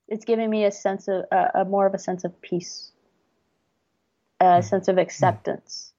It's 0.09 0.25
giving 0.25 0.51
me 0.51 0.65
a 0.65 0.71
sense 0.71 1.09
of 1.09 1.25
uh, 1.33 1.49
a 1.55 1.65
more 1.65 1.87
of 1.87 1.95
a 1.95 1.99
sense 1.99 2.25
of 2.25 2.41
peace, 2.43 2.93
a 4.41 4.45
mm-hmm. 4.45 4.69
sense 4.69 4.89
of 4.89 4.99
acceptance. 4.99 5.93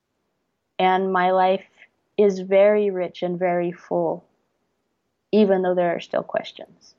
And 0.78 1.12
my 1.12 1.32
life 1.32 1.66
is 2.18 2.40
very 2.40 2.92
rich 2.92 3.24
and 3.24 3.40
very 3.40 3.72
full, 3.72 4.26
even 5.34 5.64
though 5.64 5.74
there 5.74 5.94
are 5.94 6.00
still 6.00 6.24
questions. 6.24 6.94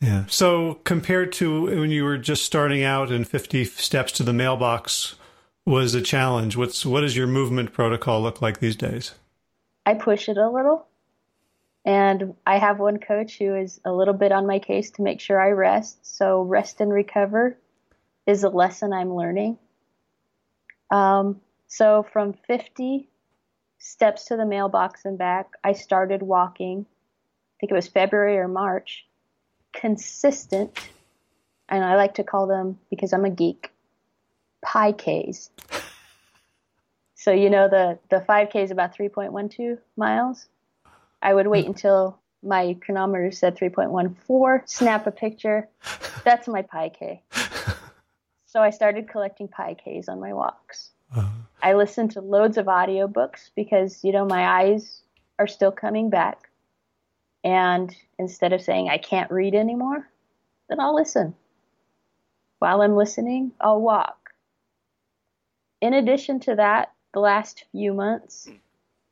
Yeah. 0.00 0.24
So 0.26 0.74
compared 0.84 1.32
to 1.34 1.66
when 1.80 1.90
you 1.90 2.04
were 2.04 2.18
just 2.18 2.44
starting 2.44 2.82
out 2.82 3.10
and 3.10 3.26
50 3.26 3.64
steps 3.64 4.12
to 4.12 4.22
the 4.22 4.32
mailbox 4.32 5.14
was 5.64 5.94
a 5.94 6.02
challenge, 6.02 6.56
what's 6.56 6.84
what 6.84 7.00
does 7.00 7.16
your 7.16 7.28
movement 7.28 7.72
protocol 7.72 8.20
look 8.20 8.42
like 8.42 8.58
these 8.58 8.76
days? 8.76 9.14
I 9.86 9.94
push 9.94 10.28
it 10.28 10.36
a 10.36 10.50
little. 10.50 10.86
And 11.84 12.34
I 12.44 12.58
have 12.58 12.80
one 12.80 12.98
coach 12.98 13.38
who 13.38 13.54
is 13.54 13.80
a 13.84 13.92
little 13.92 14.12
bit 14.12 14.32
on 14.32 14.44
my 14.44 14.58
case 14.58 14.90
to 14.92 15.02
make 15.02 15.20
sure 15.20 15.40
I 15.40 15.50
rest. 15.50 16.04
So 16.04 16.42
rest 16.42 16.80
and 16.80 16.92
recover 16.92 17.56
is 18.26 18.42
a 18.42 18.48
lesson 18.48 18.92
I'm 18.92 19.14
learning. 19.14 19.56
Um, 20.90 21.40
so 21.68 22.04
from 22.12 22.32
50 22.32 23.08
steps 23.78 24.24
to 24.26 24.36
the 24.36 24.44
mailbox 24.44 25.04
and 25.04 25.16
back, 25.16 25.52
I 25.62 25.72
started 25.74 26.22
walking. 26.22 26.86
I 27.56 27.60
think 27.60 27.72
it 27.72 27.74
was 27.74 27.88
February 27.88 28.36
or 28.36 28.48
March 28.48 29.06
consistent, 29.72 30.78
and 31.68 31.84
I 31.84 31.96
like 31.96 32.14
to 32.14 32.24
call 32.24 32.46
them 32.46 32.78
because 32.90 33.12
I'm 33.12 33.24
a 33.24 33.30
geek, 33.30 33.72
pi 34.62 34.92
Ks. 34.92 35.50
so 37.14 37.32
you 37.32 37.48
know 37.48 37.68
the 37.68 37.98
the 38.10 38.24
5K 38.28 38.56
is 38.56 38.70
about 38.70 38.96
3.12 38.96 39.78
miles. 39.96 40.46
I 41.22 41.32
would 41.32 41.46
wait 41.46 41.66
until 41.66 42.18
my 42.42 42.76
chronometer 42.80 43.32
said 43.32 43.56
3.14. 43.56 44.68
Snap 44.68 45.06
a 45.06 45.10
picture. 45.10 45.68
That's 46.24 46.46
my 46.46 46.62
pi 46.62 46.90
K. 46.90 47.22
So 48.56 48.62
I 48.62 48.70
started 48.70 49.06
collecting 49.10 49.48
pi 49.48 49.74
Ks 49.74 50.08
on 50.08 50.18
my 50.18 50.32
walks. 50.32 50.92
Uh-huh. 51.14 51.28
I 51.62 51.74
listened 51.74 52.12
to 52.12 52.22
loads 52.22 52.56
of 52.56 52.64
audiobooks 52.64 53.50
because, 53.54 54.02
you 54.02 54.12
know, 54.12 54.24
my 54.24 54.46
eyes 54.46 55.02
are 55.38 55.46
still 55.46 55.70
coming 55.70 56.08
back. 56.08 56.45
And 57.46 57.94
instead 58.18 58.52
of 58.52 58.60
saying 58.60 58.88
I 58.88 58.98
can't 58.98 59.30
read 59.30 59.54
anymore, 59.54 60.10
then 60.68 60.80
I'll 60.80 60.96
listen. 60.96 61.32
While 62.58 62.82
I'm 62.82 62.96
listening, 62.96 63.52
I'll 63.60 63.80
walk. 63.80 64.30
In 65.80 65.94
addition 65.94 66.40
to 66.40 66.56
that, 66.56 66.92
the 67.14 67.20
last 67.20 67.64
few 67.70 67.94
months, 67.94 68.48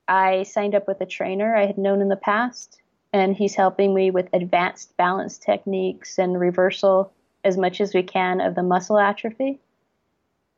I 0.09 0.43
signed 0.43 0.74
up 0.74 0.89
with 0.89 1.01
a 1.01 1.07
trainer 1.07 1.55
I 1.55 1.66
had 1.66 1.78
known 1.78 2.01
in 2.01 2.09
the 2.09 2.16
past, 2.16 2.82
and 3.12 3.37
he's 3.37 3.55
helping 3.55 3.95
me 3.95 4.11
with 4.11 4.28
advanced 4.32 4.97
balance 4.97 5.39
techniques 5.39 6.18
and 6.18 6.41
reversal 6.41 7.12
as 7.45 7.57
much 7.57 7.80
as 7.80 7.95
we 7.95 8.03
can 8.03 8.41
of 8.41 8.57
the 8.57 8.64
muscle 8.64 8.99
atrophy. 8.99 9.61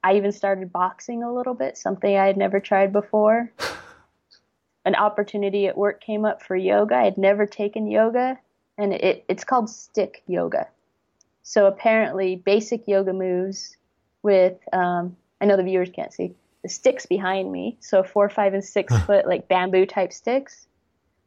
I 0.03 0.15
even 0.17 0.33
started 0.33 0.73
boxing 0.73 1.23
a 1.23 1.35
little 1.35 1.53
bit, 1.53 1.77
something 1.77 2.17
I 2.17 2.27
had 2.27 2.39
never 2.39 2.59
tried 2.59 2.91
before. 2.91 3.53
An 4.87 4.95
opportunity 4.95 5.67
at 5.67 5.77
work 5.77 6.01
came 6.01 6.25
up 6.25 6.43
for 6.43 6.57
yoga. 6.57 6.95
I 6.95 7.05
had 7.05 7.19
never 7.19 7.45
taken 7.45 7.91
yoga, 7.91 8.39
and 8.79 8.95
it, 8.95 9.25
it's 9.29 9.45
called 9.45 9.69
stick 9.69 10.23
yoga. 10.27 10.69
So 11.43 11.67
apparently, 11.67 12.37
basic 12.37 12.89
yoga 12.89 13.13
moves 13.13 13.77
with 14.23 14.57
um, 14.73 15.17
I 15.41 15.45
know 15.45 15.57
the 15.57 15.63
viewers 15.63 15.91
can't 15.91 16.13
see 16.13 16.35
the 16.63 16.69
sticks 16.69 17.07
behind 17.07 17.53
me, 17.53 17.77
so 17.81 18.03
four, 18.03 18.29
five, 18.29 18.55
and 18.55 18.65
six 18.65 18.97
foot 19.05 19.27
like 19.27 19.49
bamboo 19.49 19.87
type 19.87 20.13
sticks, 20.13 20.67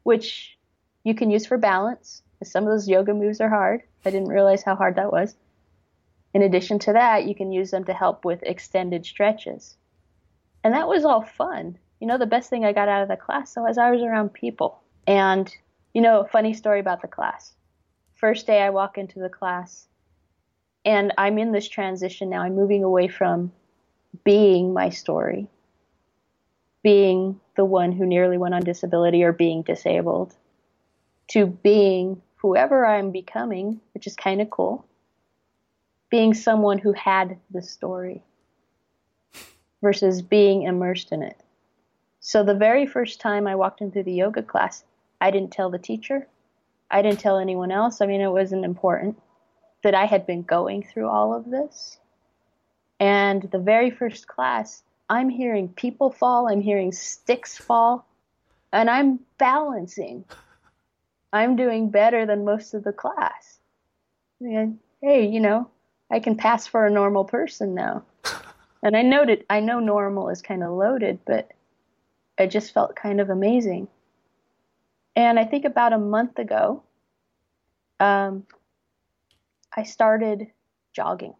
which 0.03 0.57
you 1.03 1.13
can 1.13 1.29
use 1.29 1.45
for 1.45 1.57
balance. 1.57 2.21
Some 2.43 2.63
of 2.63 2.69
those 2.69 2.87
yoga 2.87 3.13
moves 3.13 3.41
are 3.41 3.49
hard. 3.49 3.83
I 4.05 4.09
didn't 4.09 4.29
realize 4.29 4.63
how 4.63 4.75
hard 4.75 4.95
that 4.95 5.11
was. 5.11 5.35
In 6.33 6.41
addition 6.41 6.79
to 6.79 6.93
that, 6.93 7.25
you 7.25 7.35
can 7.35 7.51
use 7.51 7.71
them 7.71 7.85
to 7.85 7.93
help 7.93 8.23
with 8.23 8.43
extended 8.43 9.05
stretches. 9.05 9.75
And 10.63 10.73
that 10.73 10.87
was 10.87 11.05
all 11.05 11.21
fun. 11.21 11.77
You 11.99 12.07
know, 12.07 12.17
the 12.17 12.25
best 12.25 12.49
thing 12.49 12.65
I 12.65 12.73
got 12.73 12.87
out 12.87 13.03
of 13.03 13.09
the 13.09 13.17
class 13.17 13.53
so 13.53 13.63
was 13.63 13.77
I 13.77 13.91
was 13.91 14.01
around 14.01 14.33
people. 14.33 14.81
And, 15.05 15.53
you 15.93 16.01
know, 16.01 16.27
funny 16.31 16.53
story 16.53 16.79
about 16.79 17.01
the 17.01 17.07
class. 17.07 17.53
First 18.15 18.47
day 18.47 18.61
I 18.61 18.69
walk 18.69 18.97
into 18.97 19.19
the 19.19 19.29
class 19.29 19.87
and 20.85 21.13
I'm 21.17 21.37
in 21.37 21.51
this 21.51 21.67
transition 21.67 22.29
now. 22.29 22.41
I'm 22.41 22.55
moving 22.55 22.83
away 22.83 23.07
from 23.07 23.51
being 24.23 24.73
my 24.73 24.89
story, 24.89 25.47
being 26.83 27.39
the 27.55 27.65
one 27.65 27.91
who 27.91 28.05
nearly 28.05 28.37
went 28.37 28.55
on 28.55 28.63
disability 28.63 29.23
or 29.23 29.33
being 29.33 29.61
disabled, 29.61 30.33
to 31.29 31.45
being 31.45 32.21
whoever 32.35 32.85
I'm 32.85 33.11
becoming, 33.11 33.81
which 33.93 34.07
is 34.07 34.15
kind 34.15 34.41
of 34.41 34.49
cool, 34.49 34.85
being 36.09 36.33
someone 36.33 36.77
who 36.77 36.93
had 36.93 37.37
the 37.51 37.61
story 37.61 38.23
versus 39.81 40.21
being 40.21 40.63
immersed 40.63 41.11
in 41.11 41.21
it. 41.21 41.39
So 42.19 42.43
the 42.43 42.53
very 42.53 42.85
first 42.85 43.21
time 43.21 43.47
I 43.47 43.55
walked 43.55 43.81
into 43.81 44.03
the 44.03 44.11
yoga 44.11 44.43
class, 44.43 44.83
I 45.21 45.31
didn't 45.31 45.51
tell 45.51 45.69
the 45.69 45.79
teacher. 45.79 46.27
I 46.91 47.01
didn't 47.01 47.19
tell 47.19 47.37
anyone 47.37 47.71
else. 47.71 48.01
I 48.01 48.05
mean, 48.07 48.21
it 48.21 48.31
wasn't 48.31 48.65
important 48.65 49.21
that 49.83 49.95
I 49.95 50.05
had 50.05 50.25
been 50.25 50.43
going 50.43 50.83
through 50.83 51.07
all 51.07 51.33
of 51.33 51.49
this. 51.49 51.97
And 52.99 53.43
the 53.43 53.59
very 53.59 53.89
first 53.89 54.27
class, 54.27 54.83
I'm 55.09 55.29
hearing 55.29 55.69
people 55.69 56.11
fall, 56.11 56.49
I'm 56.49 56.61
hearing 56.61 56.91
sticks 56.91 57.57
fall, 57.57 58.05
and 58.73 58.89
I'm 58.89 59.19
balancing. 59.37 60.25
I'm 61.31 61.55
doing 61.55 61.89
better 61.89 62.25
than 62.25 62.43
most 62.43 62.73
of 62.73 62.83
the 62.83 62.91
class. 62.91 63.59
And, 64.41 64.79
hey, 65.01 65.27
you 65.27 65.39
know, 65.39 65.69
I 66.11 66.19
can 66.19 66.35
pass 66.35 66.67
for 66.67 66.85
a 66.85 66.91
normal 66.91 67.23
person 67.25 67.75
now. 67.75 68.03
And 68.81 68.95
I 68.95 69.01
noted, 69.01 69.45
I 69.49 69.59
know 69.59 69.81
normal 69.81 70.29
is 70.29 70.41
kind 70.41 70.63
of 70.63 70.71
loaded, 70.71 71.19
but 71.25 71.51
it 72.39 72.49
just 72.49 72.73
felt 72.73 72.95
kind 72.95 73.19
of 73.19 73.29
amazing. 73.29 73.87
And 75.15 75.37
I 75.37 75.43
think 75.43 75.65
about 75.65 75.93
a 75.93 75.97
month 75.97 76.39
ago, 76.39 76.83
um, 77.99 78.45
I 79.75 79.83
started 79.83 80.47
jogging. 80.93 81.33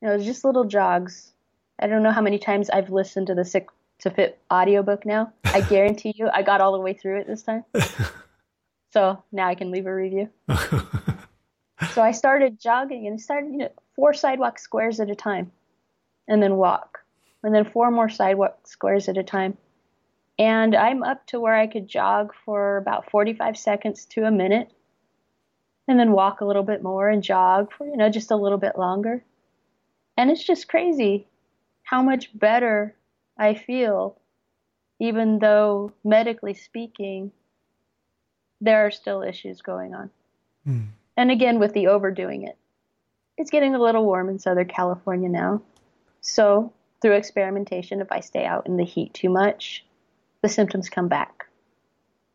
You 0.00 0.08
know, 0.08 0.14
it 0.14 0.18
was 0.18 0.26
just 0.26 0.44
little 0.44 0.64
jogs. 0.64 1.32
I 1.80 1.88
don't 1.88 2.02
know 2.02 2.12
how 2.12 2.20
many 2.20 2.38
times 2.38 2.70
I've 2.70 2.90
listened 2.90 3.26
to 3.26 3.34
the 3.34 3.44
Sick 3.44 3.68
to 4.00 4.10
Fit 4.10 4.38
audiobook 4.52 5.04
now. 5.04 5.32
I 5.44 5.60
guarantee 5.68 6.14
you 6.16 6.28
I 6.32 6.42
got 6.42 6.60
all 6.60 6.72
the 6.72 6.80
way 6.80 6.92
through 6.92 7.20
it 7.20 7.26
this 7.26 7.42
time. 7.42 7.64
so 8.92 9.22
now 9.32 9.48
I 9.48 9.54
can 9.54 9.70
leave 9.70 9.86
a 9.86 9.94
review. 9.94 10.30
so 11.92 12.02
I 12.02 12.12
started 12.12 12.60
jogging 12.60 13.06
and 13.06 13.14
I 13.14 13.16
started, 13.16 13.50
you 13.50 13.58
know, 13.58 13.72
four 13.96 14.14
sidewalk 14.14 14.58
squares 14.58 15.00
at 15.00 15.10
a 15.10 15.16
time 15.16 15.50
and 16.28 16.42
then 16.42 16.56
walk. 16.56 16.95
And 17.46 17.54
then 17.54 17.64
four 17.64 17.92
more 17.92 18.08
sidewalk 18.08 18.66
squares 18.66 19.08
at 19.08 19.16
a 19.16 19.22
time. 19.22 19.56
And 20.36 20.74
I'm 20.74 21.04
up 21.04 21.24
to 21.28 21.38
where 21.38 21.54
I 21.54 21.68
could 21.68 21.86
jog 21.86 22.34
for 22.44 22.76
about 22.76 23.08
45 23.08 23.56
seconds 23.56 24.04
to 24.06 24.24
a 24.24 24.32
minute 24.32 24.68
and 25.86 25.96
then 25.96 26.10
walk 26.10 26.40
a 26.40 26.44
little 26.44 26.64
bit 26.64 26.82
more 26.82 27.08
and 27.08 27.22
jog 27.22 27.72
for, 27.72 27.86
you 27.86 27.96
know, 27.96 28.10
just 28.10 28.32
a 28.32 28.36
little 28.36 28.58
bit 28.58 28.76
longer. 28.76 29.22
And 30.16 30.28
it's 30.28 30.42
just 30.42 30.66
crazy 30.66 31.28
how 31.84 32.02
much 32.02 32.36
better 32.36 32.96
I 33.38 33.54
feel, 33.54 34.18
even 34.98 35.38
though 35.38 35.92
medically 36.02 36.54
speaking, 36.54 37.30
there 38.60 38.84
are 38.84 38.90
still 38.90 39.22
issues 39.22 39.62
going 39.62 39.94
on. 39.94 40.10
Mm. 40.66 40.88
And 41.16 41.30
again, 41.30 41.60
with 41.60 41.74
the 41.74 41.86
overdoing 41.86 42.42
it, 42.42 42.58
it's 43.38 43.50
getting 43.50 43.76
a 43.76 43.80
little 43.80 44.04
warm 44.04 44.28
in 44.30 44.40
Southern 44.40 44.66
California 44.66 45.28
now. 45.28 45.62
So, 46.22 46.72
through 47.00 47.12
experimentation, 47.12 48.00
if 48.00 48.10
I 48.10 48.20
stay 48.20 48.44
out 48.44 48.66
in 48.66 48.76
the 48.76 48.84
heat 48.84 49.14
too 49.14 49.28
much, 49.28 49.84
the 50.42 50.48
symptoms 50.48 50.88
come 50.88 51.08
back. 51.08 51.46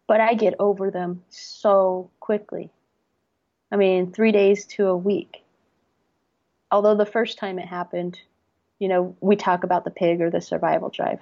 But 0.07 0.21
I 0.21 0.33
get 0.33 0.55
over 0.59 0.91
them 0.91 1.23
so 1.29 2.09
quickly. 2.19 2.69
I 3.71 3.77
mean, 3.77 4.11
three 4.11 4.31
days 4.31 4.65
to 4.67 4.87
a 4.87 4.97
week. 4.97 5.43
Although 6.69 6.95
the 6.95 7.05
first 7.05 7.37
time 7.37 7.59
it 7.59 7.67
happened, 7.67 8.19
you 8.79 8.87
know, 8.87 9.15
we 9.21 9.35
talk 9.35 9.63
about 9.63 9.83
the 9.83 9.91
pig 9.91 10.21
or 10.21 10.29
the 10.29 10.41
survival 10.41 10.89
drive. 10.89 11.19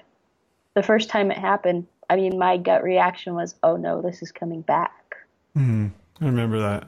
The 0.75 0.83
first 0.83 1.09
time 1.09 1.31
it 1.31 1.37
happened, 1.37 1.87
I 2.09 2.15
mean, 2.15 2.39
my 2.39 2.57
gut 2.57 2.83
reaction 2.83 3.35
was, 3.35 3.55
oh 3.61 3.77
no, 3.77 4.01
this 4.01 4.21
is 4.21 4.31
coming 4.31 4.61
back. 4.61 5.15
Mm, 5.57 5.91
I 6.21 6.25
remember 6.25 6.59
that. 6.59 6.87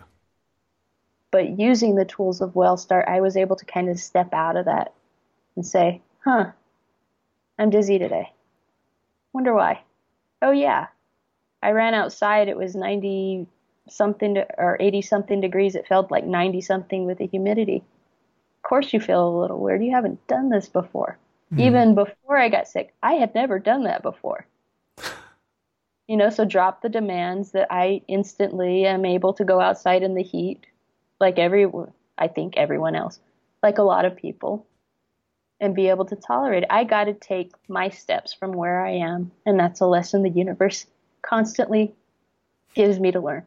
But 1.32 1.60
using 1.60 1.96
the 1.96 2.06
tools 2.06 2.42
of 2.42 2.54
WellStart, 2.54 3.08
I 3.08 3.22
was 3.22 3.38
able 3.38 3.56
to 3.56 3.66
kind 3.66 3.90
of 3.90 4.00
step 4.00 4.34
out 4.34 4.58
of 4.58 4.66
that 4.66 4.94
and 5.56 5.66
say, 5.66 6.02
huh, 6.24 6.52
I'm 7.60 7.70
dizzy 7.70 8.00
today. 8.00 8.34
Wonder 9.34 9.54
why. 9.54 9.84
Oh, 10.42 10.52
yeah. 10.52 10.88
I 11.62 11.72
ran 11.72 11.94
outside. 11.94 12.48
It 12.48 12.58
was 12.58 12.76
90 12.76 13.48
something 13.90 14.36
to, 14.36 14.48
or 14.58 14.78
80 14.80 15.02
something 15.02 15.42
degrees. 15.42 15.76
It 15.76 15.88
felt 15.88 16.12
like 16.12 16.26
90 16.26 16.62
something 16.62 17.06
with 17.06 17.20
the 17.20 17.28
humidity. 17.28 17.84
Of 18.58 18.70
course, 18.70 18.94
you 18.94 19.00
feel 19.00 19.28
a 19.28 19.42
little 19.42 19.60
weird. 19.60 19.84
You 19.84 19.92
haven't 19.92 20.26
done 20.28 20.50
this 20.50 20.70
before. 20.70 21.18
Mm. 21.54 21.60
Even 21.60 21.96
before 21.96 22.38
I 22.38 22.50
got 22.50 22.68
sick, 22.68 22.94
I 23.04 23.14
had 23.14 23.36
never 23.36 23.60
done 23.60 23.84
that 23.84 24.02
before. 24.02 24.46
you 26.08 26.18
know, 26.18 26.30
so 26.30 26.46
drop 26.46 26.82
the 26.82 26.90
demands 26.90 27.52
that 27.52 27.68
I 27.70 28.02
instantly 28.08 28.86
am 28.86 29.06
able 29.06 29.34
to 29.34 29.46
go 29.46 29.60
outside 29.60 30.04
in 30.04 30.16
the 30.16 30.24
heat, 30.24 30.66
like 31.20 31.38
every, 31.38 31.70
I 32.18 32.28
think 32.28 32.58
everyone 32.58 32.96
else, 32.96 33.20
like 33.62 33.78
a 33.78 33.84
lot 33.84 34.06
of 34.06 34.16
people, 34.16 34.66
and 35.62 35.76
be 35.76 35.88
able 35.88 36.06
to 36.06 36.16
tolerate 36.16 36.64
it. 36.64 36.70
I 36.72 36.84
got 36.84 37.06
to 37.06 37.14
take 37.14 37.52
my 37.70 37.90
steps 37.90 38.34
from 38.34 38.52
where 38.52 38.84
I 38.84 38.94
am, 38.94 39.32
and 39.46 39.60
that's 39.60 39.80
a 39.80 39.86
lesson 39.86 40.24
the 40.24 40.30
universe 40.30 40.88
constantly 41.22 41.94
gives 42.74 43.00
me 43.00 43.12
to 43.12 43.20
learn. 43.20 43.46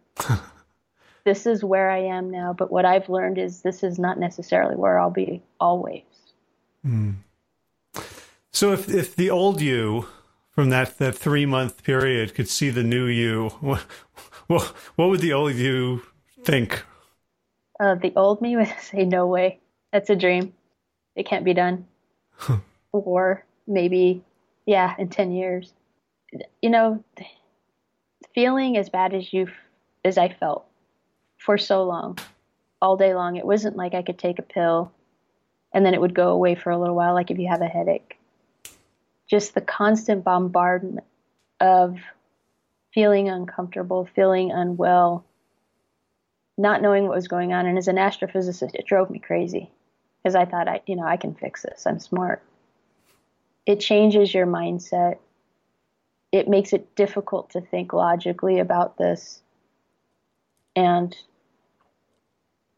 this 1.24 1.44
is 1.44 1.64
where 1.64 1.90
I 1.90 1.98
am 1.98 2.30
now, 2.30 2.52
but 2.52 2.70
what 2.70 2.84
I've 2.84 3.08
learned 3.08 3.36
is 3.36 3.62
this 3.62 3.82
is 3.82 3.98
not 3.98 4.18
necessarily 4.18 4.76
where 4.76 4.98
I'll 4.98 5.10
be 5.10 5.42
always. 5.58 6.04
Mm. 6.86 7.16
So 8.52 8.72
if 8.72 8.88
if 8.88 9.16
the 9.16 9.30
old 9.30 9.60
you 9.60 10.06
from 10.50 10.70
that 10.70 10.98
that 10.98 11.16
three 11.16 11.46
month 11.46 11.82
period 11.82 12.34
could 12.34 12.48
see 12.48 12.70
the 12.70 12.84
new 12.84 13.06
you, 13.06 13.48
what 13.60 13.80
what, 14.46 14.62
what 14.94 15.08
would 15.08 15.20
the 15.20 15.32
old 15.32 15.54
you 15.54 16.02
think? 16.44 16.84
Uh, 17.80 17.96
the 17.96 18.12
old 18.14 18.40
me 18.40 18.54
would 18.54 18.72
say, 18.80 19.04
"No 19.04 19.26
way, 19.26 19.58
that's 19.92 20.10
a 20.10 20.16
dream. 20.16 20.52
It 21.16 21.26
can't 21.26 21.44
be 21.44 21.54
done." 21.54 21.86
or 22.92 23.44
maybe, 23.66 24.22
yeah, 24.66 24.94
in 24.98 25.08
ten 25.08 25.32
years. 25.32 25.72
You 26.62 26.70
know, 26.70 27.04
feeling 28.34 28.76
as 28.76 28.88
bad 28.88 29.14
as 29.14 29.32
you 29.32 29.48
as 30.04 30.18
I 30.18 30.28
felt 30.28 30.66
for 31.38 31.58
so 31.58 31.84
long, 31.84 32.18
all 32.82 32.96
day 32.96 33.14
long. 33.14 33.36
It 33.36 33.46
wasn't 33.46 33.76
like 33.76 33.94
I 33.94 34.02
could 34.02 34.18
take 34.18 34.38
a 34.38 34.42
pill 34.42 34.92
and 35.72 35.84
then 35.84 35.94
it 35.94 36.00
would 36.00 36.14
go 36.14 36.28
away 36.28 36.54
for 36.54 36.70
a 36.70 36.78
little 36.78 36.94
while, 36.94 37.14
like 37.14 37.30
if 37.30 37.38
you 37.38 37.48
have 37.48 37.60
a 37.60 37.66
headache. 37.66 38.18
Just 39.28 39.54
the 39.54 39.60
constant 39.60 40.22
bombardment 40.22 41.06
of 41.60 41.98
feeling 42.92 43.28
uncomfortable, 43.28 44.08
feeling 44.14 44.52
unwell, 44.52 45.24
not 46.56 46.80
knowing 46.80 47.08
what 47.08 47.16
was 47.16 47.26
going 47.26 47.52
on. 47.52 47.66
And 47.66 47.76
as 47.76 47.88
an 47.88 47.96
astrophysicist, 47.96 48.74
it 48.74 48.86
drove 48.86 49.10
me 49.10 49.18
crazy 49.18 49.70
because 50.24 50.34
I 50.34 50.46
thought, 50.46 50.68
I, 50.68 50.80
you 50.86 50.96
know, 50.96 51.04
I 51.04 51.18
can 51.18 51.34
fix 51.34 51.62
this. 51.62 51.86
I'm 51.86 52.00
smart. 52.00 52.42
It 53.66 53.80
changes 53.80 54.32
your 54.32 54.46
mindset. 54.46 55.18
It 56.32 56.48
makes 56.48 56.72
it 56.72 56.96
difficult 56.96 57.50
to 57.50 57.60
think 57.60 57.92
logically 57.92 58.58
about 58.58 58.96
this. 58.96 59.42
And 60.74 61.14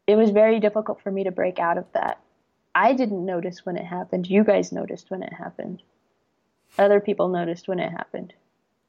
it 0.07 0.17
was 0.17 0.29
very 0.31 0.59
difficult 0.59 1.01
for 1.01 1.09
me 1.09 1.23
to 1.23 1.31
break 1.31 1.57
out 1.57 1.77
of 1.77 1.85
that. 1.93 2.19
I 2.75 2.93
didn't 2.93 3.25
notice 3.25 3.65
when 3.65 3.77
it 3.77 3.85
happened. 3.85 4.29
You 4.29 4.43
guys 4.43 4.73
noticed 4.73 5.09
when 5.09 5.23
it 5.23 5.33
happened. 5.33 5.81
Other 6.77 6.99
people 6.99 7.29
noticed 7.29 7.67
when 7.69 7.79
it 7.79 7.91
happened. 7.91 8.33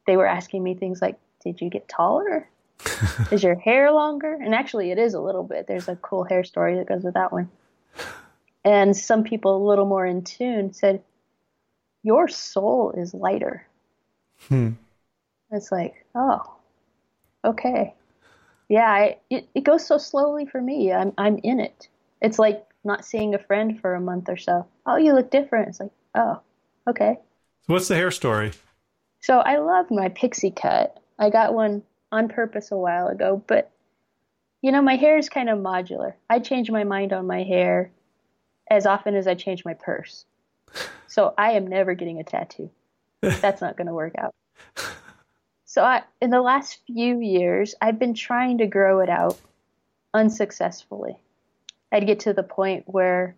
They 0.06 0.16
were 0.16 0.26
asking 0.26 0.64
me 0.64 0.74
things 0.74 1.00
like, 1.00 1.16
Did 1.44 1.60
you 1.60 1.70
get 1.70 1.88
taller? 1.88 2.48
is 3.30 3.42
your 3.42 3.54
hair 3.54 3.92
longer? 3.92 4.34
And 4.34 4.54
actually, 4.54 4.90
it 4.90 4.98
is 4.98 5.14
a 5.14 5.20
little 5.20 5.44
bit. 5.44 5.66
There's 5.66 5.88
a 5.88 5.96
cool 5.96 6.24
hair 6.24 6.44
story 6.44 6.76
that 6.76 6.88
goes 6.88 7.04
with 7.04 7.14
that 7.14 7.32
one. 7.32 7.50
And 8.68 8.94
some 8.94 9.24
people, 9.24 9.56
a 9.56 9.66
little 9.66 9.86
more 9.86 10.04
in 10.04 10.24
tune, 10.24 10.74
said, 10.74 11.02
Your 12.02 12.28
soul 12.28 12.92
is 12.94 13.14
lighter. 13.14 13.66
Hmm. 14.46 14.72
It's 15.50 15.72
like, 15.72 16.04
oh, 16.14 16.54
okay. 17.46 17.94
Yeah, 18.68 18.86
I, 18.86 19.16
it, 19.30 19.48
it 19.54 19.64
goes 19.64 19.86
so 19.86 19.96
slowly 19.96 20.44
for 20.44 20.60
me. 20.60 20.92
I'm, 20.92 21.14
I'm 21.16 21.38
in 21.42 21.60
it. 21.60 21.88
It's 22.20 22.38
like 22.38 22.62
not 22.84 23.06
seeing 23.06 23.34
a 23.34 23.38
friend 23.38 23.80
for 23.80 23.94
a 23.94 24.02
month 24.02 24.28
or 24.28 24.36
so. 24.36 24.66
Oh, 24.84 24.96
you 24.96 25.14
look 25.14 25.30
different. 25.30 25.68
It's 25.68 25.80
like, 25.80 25.92
oh, 26.14 26.42
okay. 26.86 27.16
What's 27.68 27.88
the 27.88 27.94
hair 27.94 28.10
story? 28.10 28.52
So 29.20 29.38
I 29.38 29.60
love 29.60 29.90
my 29.90 30.10
pixie 30.10 30.50
cut. 30.50 31.00
I 31.18 31.30
got 31.30 31.54
one 31.54 31.84
on 32.12 32.28
purpose 32.28 32.70
a 32.70 32.76
while 32.76 33.08
ago, 33.08 33.42
but 33.46 33.70
you 34.60 34.72
know, 34.72 34.82
my 34.82 34.96
hair 34.96 35.16
is 35.16 35.30
kind 35.30 35.48
of 35.48 35.58
modular. 35.58 36.12
I 36.28 36.38
change 36.38 36.70
my 36.70 36.84
mind 36.84 37.14
on 37.14 37.26
my 37.26 37.44
hair 37.44 37.92
as 38.70 38.86
often 38.86 39.14
as 39.14 39.26
I 39.26 39.34
change 39.34 39.64
my 39.64 39.74
purse. 39.74 40.24
So 41.06 41.34
I 41.38 41.52
am 41.52 41.66
never 41.66 41.94
getting 41.94 42.20
a 42.20 42.24
tattoo. 42.24 42.70
That's 43.20 43.60
not 43.60 43.76
going 43.76 43.86
to 43.86 43.94
work 43.94 44.14
out. 44.18 44.34
So 45.64 45.82
I, 45.82 46.02
in 46.20 46.30
the 46.30 46.40
last 46.40 46.80
few 46.86 47.20
years, 47.20 47.74
I've 47.80 47.98
been 47.98 48.14
trying 48.14 48.58
to 48.58 48.66
grow 48.66 49.00
it 49.00 49.08
out 49.08 49.38
unsuccessfully. 50.14 51.18
I'd 51.92 52.06
get 52.06 52.20
to 52.20 52.32
the 52.32 52.42
point 52.42 52.84
where 52.86 53.36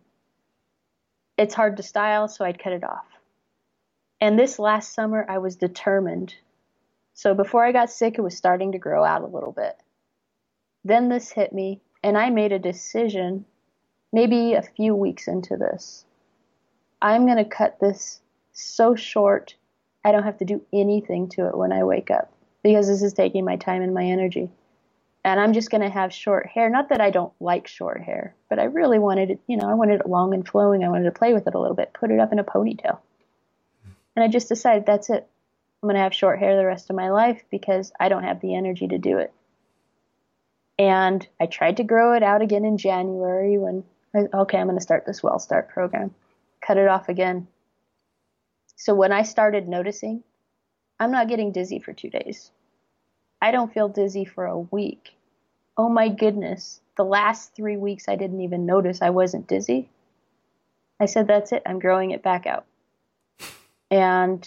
it's 1.37 1.55
hard 1.55 1.76
to 1.76 1.83
style, 1.83 2.28
so 2.28 2.45
I'd 2.45 2.62
cut 2.62 2.72
it 2.72 2.85
off. 2.85 3.07
And 4.20 4.39
this 4.39 4.59
last 4.59 4.95
summer, 4.95 5.24
I 5.28 5.39
was 5.39 5.57
determined. 5.57 6.35
So 7.14 7.35
before 7.35 7.64
I 7.64 7.72
got 7.72 7.91
sick, 7.91 8.16
it 8.18 8.22
was 8.22 8.37
starting 8.37 8.72
to 8.72 8.78
grow 8.78 9.05
out 9.05 9.22
a 9.22 9.26
little 9.26 9.53
bit. 9.53 9.76
Then 10.85 11.09
this 11.09 11.31
hit 11.31 11.53
me, 11.53 11.81
and 12.03 12.16
I 12.16 12.31
made 12.31 12.53
a 12.53 12.59
decision 12.59 13.45
maybe 14.12 14.54
a 14.54 14.62
few 14.62 14.94
weeks 14.94 15.28
into 15.28 15.56
this. 15.56 16.04
I'm 17.02 17.26
going 17.26 17.38
to 17.38 17.44
cut 17.44 17.80
this 17.80 18.20
so 18.52 18.94
short, 18.94 19.54
I 20.04 20.12
don't 20.12 20.24
have 20.24 20.38
to 20.38 20.44
do 20.44 20.62
anything 20.72 21.28
to 21.30 21.46
it 21.46 21.56
when 21.56 21.72
I 21.72 21.84
wake 21.84 22.11
up 22.11 22.32
because 22.62 22.88
this 22.88 23.02
is 23.02 23.12
taking 23.12 23.44
my 23.44 23.56
time 23.56 23.82
and 23.82 23.94
my 23.94 24.04
energy 24.04 24.50
and 25.24 25.38
I'm 25.38 25.52
just 25.52 25.70
going 25.70 25.82
to 25.82 25.90
have 25.90 26.12
short 26.12 26.46
hair. 26.46 26.70
Not 26.70 26.88
that 26.88 27.00
I 27.00 27.11
don't 27.11 27.32
like 27.40 27.66
short 27.66 28.00
hair, 28.02 28.34
but 28.48 28.58
I 28.58 28.64
really 28.64 28.98
wanted 28.98 29.30
it, 29.30 29.40
you 29.46 29.56
know, 29.56 29.68
I 29.68 29.74
wanted 29.74 30.00
it 30.00 30.08
long 30.08 30.32
and 30.32 30.46
flowing. 30.46 30.82
I 30.82 30.88
wanted 30.88 31.04
to 31.04 31.18
play 31.18 31.34
with 31.34 31.46
it 31.46 31.54
a 31.54 31.58
little 31.58 31.76
bit, 31.76 31.92
put 31.92 32.11
it 32.11 32.20
up 32.20 32.32
in 32.32 32.38
a 32.38 32.44
ponytail. 32.44 32.98
And 34.16 34.24
I 34.24 34.28
just 34.28 34.48
decided 34.48 34.86
that's 34.86 35.11
it. 35.11 35.26
I'm 35.82 35.86
going 35.86 35.96
to 35.96 36.02
have 36.02 36.14
short 36.14 36.38
hair 36.38 36.56
the 36.56 36.64
rest 36.64 36.90
of 36.90 36.96
my 36.96 37.11
life 37.11 37.42
because 37.50 37.92
I 38.00 38.08
don't 38.08 38.24
have 38.24 38.40
the 38.40 38.54
energy 38.54 38.88
to 38.88 38.98
do 38.98 39.18
it. 39.18 39.32
And 40.78 41.26
I 41.38 41.46
tried 41.46 41.76
to 41.78 41.84
grow 41.84 42.14
it 42.14 42.22
out 42.22 42.40
again 42.40 42.64
in 42.64 42.78
January 42.78 43.58
when, 43.58 43.84
okay, 44.14 44.58
I'm 44.58 44.66
going 44.66 44.78
to 44.78 44.82
start 44.82 45.06
this 45.06 45.20
WellStart 45.20 45.68
program. 45.68 46.14
Cut 46.64 46.76
it 46.76 46.88
off 46.88 47.08
again. 47.08 47.46
So 48.76 48.94
when 48.94 49.12
I 49.12 49.22
started 49.22 49.68
noticing, 49.68 50.22
I'm 50.98 51.11
not 51.11 51.28
getting 51.28 51.52
dizzy 51.52 51.78
for 51.78 51.92
two 51.92 52.11
days. 52.11 52.50
I 53.42 53.50
don't 53.50 53.72
feel 53.72 53.88
dizzy 53.88 54.24
for 54.24 54.46
a 54.46 54.58
week. 54.58 55.11
Oh 55.76 55.88
my 55.88 56.08
goodness. 56.08 56.80
The 56.96 57.04
last 57.04 57.54
three 57.54 57.76
weeks, 57.76 58.08
I 58.08 58.16
didn't 58.16 58.42
even 58.42 58.66
notice 58.66 59.00
I 59.00 59.11
wasn't 59.11 59.48
dizzy. 59.48 59.88
I 60.98 61.06
said, 61.06 61.26
that's 61.26 61.52
it. 61.52 61.62
I'm 61.64 61.78
growing 61.78 62.11
it 62.11 62.22
back 62.22 62.46
out. 62.46 62.66
And 63.90 64.46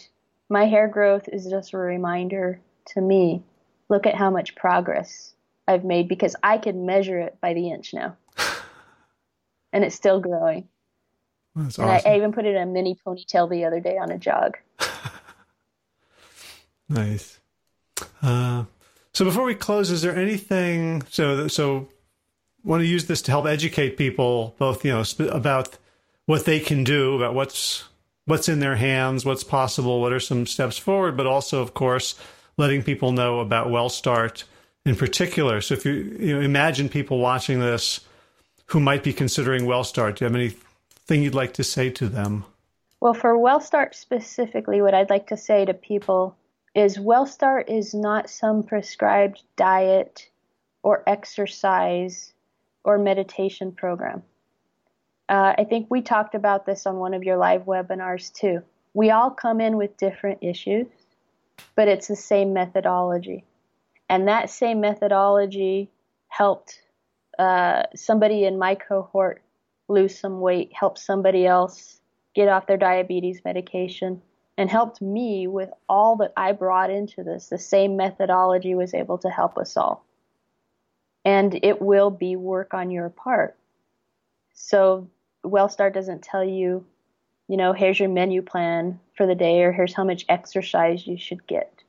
my 0.50 0.66
hair 0.66 0.88
growth 0.88 1.28
is 1.32 1.48
just 1.48 1.74
a 1.74 1.78
reminder 1.78 2.60
to 2.88 3.02
me 3.02 3.44
look 3.90 4.06
at 4.06 4.16
how 4.16 4.30
much 4.30 4.56
progress 4.56 5.34
I've 5.68 5.84
made 5.84 6.08
because 6.08 6.36
I 6.44 6.58
can 6.58 6.86
measure 6.86 7.20
it 7.20 7.40
by 7.42 7.54
the 7.54 7.70
inch 7.70 7.94
now. 7.94 8.16
And 9.74 9.84
it's 9.84 9.96
still 9.96 10.22
growing. 10.22 10.70
That's 11.56 11.78
and 11.78 11.90
awesome. 11.90 12.10
I, 12.10 12.14
I 12.14 12.18
even 12.18 12.32
put 12.32 12.46
it 12.46 12.56
in 12.56 12.62
a 12.62 12.66
mini 12.66 12.98
ponytail 13.06 13.50
the 13.50 13.66
other 13.66 13.80
day 13.80 13.98
on 13.98 14.12
a 14.12 14.18
jog. 14.18 14.58
nice. 16.90 17.40
Uh, 18.22 18.66
so 19.14 19.26
before 19.26 19.44
we 19.44 19.56
close, 19.56 19.92
is 19.92 20.02
there 20.02 20.16
anything? 20.16 21.04
So 21.10 21.48
so, 21.48 21.90
want 22.64 22.82
to 22.82 22.88
use 22.88 23.06
this 23.06 23.22
to 23.24 23.32
help 23.32 23.46
educate 23.46 23.98
people, 23.98 24.56
both 24.58 24.84
you 24.86 24.92
know 24.92 25.04
about 25.30 25.78
what 26.26 26.46
they 26.46 26.60
can 26.60 26.84
do, 26.84 27.16
about 27.16 27.36
what's 27.36 27.84
what's 28.26 28.50
in 28.50 28.60
their 28.60 28.78
hands, 28.78 29.26
what's 29.26 29.44
possible, 29.44 30.02
what 30.02 30.14
are 30.14 30.20
some 30.20 30.48
steps 30.48 30.78
forward, 30.78 31.18
but 31.18 31.28
also, 31.28 31.62
of 31.62 31.74
course, 31.74 32.16
letting 32.58 32.82
people 32.82 33.12
know 33.12 33.40
about 33.40 33.68
WellStart 33.68 34.46
in 34.86 34.96
particular. 34.96 35.62
So 35.62 35.76
if 35.76 35.86
you 35.86 35.94
you 36.20 36.36
know 36.36 36.42
imagine 36.42 36.90
people 36.90 37.20
watching 37.20 37.60
this 37.60 38.00
who 38.74 38.80
might 38.80 39.04
be 39.04 39.14
considering 39.14 39.66
WellStart? 39.66 40.16
Do 40.16 40.26
you 40.26 40.32
have 40.32 40.36
anything 40.36 41.22
you'd 41.22 41.36
like 41.36 41.54
to 41.54 41.64
say 41.64 41.92
to 41.92 42.10
them? 42.10 42.44
Well, 43.00 43.14
for 43.14 43.36
WellStart 43.36 43.94
specifically, 43.94 44.82
what 44.82 44.96
I'd 44.96 45.12
like 45.12 45.28
to 45.28 45.38
say 45.38 45.64
to 45.64 45.76
people 45.76 46.36
is 46.74 46.98
WellStart 46.98 47.70
is 47.70 47.94
not 47.94 48.32
some 48.32 48.64
prescribed 48.64 49.44
diet 49.56 50.28
or 50.82 51.04
exercise 51.06 52.34
or 52.84 52.98
meditation 52.98 53.74
program. 53.74 54.24
Uh, 55.30 55.54
I 55.56 55.66
think 55.66 55.86
we 55.92 56.02
talked 56.02 56.34
about 56.34 56.66
this 56.66 56.88
on 56.88 56.96
one 56.98 57.14
of 57.14 57.24
your 57.24 57.38
live 57.38 57.66
webinars 57.66 58.34
too. 58.34 58.64
We 58.96 59.12
all 59.12 59.30
come 59.30 59.62
in 59.62 59.78
with 59.78 59.98
different 59.98 60.40
issues, 60.42 60.88
but 61.76 61.88
it's 61.88 62.08
the 62.08 62.16
same 62.16 62.54
methodology. 62.54 63.46
And 64.10 64.28
that 64.28 64.50
same 64.50 64.82
methodology 64.82 65.92
helped 66.28 66.80
uh, 67.40 67.84
somebody 67.96 68.46
in 68.46 68.58
my 68.58 68.76
cohort 68.76 69.42
lose 69.88 70.18
some 70.18 70.40
weight, 70.40 70.72
helped 70.74 71.00
somebody 71.00 71.46
else 71.46 72.00
get 72.34 72.48
off 72.48 72.68
their 72.68 72.78
diabetes 72.78 73.42
medication 73.46 74.22
and 74.58 74.70
helped 74.70 75.02
me 75.02 75.48
with 75.48 75.70
all 75.90 76.16
that 76.18 76.34
I 76.38 76.52
brought 76.52 76.92
into 76.92 77.24
this. 77.24 77.48
The 77.48 77.58
same 77.58 77.98
methodology 77.98 78.76
was 78.76 78.94
able 78.94 79.18
to 79.20 79.30
help 79.30 79.58
us 79.58 79.76
all. 79.76 80.06
And 81.26 81.60
it 81.64 81.82
will 81.82 82.12
be 82.12 82.36
work 82.36 82.74
on 82.74 82.92
your 82.92 83.10
part. 83.10 83.58
So 84.54 85.08
WellStart 85.44 85.94
doesn't 85.94 86.22
tell 86.22 86.44
you, 86.44 86.86
you 87.48 87.58
know, 87.58 87.74
here's 87.74 88.00
your 88.00 88.10
menu 88.10 88.42
plan 88.42 89.00
for 89.16 89.26
the 89.26 89.36
day 89.36 89.64
or 89.64 89.72
here's 89.72 89.94
how 89.94 90.04
much 90.04 90.26
exercise 90.30 91.08
you 91.08 91.18
should 91.18 91.48
get. 91.48 91.84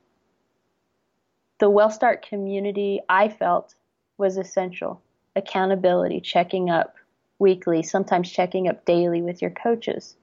The 1.59 1.69
WellStart 1.69 2.21
community, 2.21 2.99
I 3.07 3.29
felt, 3.29 3.75
was 4.17 4.37
essential. 4.37 5.01
Accountability, 5.35 6.21
checking 6.21 6.69
up 6.69 6.95
weekly, 7.39 7.83
sometimes 7.83 8.31
checking 8.31 8.67
up 8.67 8.85
daily 8.85 9.21
with 9.21 9.41
your 9.41 9.51
coaches 9.51 10.15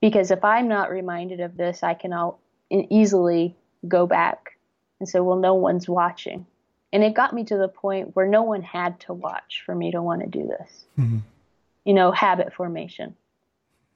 because 0.00 0.30
if 0.30 0.44
I'm 0.44 0.68
not 0.68 0.90
reminded 0.90 1.40
of 1.40 1.56
this, 1.56 1.82
I 1.82 1.94
can 1.94 2.12
all 2.12 2.40
easily 2.70 3.54
go 3.86 4.06
back 4.06 4.58
and 4.98 5.08
say, 5.08 5.20
well, 5.20 5.36
no 5.36 5.54
one's 5.54 5.88
watching. 5.88 6.46
And 6.92 7.04
it 7.04 7.14
got 7.14 7.34
me 7.34 7.44
to 7.44 7.56
the 7.56 7.68
point 7.68 8.16
where 8.16 8.26
no 8.26 8.42
one 8.42 8.62
had 8.62 8.98
to 9.00 9.12
watch 9.12 9.62
for 9.64 9.74
me 9.74 9.92
to 9.92 10.02
want 10.02 10.22
to 10.22 10.26
do 10.26 10.46
this. 10.46 10.84
Mm-hmm. 10.98 11.18
You 11.84 11.94
know, 11.94 12.12
habit 12.12 12.52
formation. 12.52 13.14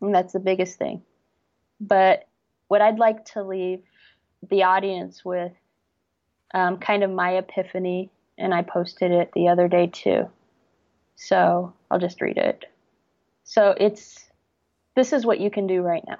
And 0.00 0.14
that's 0.14 0.32
the 0.32 0.40
biggest 0.40 0.78
thing. 0.78 1.02
But 1.80 2.28
what 2.68 2.82
I'd 2.82 2.98
like 2.98 3.24
to 3.32 3.42
leave 3.42 3.82
the 4.48 4.64
audience 4.64 5.24
with 5.24 5.52
um, 6.52 6.78
kind 6.78 7.02
of 7.02 7.10
my 7.10 7.36
epiphany, 7.36 8.10
and 8.38 8.54
I 8.54 8.62
posted 8.62 9.10
it 9.10 9.30
the 9.32 9.48
other 9.48 9.68
day 9.68 9.86
too. 9.86 10.28
So 11.16 11.72
I'll 11.90 11.98
just 11.98 12.20
read 12.20 12.36
it. 12.36 12.64
So 13.44 13.74
it's 13.78 14.28
this 14.96 15.12
is 15.12 15.26
what 15.26 15.40
you 15.40 15.50
can 15.50 15.66
do 15.66 15.82
right 15.82 16.04
now. 16.06 16.18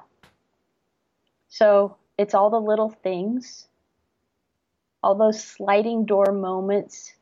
So 1.49 1.97
it's 2.19 2.35
all 2.35 2.51
the 2.51 2.61
little 2.61 2.91
things, 2.91 3.67
all 5.03 5.15
those 5.15 5.43
sliding 5.43 6.07
door 6.07 6.33
moments, 6.33 7.15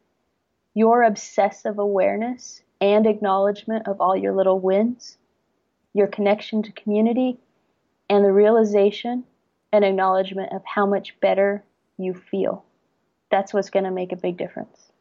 your 0.74 1.02
obsessive 1.02 1.78
awareness 1.78 2.62
and 2.80 3.06
acknowledgement 3.06 3.86
of 3.86 4.00
all 4.00 4.16
your 4.16 4.34
little 4.34 4.58
wins, 4.58 5.18
your 5.92 6.06
connection 6.06 6.62
to 6.62 6.72
community, 6.72 7.38
and 8.08 8.24
the 8.24 8.32
realization 8.32 9.24
and 9.72 9.84
acknowledgement 9.84 10.52
of 10.52 10.62
how 10.64 10.86
much 10.86 11.18
better 11.20 11.62
you 11.96 12.14
feel. 12.14 12.64
That's 13.32 13.52
what's 13.52 13.70
going 13.70 13.84
to 13.84 13.90
make 13.90 14.12
a 14.12 14.16
big 14.16 14.36
difference, 14.36 14.92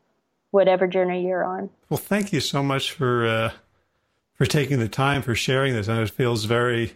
whatever 0.50 0.88
journey 0.88 1.28
you're 1.28 1.44
on. 1.44 1.70
Well, 1.90 1.98
thank 2.00 2.34
you 2.34 2.40
so 2.40 2.64
much 2.64 2.92
for 2.92 3.28
uh, 3.28 3.52
for 4.34 4.48
taking 4.48 4.80
the 4.80 4.90
time 4.90 5.22
for 5.22 5.36
sharing 5.36 5.74
this. 5.74 5.88
And 5.88 6.00
it 6.00 6.10
feels 6.10 6.46
very, 6.46 6.94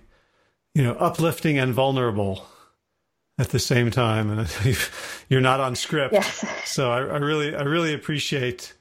you 0.73 0.81
know, 0.81 0.93
uplifting 0.93 1.59
and 1.59 1.73
vulnerable 1.73 2.47
at 3.37 3.49
the 3.49 3.59
same 3.59 3.91
time. 3.91 4.31
And 4.31 4.77
you're 5.29 5.41
not 5.41 5.59
on 5.59 5.75
script, 5.75 6.13
yes. 6.13 6.43
so 6.65 6.91
I, 6.91 6.99
I 7.01 7.17
really, 7.17 7.53
I 7.53 7.61
really 7.63 7.93
appreciate 7.93 8.73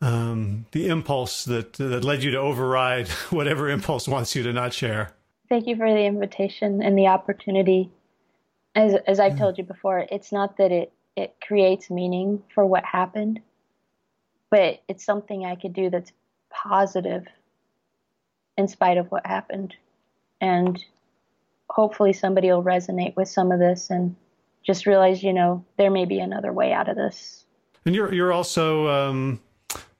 um, 0.00 0.66
the 0.70 0.88
impulse 0.88 1.44
that 1.44 1.74
that 1.74 2.04
led 2.04 2.22
you 2.22 2.30
to 2.30 2.38
override 2.38 3.08
whatever 3.30 3.68
impulse 3.68 4.06
wants 4.08 4.34
you 4.34 4.42
to 4.44 4.52
not 4.52 4.72
share. 4.72 5.12
Thank 5.48 5.66
you 5.66 5.76
for 5.76 5.92
the 5.92 6.04
invitation 6.04 6.82
and 6.82 6.96
the 6.96 7.08
opportunity. 7.08 7.90
As 8.76 8.94
as 9.06 9.20
I've 9.20 9.38
told 9.38 9.58
you 9.58 9.64
before, 9.64 10.06
it's 10.10 10.32
not 10.32 10.56
that 10.56 10.72
it 10.72 10.92
it 11.16 11.36
creates 11.46 11.90
meaning 11.90 12.42
for 12.54 12.66
what 12.66 12.84
happened, 12.84 13.40
but 14.50 14.82
it's 14.88 15.04
something 15.04 15.44
I 15.44 15.54
could 15.54 15.72
do 15.72 15.90
that's 15.90 16.12
positive 16.50 17.24
in 18.56 18.68
spite 18.68 18.98
of 18.98 19.10
what 19.10 19.26
happened, 19.26 19.74
and 20.40 20.82
hopefully 21.68 22.12
somebody 22.12 22.48
will 22.48 22.62
resonate 22.62 23.16
with 23.16 23.28
some 23.28 23.50
of 23.50 23.58
this 23.58 23.90
and 23.90 24.14
just 24.64 24.86
realize, 24.86 25.22
you 25.22 25.32
know, 25.32 25.64
there 25.76 25.90
may 25.90 26.04
be 26.04 26.20
another 26.20 26.52
way 26.52 26.72
out 26.72 26.88
of 26.88 26.96
this. 26.96 27.44
And 27.84 27.94
you're 27.94 28.12
you're 28.14 28.32
also 28.32 28.88
um, 28.88 29.40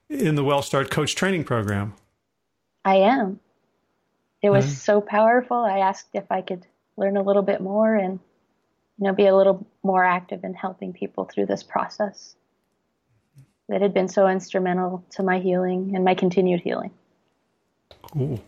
in 0.09 0.35
the 0.35 0.43
WellStart 0.43 0.89
Coach 0.89 1.15
Training 1.15 1.43
Program. 1.43 1.93
I 2.83 2.95
am. 2.95 3.39
It 4.41 4.49
was 4.49 4.65
mm-hmm. 4.65 4.75
so 4.75 5.01
powerful. 5.01 5.57
I 5.57 5.79
asked 5.79 6.09
if 6.13 6.31
I 6.31 6.41
could 6.41 6.65
learn 6.97 7.17
a 7.17 7.23
little 7.23 7.41
bit 7.41 7.61
more 7.61 7.95
and 7.95 8.19
you 8.97 9.05
know 9.05 9.13
be 9.13 9.25
a 9.25 9.35
little 9.35 9.65
more 9.83 10.03
active 10.03 10.43
in 10.43 10.53
helping 10.53 10.93
people 10.93 11.25
through 11.25 11.45
this 11.45 11.63
process 11.63 12.35
that 13.67 13.81
had 13.81 13.93
been 13.93 14.07
so 14.07 14.27
instrumental 14.27 15.03
to 15.11 15.23
my 15.23 15.39
healing 15.39 15.93
and 15.95 16.05
my 16.05 16.13
continued 16.13 16.61
healing. 16.61 16.91
Cool. 18.01 18.41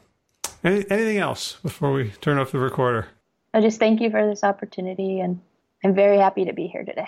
Any, 0.64 0.86
anything 0.90 1.18
else 1.18 1.58
before 1.64 1.92
we 1.92 2.12
turn 2.22 2.38
off 2.38 2.52
the 2.52 2.60
recorder? 2.60 3.08
I 3.54 3.62
just 3.62 3.80
thank 3.80 4.02
you 4.02 4.10
for 4.10 4.28
this 4.28 4.44
opportunity, 4.44 5.20
and 5.20 5.40
I'm 5.84 5.96
very 5.96 6.18
happy 6.18 6.46
to 6.46 6.54
be 6.54 6.68
here 6.68 6.84
today. 6.84 7.08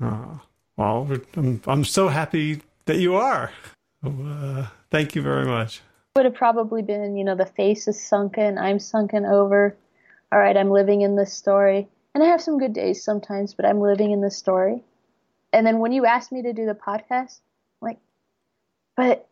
Uh, 0.00 0.38
well, 0.76 1.08
I'm, 1.36 1.60
I'm 1.66 1.84
so 1.84 2.08
happy 2.08 2.62
that 2.86 2.98
you 2.98 3.16
are. 3.16 3.50
Uh, 4.04 4.66
thank 4.90 5.14
you 5.14 5.22
very 5.22 5.44
much. 5.44 5.82
Would 6.14 6.24
have 6.24 6.34
probably 6.34 6.82
been, 6.82 7.16
you 7.16 7.24
know, 7.24 7.34
the 7.34 7.46
face 7.46 7.88
is 7.88 8.02
sunken, 8.02 8.56
I'm 8.56 8.78
sunken 8.78 9.26
over. 9.26 9.76
All 10.32 10.38
right, 10.38 10.56
I'm 10.56 10.70
living 10.70 11.02
in 11.02 11.16
this 11.16 11.32
story. 11.32 11.88
And 12.16 12.22
I 12.22 12.28
have 12.28 12.40
some 12.40 12.56
good 12.56 12.72
days 12.72 13.04
sometimes, 13.04 13.52
but 13.52 13.66
I'm 13.66 13.78
living 13.78 14.10
in 14.10 14.22
this 14.22 14.38
story. 14.38 14.82
And 15.52 15.66
then 15.66 15.80
when 15.80 15.92
you 15.92 16.06
asked 16.06 16.32
me 16.32 16.40
to 16.40 16.54
do 16.54 16.64
the 16.64 16.72
podcast, 16.72 17.40
I'm 17.82 17.88
like, 17.88 17.98
but 18.96 19.28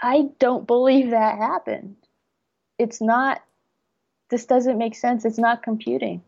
I 0.00 0.28
don't 0.38 0.68
believe 0.68 1.10
that 1.10 1.36
happened. 1.36 1.96
It's 2.78 3.00
not, 3.00 3.42
this 4.28 4.46
doesn't 4.46 4.78
make 4.78 4.94
sense. 4.94 5.24
It's 5.24 5.36
not 5.36 5.64
computing. 5.64 6.22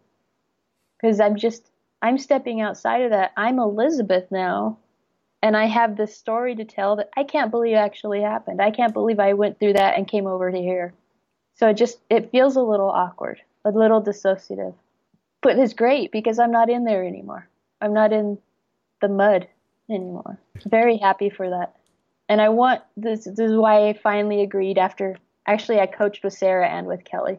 Because 1.00 1.20
I'm 1.20 1.36
just, 1.36 1.70
I'm 2.02 2.18
stepping 2.18 2.60
outside 2.60 3.02
of 3.02 3.10
that. 3.10 3.30
I'm 3.36 3.60
Elizabeth 3.60 4.32
now 4.32 4.78
and 5.44 5.56
I 5.56 5.66
have 5.66 5.96
this 5.96 6.16
story 6.16 6.56
to 6.56 6.64
tell 6.64 6.96
that 6.96 7.10
I 7.16 7.22
can't 7.22 7.52
believe 7.52 7.76
actually 7.76 8.22
happened. 8.22 8.60
I 8.60 8.72
can't 8.72 8.92
believe 8.92 9.20
I 9.20 9.34
went 9.34 9.60
through 9.60 9.74
that 9.74 9.96
and 9.96 10.08
came 10.08 10.26
over 10.26 10.50
to 10.50 10.58
here. 10.58 10.92
So 11.54 11.68
it 11.68 11.74
just 11.74 12.00
it 12.10 12.32
feels 12.32 12.56
a 12.56 12.62
little 12.62 12.90
awkward, 12.90 13.42
a 13.64 13.70
little 13.70 14.02
dissociative. 14.02 14.74
But 15.42 15.58
it's 15.58 15.72
great 15.72 16.12
because 16.12 16.38
I'm 16.38 16.50
not 16.50 16.70
in 16.70 16.84
there 16.84 17.04
anymore. 17.04 17.48
I'm 17.80 17.92
not 17.92 18.12
in 18.12 18.38
the 19.00 19.08
mud 19.08 19.48
anymore. 19.88 20.38
Very 20.66 20.96
happy 20.96 21.30
for 21.30 21.48
that. 21.50 21.76
And 22.28 22.40
I 22.40 22.48
want 22.48 22.82
this 22.96 23.24
this 23.24 23.38
is 23.38 23.56
why 23.56 23.88
I 23.88 23.92
finally 23.94 24.42
agreed 24.42 24.78
after 24.78 25.16
actually 25.46 25.80
I 25.80 25.86
coached 25.86 26.24
with 26.24 26.34
Sarah 26.34 26.68
and 26.68 26.86
with 26.86 27.04
Kelly. 27.04 27.38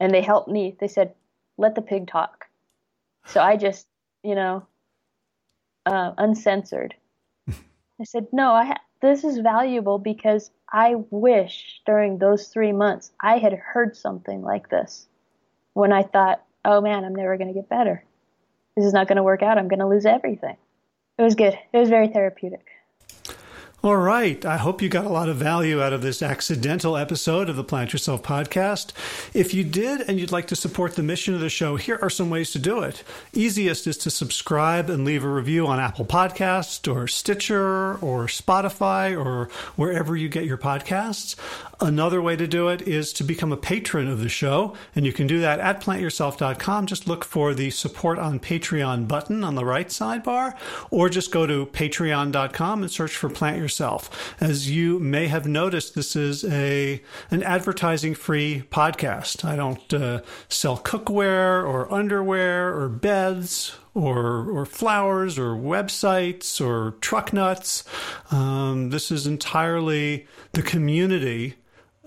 And 0.00 0.12
they 0.12 0.22
helped 0.22 0.48
me. 0.48 0.76
They 0.80 0.88
said, 0.88 1.14
"Let 1.56 1.74
the 1.74 1.82
pig 1.82 2.08
talk." 2.08 2.46
So 3.26 3.40
I 3.40 3.56
just, 3.56 3.86
you 4.22 4.34
know, 4.34 4.66
uh, 5.86 6.12
uncensored. 6.18 6.94
I 7.48 8.04
said, 8.04 8.26
no, 8.32 8.52
I 8.52 8.64
ha- 8.66 8.80
this 9.00 9.24
is 9.24 9.38
valuable 9.38 9.98
because 9.98 10.50
I 10.72 10.96
wish 11.10 11.80
during 11.86 12.18
those 12.18 12.48
three 12.48 12.72
months 12.72 13.12
I 13.20 13.38
had 13.38 13.52
heard 13.52 13.96
something 13.96 14.42
like 14.42 14.70
this 14.70 15.06
when 15.74 15.92
I 15.92 16.02
thought, 16.02 16.42
oh 16.64 16.80
man, 16.80 17.04
I'm 17.04 17.14
never 17.14 17.36
going 17.36 17.48
to 17.48 17.54
get 17.54 17.68
better. 17.68 18.04
This 18.76 18.86
is 18.86 18.92
not 18.92 19.08
going 19.08 19.16
to 19.16 19.22
work 19.22 19.42
out. 19.42 19.58
I'm 19.58 19.68
going 19.68 19.80
to 19.80 19.88
lose 19.88 20.06
everything. 20.06 20.56
It 21.18 21.22
was 21.22 21.34
good. 21.34 21.56
It 21.72 21.78
was 21.78 21.88
very 21.88 22.08
therapeutic. 22.08 22.66
All 23.84 23.98
right. 23.98 24.42
I 24.46 24.56
hope 24.56 24.80
you 24.80 24.88
got 24.88 25.04
a 25.04 25.10
lot 25.10 25.28
of 25.28 25.36
value 25.36 25.82
out 25.82 25.92
of 25.92 26.00
this 26.00 26.22
accidental 26.22 26.96
episode 26.96 27.50
of 27.50 27.56
the 27.56 27.62
Plant 27.62 27.92
Yourself 27.92 28.22
podcast. 28.22 28.92
If 29.34 29.52
you 29.52 29.62
did 29.62 30.00
and 30.08 30.18
you'd 30.18 30.32
like 30.32 30.46
to 30.46 30.56
support 30.56 30.94
the 30.94 31.02
mission 31.02 31.34
of 31.34 31.40
the 31.40 31.50
show, 31.50 31.76
here 31.76 31.98
are 32.00 32.08
some 32.08 32.30
ways 32.30 32.50
to 32.52 32.58
do 32.58 32.80
it. 32.80 33.04
Easiest 33.34 33.86
is 33.86 33.98
to 33.98 34.10
subscribe 34.10 34.88
and 34.88 35.04
leave 35.04 35.22
a 35.22 35.28
review 35.28 35.66
on 35.66 35.80
Apple 35.80 36.06
Podcast 36.06 36.90
or 36.90 37.06
Stitcher 37.06 37.96
or 37.96 38.24
Spotify 38.24 39.22
or 39.22 39.50
wherever 39.76 40.16
you 40.16 40.30
get 40.30 40.46
your 40.46 40.56
podcasts. 40.56 41.36
Another 41.78 42.22
way 42.22 42.36
to 42.36 42.46
do 42.46 42.68
it 42.68 42.80
is 42.88 43.12
to 43.12 43.24
become 43.24 43.52
a 43.52 43.56
patron 43.58 44.08
of 44.08 44.20
the 44.20 44.28
show, 44.30 44.74
and 44.96 45.04
you 45.04 45.12
can 45.12 45.26
do 45.26 45.40
that 45.40 45.60
at 45.60 45.82
plantyourself.com. 45.82 46.86
Just 46.86 47.06
look 47.06 47.22
for 47.22 47.52
the 47.52 47.68
support 47.68 48.18
on 48.18 48.40
Patreon 48.40 49.06
button 49.06 49.44
on 49.44 49.56
the 49.56 49.64
right 49.64 49.88
sidebar, 49.88 50.56
or 50.90 51.10
just 51.10 51.30
go 51.30 51.46
to 51.46 51.66
patreon.com 51.66 52.82
and 52.82 52.90
search 52.90 53.14
for 53.14 53.28
Plant 53.28 53.58
Yourself 53.58 53.73
yourself. 53.74 54.34
As 54.40 54.70
you 54.70 55.00
may 55.00 55.26
have 55.26 55.46
noticed, 55.46 55.94
this 55.94 56.14
is 56.14 56.44
a 56.44 57.02
an 57.30 57.42
advertising 57.42 58.14
free 58.14 58.62
podcast. 58.70 59.44
I 59.44 59.56
don't 59.56 59.92
uh, 59.92 60.20
sell 60.48 60.78
cookware 60.78 61.66
or 61.66 61.92
underwear 61.92 62.72
or 62.76 62.88
beds 62.88 63.76
or 63.92 64.48
or 64.48 64.64
flowers 64.64 65.38
or 65.38 65.56
websites 65.56 66.64
or 66.64 66.92
truck 67.00 67.32
nuts. 67.32 67.82
Um, 68.30 68.90
this 68.90 69.10
is 69.10 69.26
entirely 69.26 70.26
the 70.52 70.62
community 70.62 71.54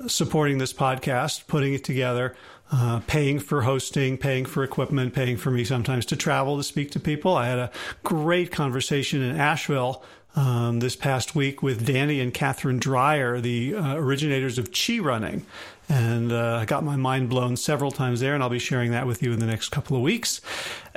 supporting 0.08 0.58
this 0.58 0.74
podcast, 0.74 1.48
putting 1.48 1.74
it 1.74 1.84
together. 1.84 2.36
Uh, 2.70 3.00
paying 3.08 3.40
for 3.40 3.62
hosting, 3.62 4.18
paying 4.18 4.44
for 4.44 4.62
equipment, 4.62 5.14
paying 5.14 5.38
for 5.38 5.50
me 5.52 5.64
sometimes 5.64 6.06
to 6.06 6.18
travel 6.18 6.58
to 6.58 6.64
speak 6.64 6.92
to 6.92 7.00
people. 7.00 7.34
I 7.34 7.48
had 7.48 7.60
a 7.60 7.72
great 8.04 8.52
conversation 8.52 9.22
in 9.22 9.38
Asheville 9.38 10.04
um, 10.38 10.80
this 10.80 10.96
past 10.96 11.36
week 11.36 11.64
with 11.64 11.86
Danny 11.86 12.22
and 12.22 12.34
Catherine 12.34 12.78
Dreyer, 12.78 13.42
the 13.42 13.76
uh, 13.76 13.96
originators 13.96 14.58
of 14.58 14.72
Chi 14.72 15.00
Running. 15.00 15.46
And 15.90 16.32
uh, 16.32 16.60
I 16.62 16.66
got 16.66 16.84
my 16.84 16.96
mind 16.96 17.30
blown 17.30 17.58
several 17.58 17.92
times 17.92 18.20
there, 18.20 18.34
and 18.34 18.44
I'll 18.44 18.50
be 18.50 18.60
sharing 18.60 18.92
that 18.92 19.08
with 19.08 19.24
you 19.24 19.34
in 19.34 19.40
the 19.40 19.46
next 19.48 19.70
couple 19.70 19.98
of 19.98 20.04
weeks. 20.04 20.42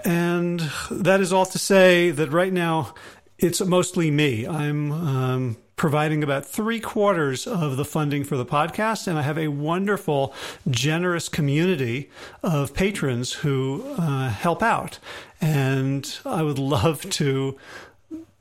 And 0.05 0.61
that 0.91 1.21
is 1.21 1.33
all 1.33 1.47
to 1.47 1.59
say 1.59 2.11
that 2.11 2.31
right 2.31 2.53
now 2.53 2.95
it's 3.39 3.61
mostly 3.63 4.11
me. 4.11 4.47
I'm 4.47 4.93
um, 4.93 5.57
providing 5.77 6.23
about 6.23 6.45
three 6.45 6.81
quarters 6.81 7.47
of 7.47 7.79
the 7.79 7.85
funding 7.87 8.25
for 8.25 8.37
the 8.37 8.45
podcast, 8.45 9.07
and 9.07 9.19
I 9.19 9.23
have 9.23 9.39
a 9.39 9.49
wonderful, 9.49 10.35
generous 10.69 11.31
community 11.31 12.11
of 12.43 12.75
patrons 12.75 13.33
who 13.33 13.95
uh, 13.97 14.29
help 14.29 14.63
out. 14.63 14.99
And 15.41 16.19
I 16.27 16.43
would 16.43 16.59
love 16.59 17.09
to 17.11 17.57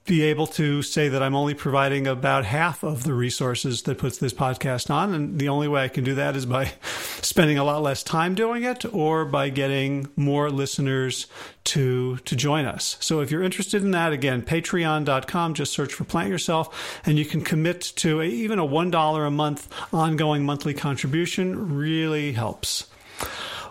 be 0.10 0.24
able 0.24 0.48
to 0.48 0.82
say 0.82 1.08
that 1.08 1.22
I'm 1.22 1.36
only 1.36 1.54
providing 1.54 2.08
about 2.08 2.44
half 2.44 2.82
of 2.84 3.04
the 3.04 3.14
resources 3.14 3.84
that 3.84 4.00
puts 4.00 4.18
this 4.18 4.34
podcast 4.34 4.90
on. 4.90 5.14
And 5.14 5.38
the 5.38 5.50
only 5.50 5.68
way 5.68 5.84
I 5.84 5.88
can 5.88 6.04
do 6.04 6.16
that 6.16 6.36
is 6.36 6.48
by 6.48 6.72
spending 7.22 7.60
a 7.60 7.64
lot 7.64 7.84
less 7.84 8.02
time 8.02 8.34
doing 8.34 8.64
it 8.64 8.92
or 8.92 9.24
by 9.24 9.50
getting 9.50 10.10
more 10.16 10.50
listeners 10.50 11.28
to, 11.66 12.18
to 12.18 12.36
join 12.36 12.66
us. 12.66 12.98
So 13.00 13.22
if 13.22 13.30
you're 13.30 13.44
interested 13.44 13.84
in 13.84 13.92
that, 13.92 14.12
again, 14.12 14.42
patreon.com, 14.42 15.54
just 15.54 15.74
search 15.74 15.94
for 15.94 16.06
Plant 16.06 16.30
Yourself 16.30 17.00
and 17.06 17.20
you 17.20 17.26
can 17.26 17.42
commit 17.42 17.82
to 17.98 18.20
a, 18.20 18.26
even 18.26 18.58
a 18.58 18.66
$1 18.66 19.28
a 19.28 19.30
month 19.30 19.94
ongoing 19.94 20.44
monthly 20.44 20.74
contribution 20.74 21.76
really 21.76 22.32
helps 22.32 22.88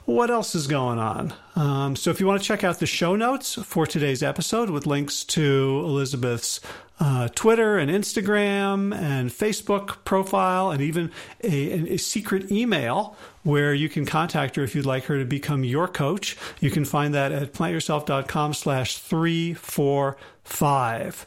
what 0.08 0.30
else 0.30 0.54
is 0.54 0.66
going 0.66 0.98
on? 0.98 1.34
Um, 1.54 1.94
so, 1.94 2.10
if 2.10 2.18
you 2.18 2.26
want 2.26 2.40
to 2.40 2.48
check 2.48 2.64
out 2.64 2.78
the 2.78 2.86
show 2.86 3.14
notes 3.14 3.56
for 3.56 3.86
today's 3.86 4.22
episode 4.22 4.70
with 4.70 4.86
links 4.86 5.22
to 5.24 5.82
Elizabeth's 5.84 6.60
uh, 6.98 7.28
Twitter 7.34 7.76
and 7.76 7.90
Instagram 7.90 8.96
and 8.96 9.28
Facebook 9.28 10.02
profile, 10.04 10.70
and 10.70 10.80
even 10.80 11.10
a, 11.44 11.92
a, 11.92 11.98
secret 11.98 12.50
email 12.50 13.14
where 13.42 13.74
you 13.74 13.90
can 13.90 14.06
contact 14.06 14.56
her 14.56 14.64
if 14.64 14.74
you'd 14.74 14.86
like 14.86 15.04
her 15.04 15.18
to 15.18 15.26
become 15.26 15.62
your 15.62 15.86
coach, 15.86 16.38
you 16.58 16.70
can 16.70 16.86
find 16.86 17.12
that 17.14 17.30
at 17.30 17.52
plantyourself.com 17.52 18.54
slash 18.54 18.96
345. 18.96 21.26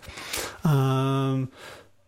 Um, 0.63 1.51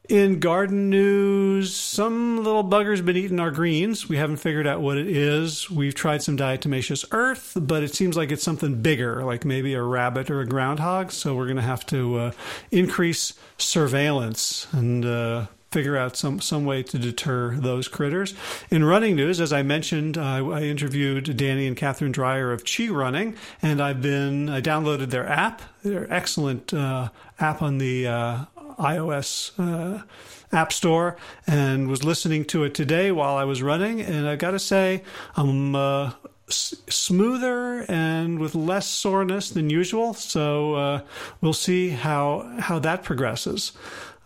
In 0.10 0.42
garden 0.42 0.90
news, 0.90 1.74
some 1.74 2.44
little 2.44 2.64
bugger's 2.64 3.00
been 3.00 3.16
eating 3.16 3.40
our 3.40 3.52
greens. 3.52 4.10
We 4.10 4.18
haven't 4.18 4.38
figured 4.38 4.68
out 4.68 4.82
what 4.82 4.98
it 4.98 5.08
is. 5.08 5.72
We've 5.72 5.96
tried 5.96 6.22
some 6.22 6.36
diatomaceous 6.36 7.06
earth, 7.12 7.54
but 7.56 7.84
it 7.84 7.96
seems 7.96 8.18
like 8.18 8.30
it's 8.30 8.44
something 8.44 8.82
bigger, 8.82 9.24
like 9.24 9.46
maybe 9.46 9.74
a 9.74 9.82
rabbit 9.82 10.30
or 10.30 10.42
a 10.42 10.46
groundhog. 10.46 11.14
So 11.14 11.36
we're 11.36 11.46
going 11.46 11.56
to 11.56 11.62
have 11.62 11.86
to 11.86 12.18
uh, 12.18 12.32
increase 12.70 13.36
surveillance 13.58 14.68
and 14.74 15.06
uh, 15.06 15.46
figure 15.72 15.96
out 15.96 16.18
some, 16.18 16.42
some 16.42 16.66
way 16.66 16.84
to 16.84 17.00
deter 17.00 17.56
those 17.56 17.88
critters. 17.88 18.36
In 18.70 18.84
running 18.84 19.16
news, 19.16 19.40
as 19.40 19.54
I 19.54 19.64
mentioned, 19.64 20.18
uh, 20.18 20.50
I 20.50 20.64
interviewed 20.64 21.38
Danny 21.38 21.66
and 21.66 21.78
Catherine 21.78 22.12
Dreyer 22.12 22.52
of 22.52 22.66
Chi 22.66 22.90
Running, 22.90 23.38
and 23.62 23.82
I've 23.82 24.02
been 24.02 24.50
I 24.50 24.60
downloaded 24.60 25.12
their 25.12 25.28
app. 25.28 25.62
Their 25.82 26.12
excellent 26.14 26.74
uh, 26.74 27.10
app 27.40 27.62
on 27.62 27.78
the 27.78 28.08
uh, 28.08 28.46
iOS 28.80 29.52
uh, 29.58 30.04
App 30.52 30.72
Store 30.74 31.18
and 31.48 31.88
was 31.88 32.04
listening 32.04 32.46
to 32.46 32.64
it 32.64 32.74
today 32.74 33.12
while 33.12 33.36
I 33.36 33.44
was 33.44 33.62
running. 33.62 34.02
And 34.02 34.28
I 34.28 34.36
got 34.36 34.52
to 34.52 34.60
say, 34.60 35.04
I'm 35.36 35.76
uh, 35.76 36.12
s- 36.48 36.76
smoother 36.90 37.86
and 37.90 38.40
with 38.40 38.56
less 38.56 38.88
soreness 38.88 39.50
than 39.50 39.70
usual. 39.70 40.14
So 40.14 40.76
uh, 40.76 41.02
we'll 41.42 41.54
see 41.54 41.90
how 41.90 42.56
how 42.60 42.80
that 42.80 43.04
progresses. 43.04 43.72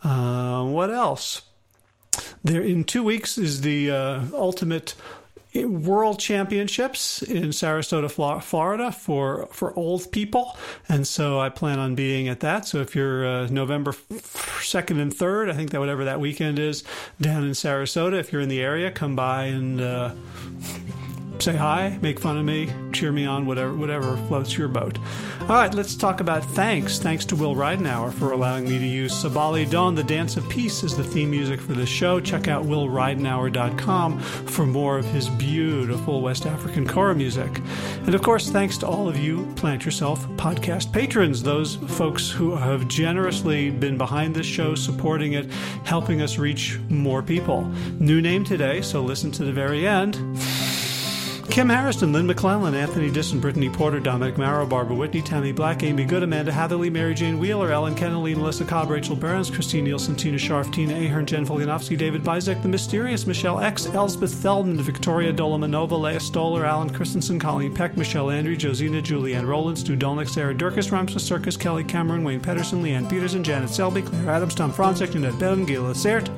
Uh, 0.04 0.64
what 0.66 0.92
else? 0.92 1.42
There 2.44 2.62
in 2.62 2.84
two 2.84 3.04
weeks 3.04 3.38
is 3.38 3.62
the 3.62 3.92
uh, 3.92 4.22
ultimate 4.34 4.96
World 5.56 6.20
Championships 6.20 7.22
in 7.22 7.50
Sarasota, 7.50 8.44
Florida 8.44 8.92
for 8.92 9.48
for 9.52 9.78
old 9.78 10.12
people, 10.12 10.58
and 10.88 11.08
so 11.08 11.40
I 11.40 11.50
plan 11.50 11.80
on 11.80 11.96
being 11.96 12.28
at 12.28 12.42
that. 12.42 12.66
So 12.66 12.80
if 12.80 12.96
you're 12.96 13.26
uh, 13.26 13.48
November 13.48 13.94
second 14.62 15.00
and 15.00 15.14
third, 15.14 15.50
I 15.50 15.54
think 15.54 15.72
that 15.72 15.80
whatever 15.80 16.06
that 16.06 16.20
weekend 16.20 16.60
is 16.60 16.84
down 17.20 17.44
in 17.44 17.52
Sarasota, 17.52 18.20
if 18.20 18.32
you're 18.32 18.42
in 18.42 18.50
the 18.50 18.62
area, 18.62 18.92
come 18.92 19.16
by 19.16 19.46
and. 19.46 19.82
Uh, 19.82 20.12
say 21.42 21.56
hi, 21.56 21.98
make 22.02 22.20
fun 22.20 22.38
of 22.38 22.46
me, 22.46 22.72
cheer 22.92 23.12
me 23.12 23.26
on, 23.26 23.46
whatever 23.46 23.74
whatever 23.74 24.18
floats 24.28 24.58
your 24.58 24.68
boat. 24.68 24.98
All 25.42 25.56
right, 25.56 25.74
let's 25.74 25.96
talk 25.96 26.20
about 26.20 26.44
thanks. 26.44 27.00
Thanks 27.00 27.26
to 27.26 27.36
Will 27.36 27.56
Ridenour 27.56 28.12
for 28.14 28.32
allowing 28.32 28.66
me 28.66 28.80
to 28.80 28.86
use 28.86 29.14
Sabali 29.14 29.70
Dawn, 29.70 29.96
the 29.96 30.04
Dance 30.04 30.36
of 30.36 30.48
Peace, 30.50 30.84
as 30.84 30.96
the 30.96 31.04
theme 31.04 31.32
music 31.32 31.62
for 31.62 31.74
the 31.74 31.86
show. 31.86 32.20
Check 32.20 32.48
out 32.48 32.66
willridenour.com 32.66 34.20
for 34.20 34.66
more 34.66 34.98
of 34.98 35.06
his 35.06 35.30
beautiful 35.30 36.22
West 36.22 36.46
African 36.46 36.88
kora 36.88 37.16
music. 37.16 37.62
And 38.06 38.14
of 38.14 38.22
course, 38.22 38.50
thanks 38.50 38.78
to 38.80 38.88
all 38.88 39.08
of 39.08 39.18
you 39.18 39.46
Plant 39.56 39.86
Yourself 39.86 40.28
podcast 40.32 40.92
patrons, 40.92 41.44
those 41.44 41.76
folks 41.76 42.30
who 42.30 42.56
have 42.56 42.88
generously 42.88 43.70
been 43.70 43.98
behind 43.98 44.36
this 44.36 44.46
show, 44.46 44.76
supporting 44.76 45.34
it, 45.34 45.52
helping 45.84 46.22
us 46.22 46.38
reach 46.38 46.80
more 46.90 47.22
people. 47.24 47.64
New 48.00 48.22
name 48.22 48.44
today, 48.44 48.82
so 48.82 49.02
listen 49.02 49.32
to 49.32 49.44
the 49.44 49.54
very 49.54 49.88
end. 49.88 50.18
Kim 51.58 51.70
Harrison, 51.70 52.14
Lynn 52.14 52.28
McClellan, 52.28 52.76
Anthony 52.76 53.10
Disson, 53.10 53.40
Brittany 53.40 53.68
Porter, 53.68 54.00
Dominic 54.00 54.38
Marrow, 54.38 54.68
Barbara 54.68 54.96
Whitney, 54.96 55.24
Tammy 55.24 55.52
Black, 55.52 55.82
Amy 55.82 56.06
Good, 56.06 56.22
Amanda 56.22 56.52
Hatherley, 56.52 56.92
Mary 56.92 57.16
Jane 57.16 57.40
Wheeler, 57.40 57.72
Ellen 57.72 57.96
Kennelly, 57.96 58.36
Melissa 58.36 58.64
Cobb, 58.64 58.92
Rachel 58.92 59.16
Burns, 59.16 59.50
Christine 59.50 59.86
Nielsen, 59.86 60.16
Tina 60.16 60.38
Sharf, 60.38 60.70
Tina 60.70 60.94
Ahern, 60.94 61.26
Jen 61.26 61.48
Folianovsky, 61.48 61.98
David 61.98 62.24
Bizek, 62.24 62.62
The 62.62 62.68
Mysterious, 62.68 63.26
Michelle 63.26 63.60
X, 63.60 63.88
Elsbeth 63.88 64.36
Feldman, 64.36 64.80
Victoria 64.84 65.34
Dolomanova, 65.34 66.00
Leah 66.00 66.20
Stoller, 66.20 66.64
Alan 66.64 66.92
Christensen, 66.92 67.40
Colleen 67.40 67.74
Peck, 67.74 67.98
Michelle 67.98 68.30
Andrew, 68.30 68.56
Josina, 68.56 69.02
Julianne 69.02 69.48
Rowland, 69.48 69.80
Stu 69.80 69.98
Dolnick, 69.98 70.30
Sarah 70.30 70.54
Durkis, 70.54 70.92
Ramses 70.92 71.24
Circus, 71.24 71.58
Kelly 71.58 71.84
Cameron, 71.84 72.24
Wayne 72.24 72.40
Pedersen, 72.40 72.84
Leanne 72.84 73.10
Peterson, 73.10 73.44
Janet 73.44 73.72
Selby, 73.72 74.04
Claire 74.04 74.30
Adams, 74.30 74.54
Tom 74.54 74.72
Franzek, 74.72 75.12
Jeanette 75.12 75.34
Beden, 75.40 75.66
Gila 75.66 75.96
Sert. 75.96 76.30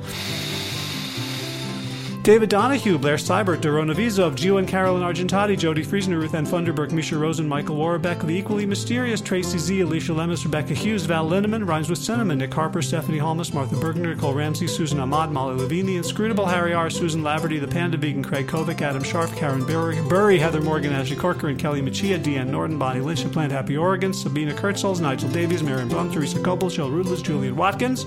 David 2.22 2.50
Donahue, 2.50 2.98
Blair 2.98 3.16
Seibert, 3.16 3.62
Dorona 3.62 3.94
Vizov, 3.94 4.36
Gio 4.36 4.58
and 4.58 4.68
Carolyn 4.68 5.02
Argentati, 5.02 5.56
Jody 5.58 5.82
Friesner, 5.82 6.20
Ruth 6.20 6.34
Ann 6.34 6.46
Funderburg, 6.46 6.92
Misha 6.92 7.16
Rosen, 7.16 7.48
Michael 7.48 7.76
Warbeck, 7.76 8.20
The 8.20 8.36
Equally 8.36 8.66
Mysterious, 8.66 9.22
Tracy 9.22 9.56
Z, 9.56 9.80
Alicia 9.80 10.12
Lemus, 10.12 10.44
Rebecca 10.44 10.74
Hughes, 10.74 11.06
Val 11.06 11.26
Linneman, 11.26 11.66
Rhymes 11.66 11.88
with 11.88 11.98
Cinnamon, 11.98 12.36
Nick 12.36 12.52
Harper, 12.52 12.82
Stephanie 12.82 13.16
Holmes, 13.16 13.54
Martha 13.54 13.74
Bergner, 13.76 14.14
Nicole 14.14 14.34
Ramsey, 14.34 14.66
Susan 14.66 15.00
Ahmad, 15.00 15.32
Molly 15.32 15.56
Levine, 15.56 15.86
The 15.86 15.96
Inscrutable, 15.96 16.44
Harry 16.44 16.74
R., 16.74 16.90
Susan 16.90 17.22
Laverty, 17.22 17.58
The 17.58 17.66
Panda 17.66 17.96
Vegan, 17.96 18.22
Craig 18.22 18.46
Kovic, 18.46 18.82
Adam 18.82 19.02
Sharf, 19.02 19.34
Karen 19.34 19.64
Burry, 19.64 19.98
Burry 20.06 20.38
Heather 20.38 20.60
Morgan, 20.60 20.92
Ashley 20.92 21.16
Corker, 21.16 21.48
and 21.48 21.58
Kelly 21.58 21.80
Machia, 21.80 22.22
Deanne 22.22 22.48
Norton, 22.48 22.78
Bonnie 22.78 23.00
Lynch, 23.00 23.22
and 23.22 23.32
Plant 23.32 23.50
Happy 23.50 23.78
Oregon, 23.78 24.12
Sabina 24.12 24.52
Kurtzels, 24.52 25.00
Nigel 25.00 25.30
Davies, 25.30 25.62
Marion 25.62 25.88
Blum, 25.88 26.12
Teresa 26.12 26.38
Coble, 26.38 26.68
Jill 26.68 26.90
Rudless, 26.90 27.22
Julian 27.22 27.56
Watkins. 27.56 28.04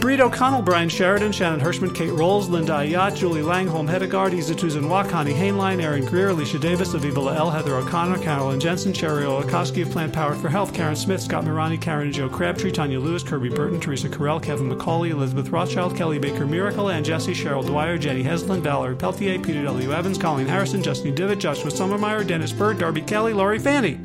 Breed 0.00 0.20
O'Connell, 0.20 0.62
Brian 0.62 0.88
Sheridan, 0.88 1.30
Shannon 1.30 1.60
Hirschman, 1.60 1.94
Kate 1.94 2.12
Rolls, 2.12 2.48
Linda 2.48 2.72
Ayat, 2.72 3.14
Julie 3.14 3.42
Langholm, 3.42 3.86
Hedegaard, 3.86 4.32
Isa 4.32 4.54
Tuzan 4.54 4.88
Wak, 4.88 5.10
Connie 5.10 5.34
Hainline, 5.34 5.82
Aaron 5.82 6.06
Greer, 6.06 6.30
Alicia 6.30 6.58
Davis, 6.58 6.94
Aviva 6.94 7.36
L, 7.36 7.50
Heather 7.50 7.76
O'Connor, 7.76 8.18
Carolyn 8.22 8.58
Jensen, 8.58 8.94
Cherry 8.94 9.24
Olakowski 9.24 9.82
of 9.82 9.90
Plant 9.90 10.14
Powered 10.14 10.38
for 10.38 10.48
Health, 10.48 10.72
Karen 10.72 10.96
Smith, 10.96 11.20
Scott 11.20 11.44
Mirani, 11.44 11.78
Karen 11.78 12.06
and 12.06 12.14
Joe 12.14 12.30
Crabtree, 12.30 12.72
Tanya 12.72 12.98
Lewis, 12.98 13.22
Kirby 13.22 13.50
Burton, 13.50 13.78
Teresa 13.78 14.08
Carell, 14.08 14.42
Kevin 14.42 14.70
McCauley, 14.70 15.10
Elizabeth 15.10 15.50
Rothschild, 15.50 15.94
Kelly 15.94 16.18
Baker 16.18 16.46
Miracle, 16.46 16.88
Ann 16.88 17.04
Jesse, 17.04 17.34
Cheryl 17.34 17.66
Dwyer, 17.66 17.98
Jenny 17.98 18.24
Heslin, 18.24 18.62
Valerie 18.62 18.96
Peltier, 18.96 19.38
Peter 19.38 19.62
W. 19.64 19.92
Evans, 19.92 20.16
Colleen 20.16 20.46
Harrison, 20.46 20.82
Justin 20.82 21.14
Divitt, 21.14 21.40
Joshua 21.40 21.70
Sommermeyer, 21.70 22.26
Dennis 22.26 22.52
Bird, 22.52 22.78
Darby 22.78 23.02
Kelly, 23.02 23.34
Laurie 23.34 23.58
Fanny. 23.58 24.00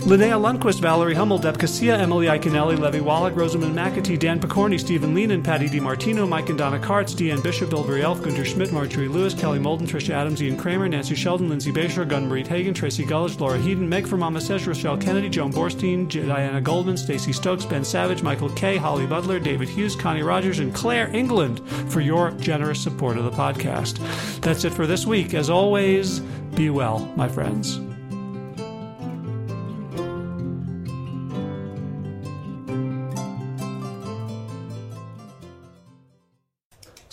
Linnea 0.00 0.40
Lundquist, 0.40 0.80
Valerie 0.80 1.14
Hummel, 1.14 1.36
Deb 1.36 1.58
Casilla, 1.58 1.98
Emily 1.98 2.26
Iconelli, 2.26 2.76
Levy 2.78 3.00
Wallach, 3.00 3.36
Rosamund 3.36 3.76
McAtee, 3.76 4.18
Dan 4.18 4.40
Picorni, 4.40 4.80
Stephen 4.80 5.14
Leenan, 5.14 5.44
Patty 5.44 5.68
DiMartino, 5.68 6.26
Mike 6.26 6.48
and 6.48 6.56
Donna 6.56 6.78
Kartz, 6.78 7.14
Deanne 7.14 7.42
Bishop, 7.42 7.68
Bill 7.68 7.84
Elf, 7.94 8.22
Gunter 8.22 8.46
Schmidt, 8.46 8.72
Marjorie 8.72 9.08
Lewis, 9.08 9.34
Kelly 9.34 9.58
Molden, 9.58 9.86
Trisha 9.86 10.14
Adams, 10.14 10.42
Ian 10.42 10.56
Kramer, 10.56 10.88
Nancy 10.88 11.14
Sheldon, 11.14 11.50
Lindsay 11.50 11.70
Basher, 11.70 12.06
Gunmarie 12.06 12.46
Hagen, 12.46 12.72
Tracy 12.72 13.04
Gullich, 13.04 13.38
Laura 13.38 13.58
Heaton, 13.58 13.86
Meg 13.86 14.06
from 14.06 14.20
Mama 14.20 14.40
Says, 14.40 14.66
Rochelle 14.66 14.96
Kennedy, 14.96 15.28
Joan 15.28 15.52
Borstein, 15.52 16.08
Diana 16.08 16.62
Goldman, 16.62 16.96
Stacy 16.96 17.34
Stokes, 17.34 17.66
Ben 17.66 17.84
Savage, 17.84 18.22
Michael 18.22 18.50
Kay, 18.50 18.78
Holly 18.78 19.06
Butler, 19.06 19.38
David 19.38 19.68
Hughes, 19.68 19.94
Connie 19.94 20.22
Rogers, 20.22 20.60
and 20.60 20.74
Claire 20.74 21.14
England 21.14 21.60
for 21.92 22.00
your 22.00 22.30
generous 22.32 22.80
support 22.80 23.18
of 23.18 23.24
the 23.24 23.30
podcast. 23.30 23.98
That's 24.40 24.64
it 24.64 24.72
for 24.72 24.86
this 24.86 25.06
week. 25.06 25.34
As 25.34 25.50
always, 25.50 26.20
be 26.54 26.70
well, 26.70 27.00
my 27.16 27.28
friends. 27.28 27.89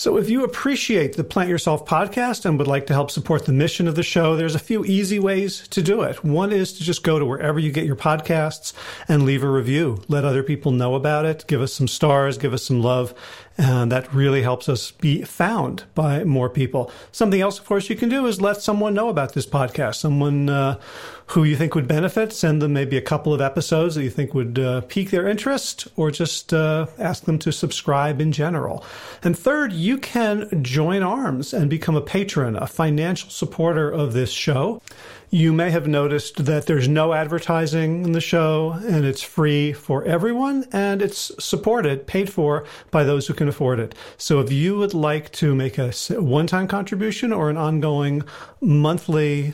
So, 0.08 0.16
if 0.16 0.30
you 0.30 0.45
appreciate 0.45 1.18
the 1.18 1.26
Plant 1.26 1.49
Yourself 1.49 1.86
podcast 1.86 2.45
and 2.45 2.58
would 2.58 2.66
like 2.66 2.88
to 2.88 2.93
help 2.93 3.12
support 3.12 3.45
the 3.45 3.51
mission 3.51 3.89
of 3.89 3.95
the 3.95 4.03
show, 4.03 4.38
there's 4.38 4.55
a 4.55 4.58
few 4.58 4.86
easy 4.86 5.20
ways 5.20 5.68
to 5.68 5.82
do 5.82 6.01
it. 6.03 6.24
One 6.24 6.53
is 6.53 6.72
to 6.78 6.84
just 6.86 7.03
go 7.03 7.20
to 7.20 7.26
wherever 7.26 7.60
you 7.60 7.74
get 7.74 7.86
your 7.86 7.97
podcasts 7.97 8.72
and 9.10 9.24
leave 9.24 9.43
a 9.43 9.49
review. 9.49 10.01
Let 10.08 10.24
other 10.24 10.43
people 10.43 10.72
know 10.72 10.95
about 10.95 11.26
it. 11.26 11.43
Give 11.47 11.60
us 11.60 11.74
some 11.74 11.89
stars, 11.89 12.38
give 12.38 12.53
us 12.53 12.64
some 12.64 12.82
love, 12.82 13.14
and 13.58 13.91
that 13.91 14.14
really 14.14 14.43
helps 14.43 14.70
us 14.70 14.91
be 14.91 15.24
found 15.24 15.84
by 15.93 16.24
more 16.24 16.49
people. 16.49 16.89
Something 17.12 17.41
else, 17.41 17.60
of 17.60 17.66
course, 17.66 17.89
you 17.89 17.97
can 17.97 18.08
do 18.08 18.28
is 18.28 18.39
let 18.39 18.62
someone 18.62 18.93
know 18.93 19.10
about 19.10 19.34
this 19.34 19.45
podcast. 19.45 19.95
Someone 19.95 20.47
uh, 20.47 20.80
who 21.28 21.43
you 21.43 21.57
think 21.57 21.75
would 21.75 21.88
benefit, 21.88 22.32
send 22.32 22.61
them 22.61 22.73
maybe 22.73 22.95
a 22.95 23.01
couple 23.01 23.34
of 23.34 23.41
episodes 23.41 23.95
that 23.95 24.03
you 24.03 24.09
think 24.09 24.34
would 24.34 24.57
uh, 24.57 24.82
pique 24.82 25.11
their 25.11 25.28
interest, 25.28 25.88
or 25.97 26.09
just 26.09 26.53
uh, 26.53 26.88
ask 26.97 27.25
them 27.25 27.38
to 27.39 27.51
subscribe 27.51 28.21
in 28.21 28.32
general. 28.32 28.84
And 29.23 29.38
third, 29.38 29.73
you 29.73 29.97
can 29.97 30.63
join 30.63 31.03
arms 31.03 31.53
and 31.53 31.69
become 31.69 31.97
a 31.97 32.01
patron, 32.01 32.55
a 32.55 32.65
financial 32.65 33.30
supporter 33.30 33.89
of 33.91 34.13
this 34.13 34.32
show. 34.32 34.82
You 35.30 35.51
may 35.51 35.71
have 35.71 35.88
noticed 35.88 36.45
that 36.45 36.67
there's 36.67 36.88
no 36.88 37.11
advertising 37.11 38.05
in 38.05 38.13
the 38.13 38.21
show 38.21 38.80
and 38.88 39.03
it's 39.05 39.21
free 39.21 39.73
for 39.73 40.05
everyone 40.05 40.65
and 40.71 41.01
it's 41.01 41.32
supported, 41.43 42.07
paid 42.07 42.32
for 42.32 42.65
by 42.91 43.03
those 43.03 43.28
who 43.28 43.34
can 43.34 43.49
afford 43.49 43.82
it. 43.82 43.93
So 44.15 44.39
if 44.39 44.53
you 44.53 44.78
would 44.78 44.93
like 44.93 45.34
to 45.34 45.53
make 45.53 45.78
a 45.78 45.91
one 46.11 46.47
time 46.47 46.69
contribution 46.69 47.34
or 47.34 47.49
an 47.49 47.57
ongoing 47.57 48.23
monthly 48.61 49.53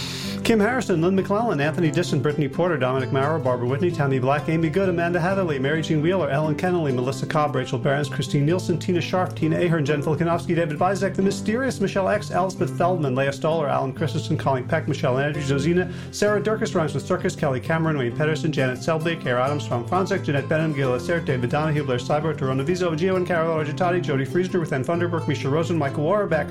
Kim 0.43 0.59
Harrison, 0.59 1.01
Lynn 1.01 1.15
McClellan, 1.15 1.61
Anthony 1.61 1.91
Disson, 1.91 2.19
Brittany 2.19 2.47
Porter, 2.49 2.75
Dominic 2.75 3.11
Maurer, 3.11 3.37
Barbara 3.37 3.67
Whitney, 3.67 3.91
Tammy 3.91 4.17
Black, 4.17 4.49
Amy 4.49 4.69
Good, 4.69 4.89
Amanda 4.89 5.19
Hatherley, 5.19 5.59
Mary 5.59 5.83
Jean 5.83 6.01
Wheeler, 6.01 6.31
Ellen 6.31 6.55
Kennelly, 6.55 6.93
Melissa 6.93 7.27
Cobb, 7.27 7.55
Rachel 7.55 7.77
Barons, 7.77 8.09
Christine 8.09 8.45
Nielsen, 8.45 8.79
Tina 8.79 8.99
Sharp, 8.99 9.35
Tina 9.35 9.57
Ahern, 9.57 9.85
Jen 9.85 10.01
Filikanovsky, 10.01 10.55
David 10.55 10.79
Bizek, 10.79 11.15
The 11.15 11.21
Mysterious, 11.21 11.79
Michelle 11.79 12.09
X, 12.09 12.31
Elspeth 12.31 12.75
Feldman, 12.75 13.13
Leah 13.13 13.31
Stoller, 13.31 13.67
Alan 13.67 13.93
Christensen, 13.93 14.35
Colleen 14.35 14.67
Peck, 14.67 14.87
Michelle 14.87 15.19
Andrews, 15.19 15.47
Josina, 15.47 15.93
Sarah 16.09 16.41
Durkis, 16.41 16.73
Rhymes 16.73 16.95
with 16.95 17.05
Circus, 17.05 17.35
Kelly 17.35 17.59
Cameron, 17.59 17.97
Wayne 17.97 18.15
Pedersen, 18.15 18.51
Janet 18.51 18.81
Selby, 18.81 19.15
Kara 19.17 19.45
Adams, 19.45 19.67
Tom 19.67 19.87
Franzek, 19.87 20.23
Jeanette 20.23 20.49
Benham, 20.49 20.73
Gil 20.73 20.95
Assert, 20.95 21.25
David 21.25 21.51
Donahue, 21.51 21.83
Blair 21.83 21.99
Cyber, 21.99 22.35
Torona 22.35 22.65
Vizo, 22.65 22.91
Gio 22.95 23.15
and 23.15 23.27
Carol 23.27 23.63
Argentati, 23.63 24.01
Jody 24.01 24.25
Friesner, 24.25 24.59
with 24.59 24.73
Ann 24.73 24.83
Funderburg, 24.83 25.27
Misha 25.27 25.49
Rosen, 25.49 25.77
Michael 25.77 26.03
Warbeck. 26.03 26.47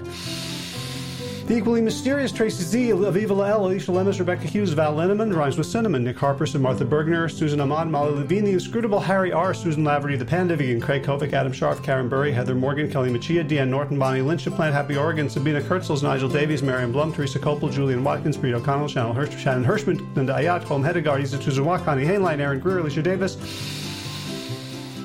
The 1.50 1.56
equally 1.56 1.80
mysterious 1.80 2.30
Tracy 2.30 2.62
Z, 2.62 2.90
Aviva 2.90 3.36
Lael, 3.36 3.66
Alicia 3.66 3.90
Lemus, 3.90 4.20
Rebecca 4.20 4.46
Hughes, 4.46 4.72
Val 4.72 4.94
Linneman, 4.94 5.34
rhymes 5.34 5.58
with 5.58 5.66
Cinnamon, 5.66 6.04
Nick 6.04 6.16
Harperson, 6.16 6.60
Martha 6.60 6.84
Bergner, 6.84 7.28
Susan 7.28 7.60
Amon, 7.60 7.90
Molly 7.90 8.12
Levine, 8.12 8.44
The 8.44 8.52
Inscrutable 8.52 9.00
Harry 9.00 9.32
R., 9.32 9.52
Susan 9.52 9.82
Laverty, 9.82 10.16
The 10.16 10.24
Pandivigan, 10.24 10.80
Craig 10.80 11.02
Kovic, 11.02 11.32
Adam 11.32 11.52
Sharf, 11.52 11.82
Karen 11.82 12.08
Burry, 12.08 12.30
Heather 12.30 12.54
Morgan, 12.54 12.88
Kelly 12.88 13.10
Machia, 13.10 13.44
Deanne 13.44 13.66
Norton, 13.66 13.98
Bonnie 13.98 14.20
Lynch, 14.20 14.44
Plant 14.44 14.72
Happy 14.72 14.96
Oregon, 14.96 15.28
Sabina 15.28 15.60
Kurtzels, 15.60 16.04
Nigel 16.04 16.28
Davies, 16.28 16.62
Marion 16.62 16.92
Blum, 16.92 17.12
Teresa 17.12 17.40
Copel, 17.40 17.72
Julian 17.72 18.04
Watkins, 18.04 18.36
Breed 18.36 18.54
O'Connell, 18.54 18.86
Shannon, 18.86 19.16
Hirsch, 19.16 19.36
Shannon 19.36 19.64
Hirschman, 19.64 20.14
Linda 20.14 20.34
Ayat, 20.34 20.62
Holm 20.62 20.84
Hedegaard, 20.84 21.20
Isa 21.20 21.36
Tuzawak, 21.36 21.84
Connie 21.84 22.04
Hainline, 22.04 22.38
Aaron 22.38 22.60
Greer, 22.60 22.78
Alicia 22.78 23.02
Davis, 23.02 23.34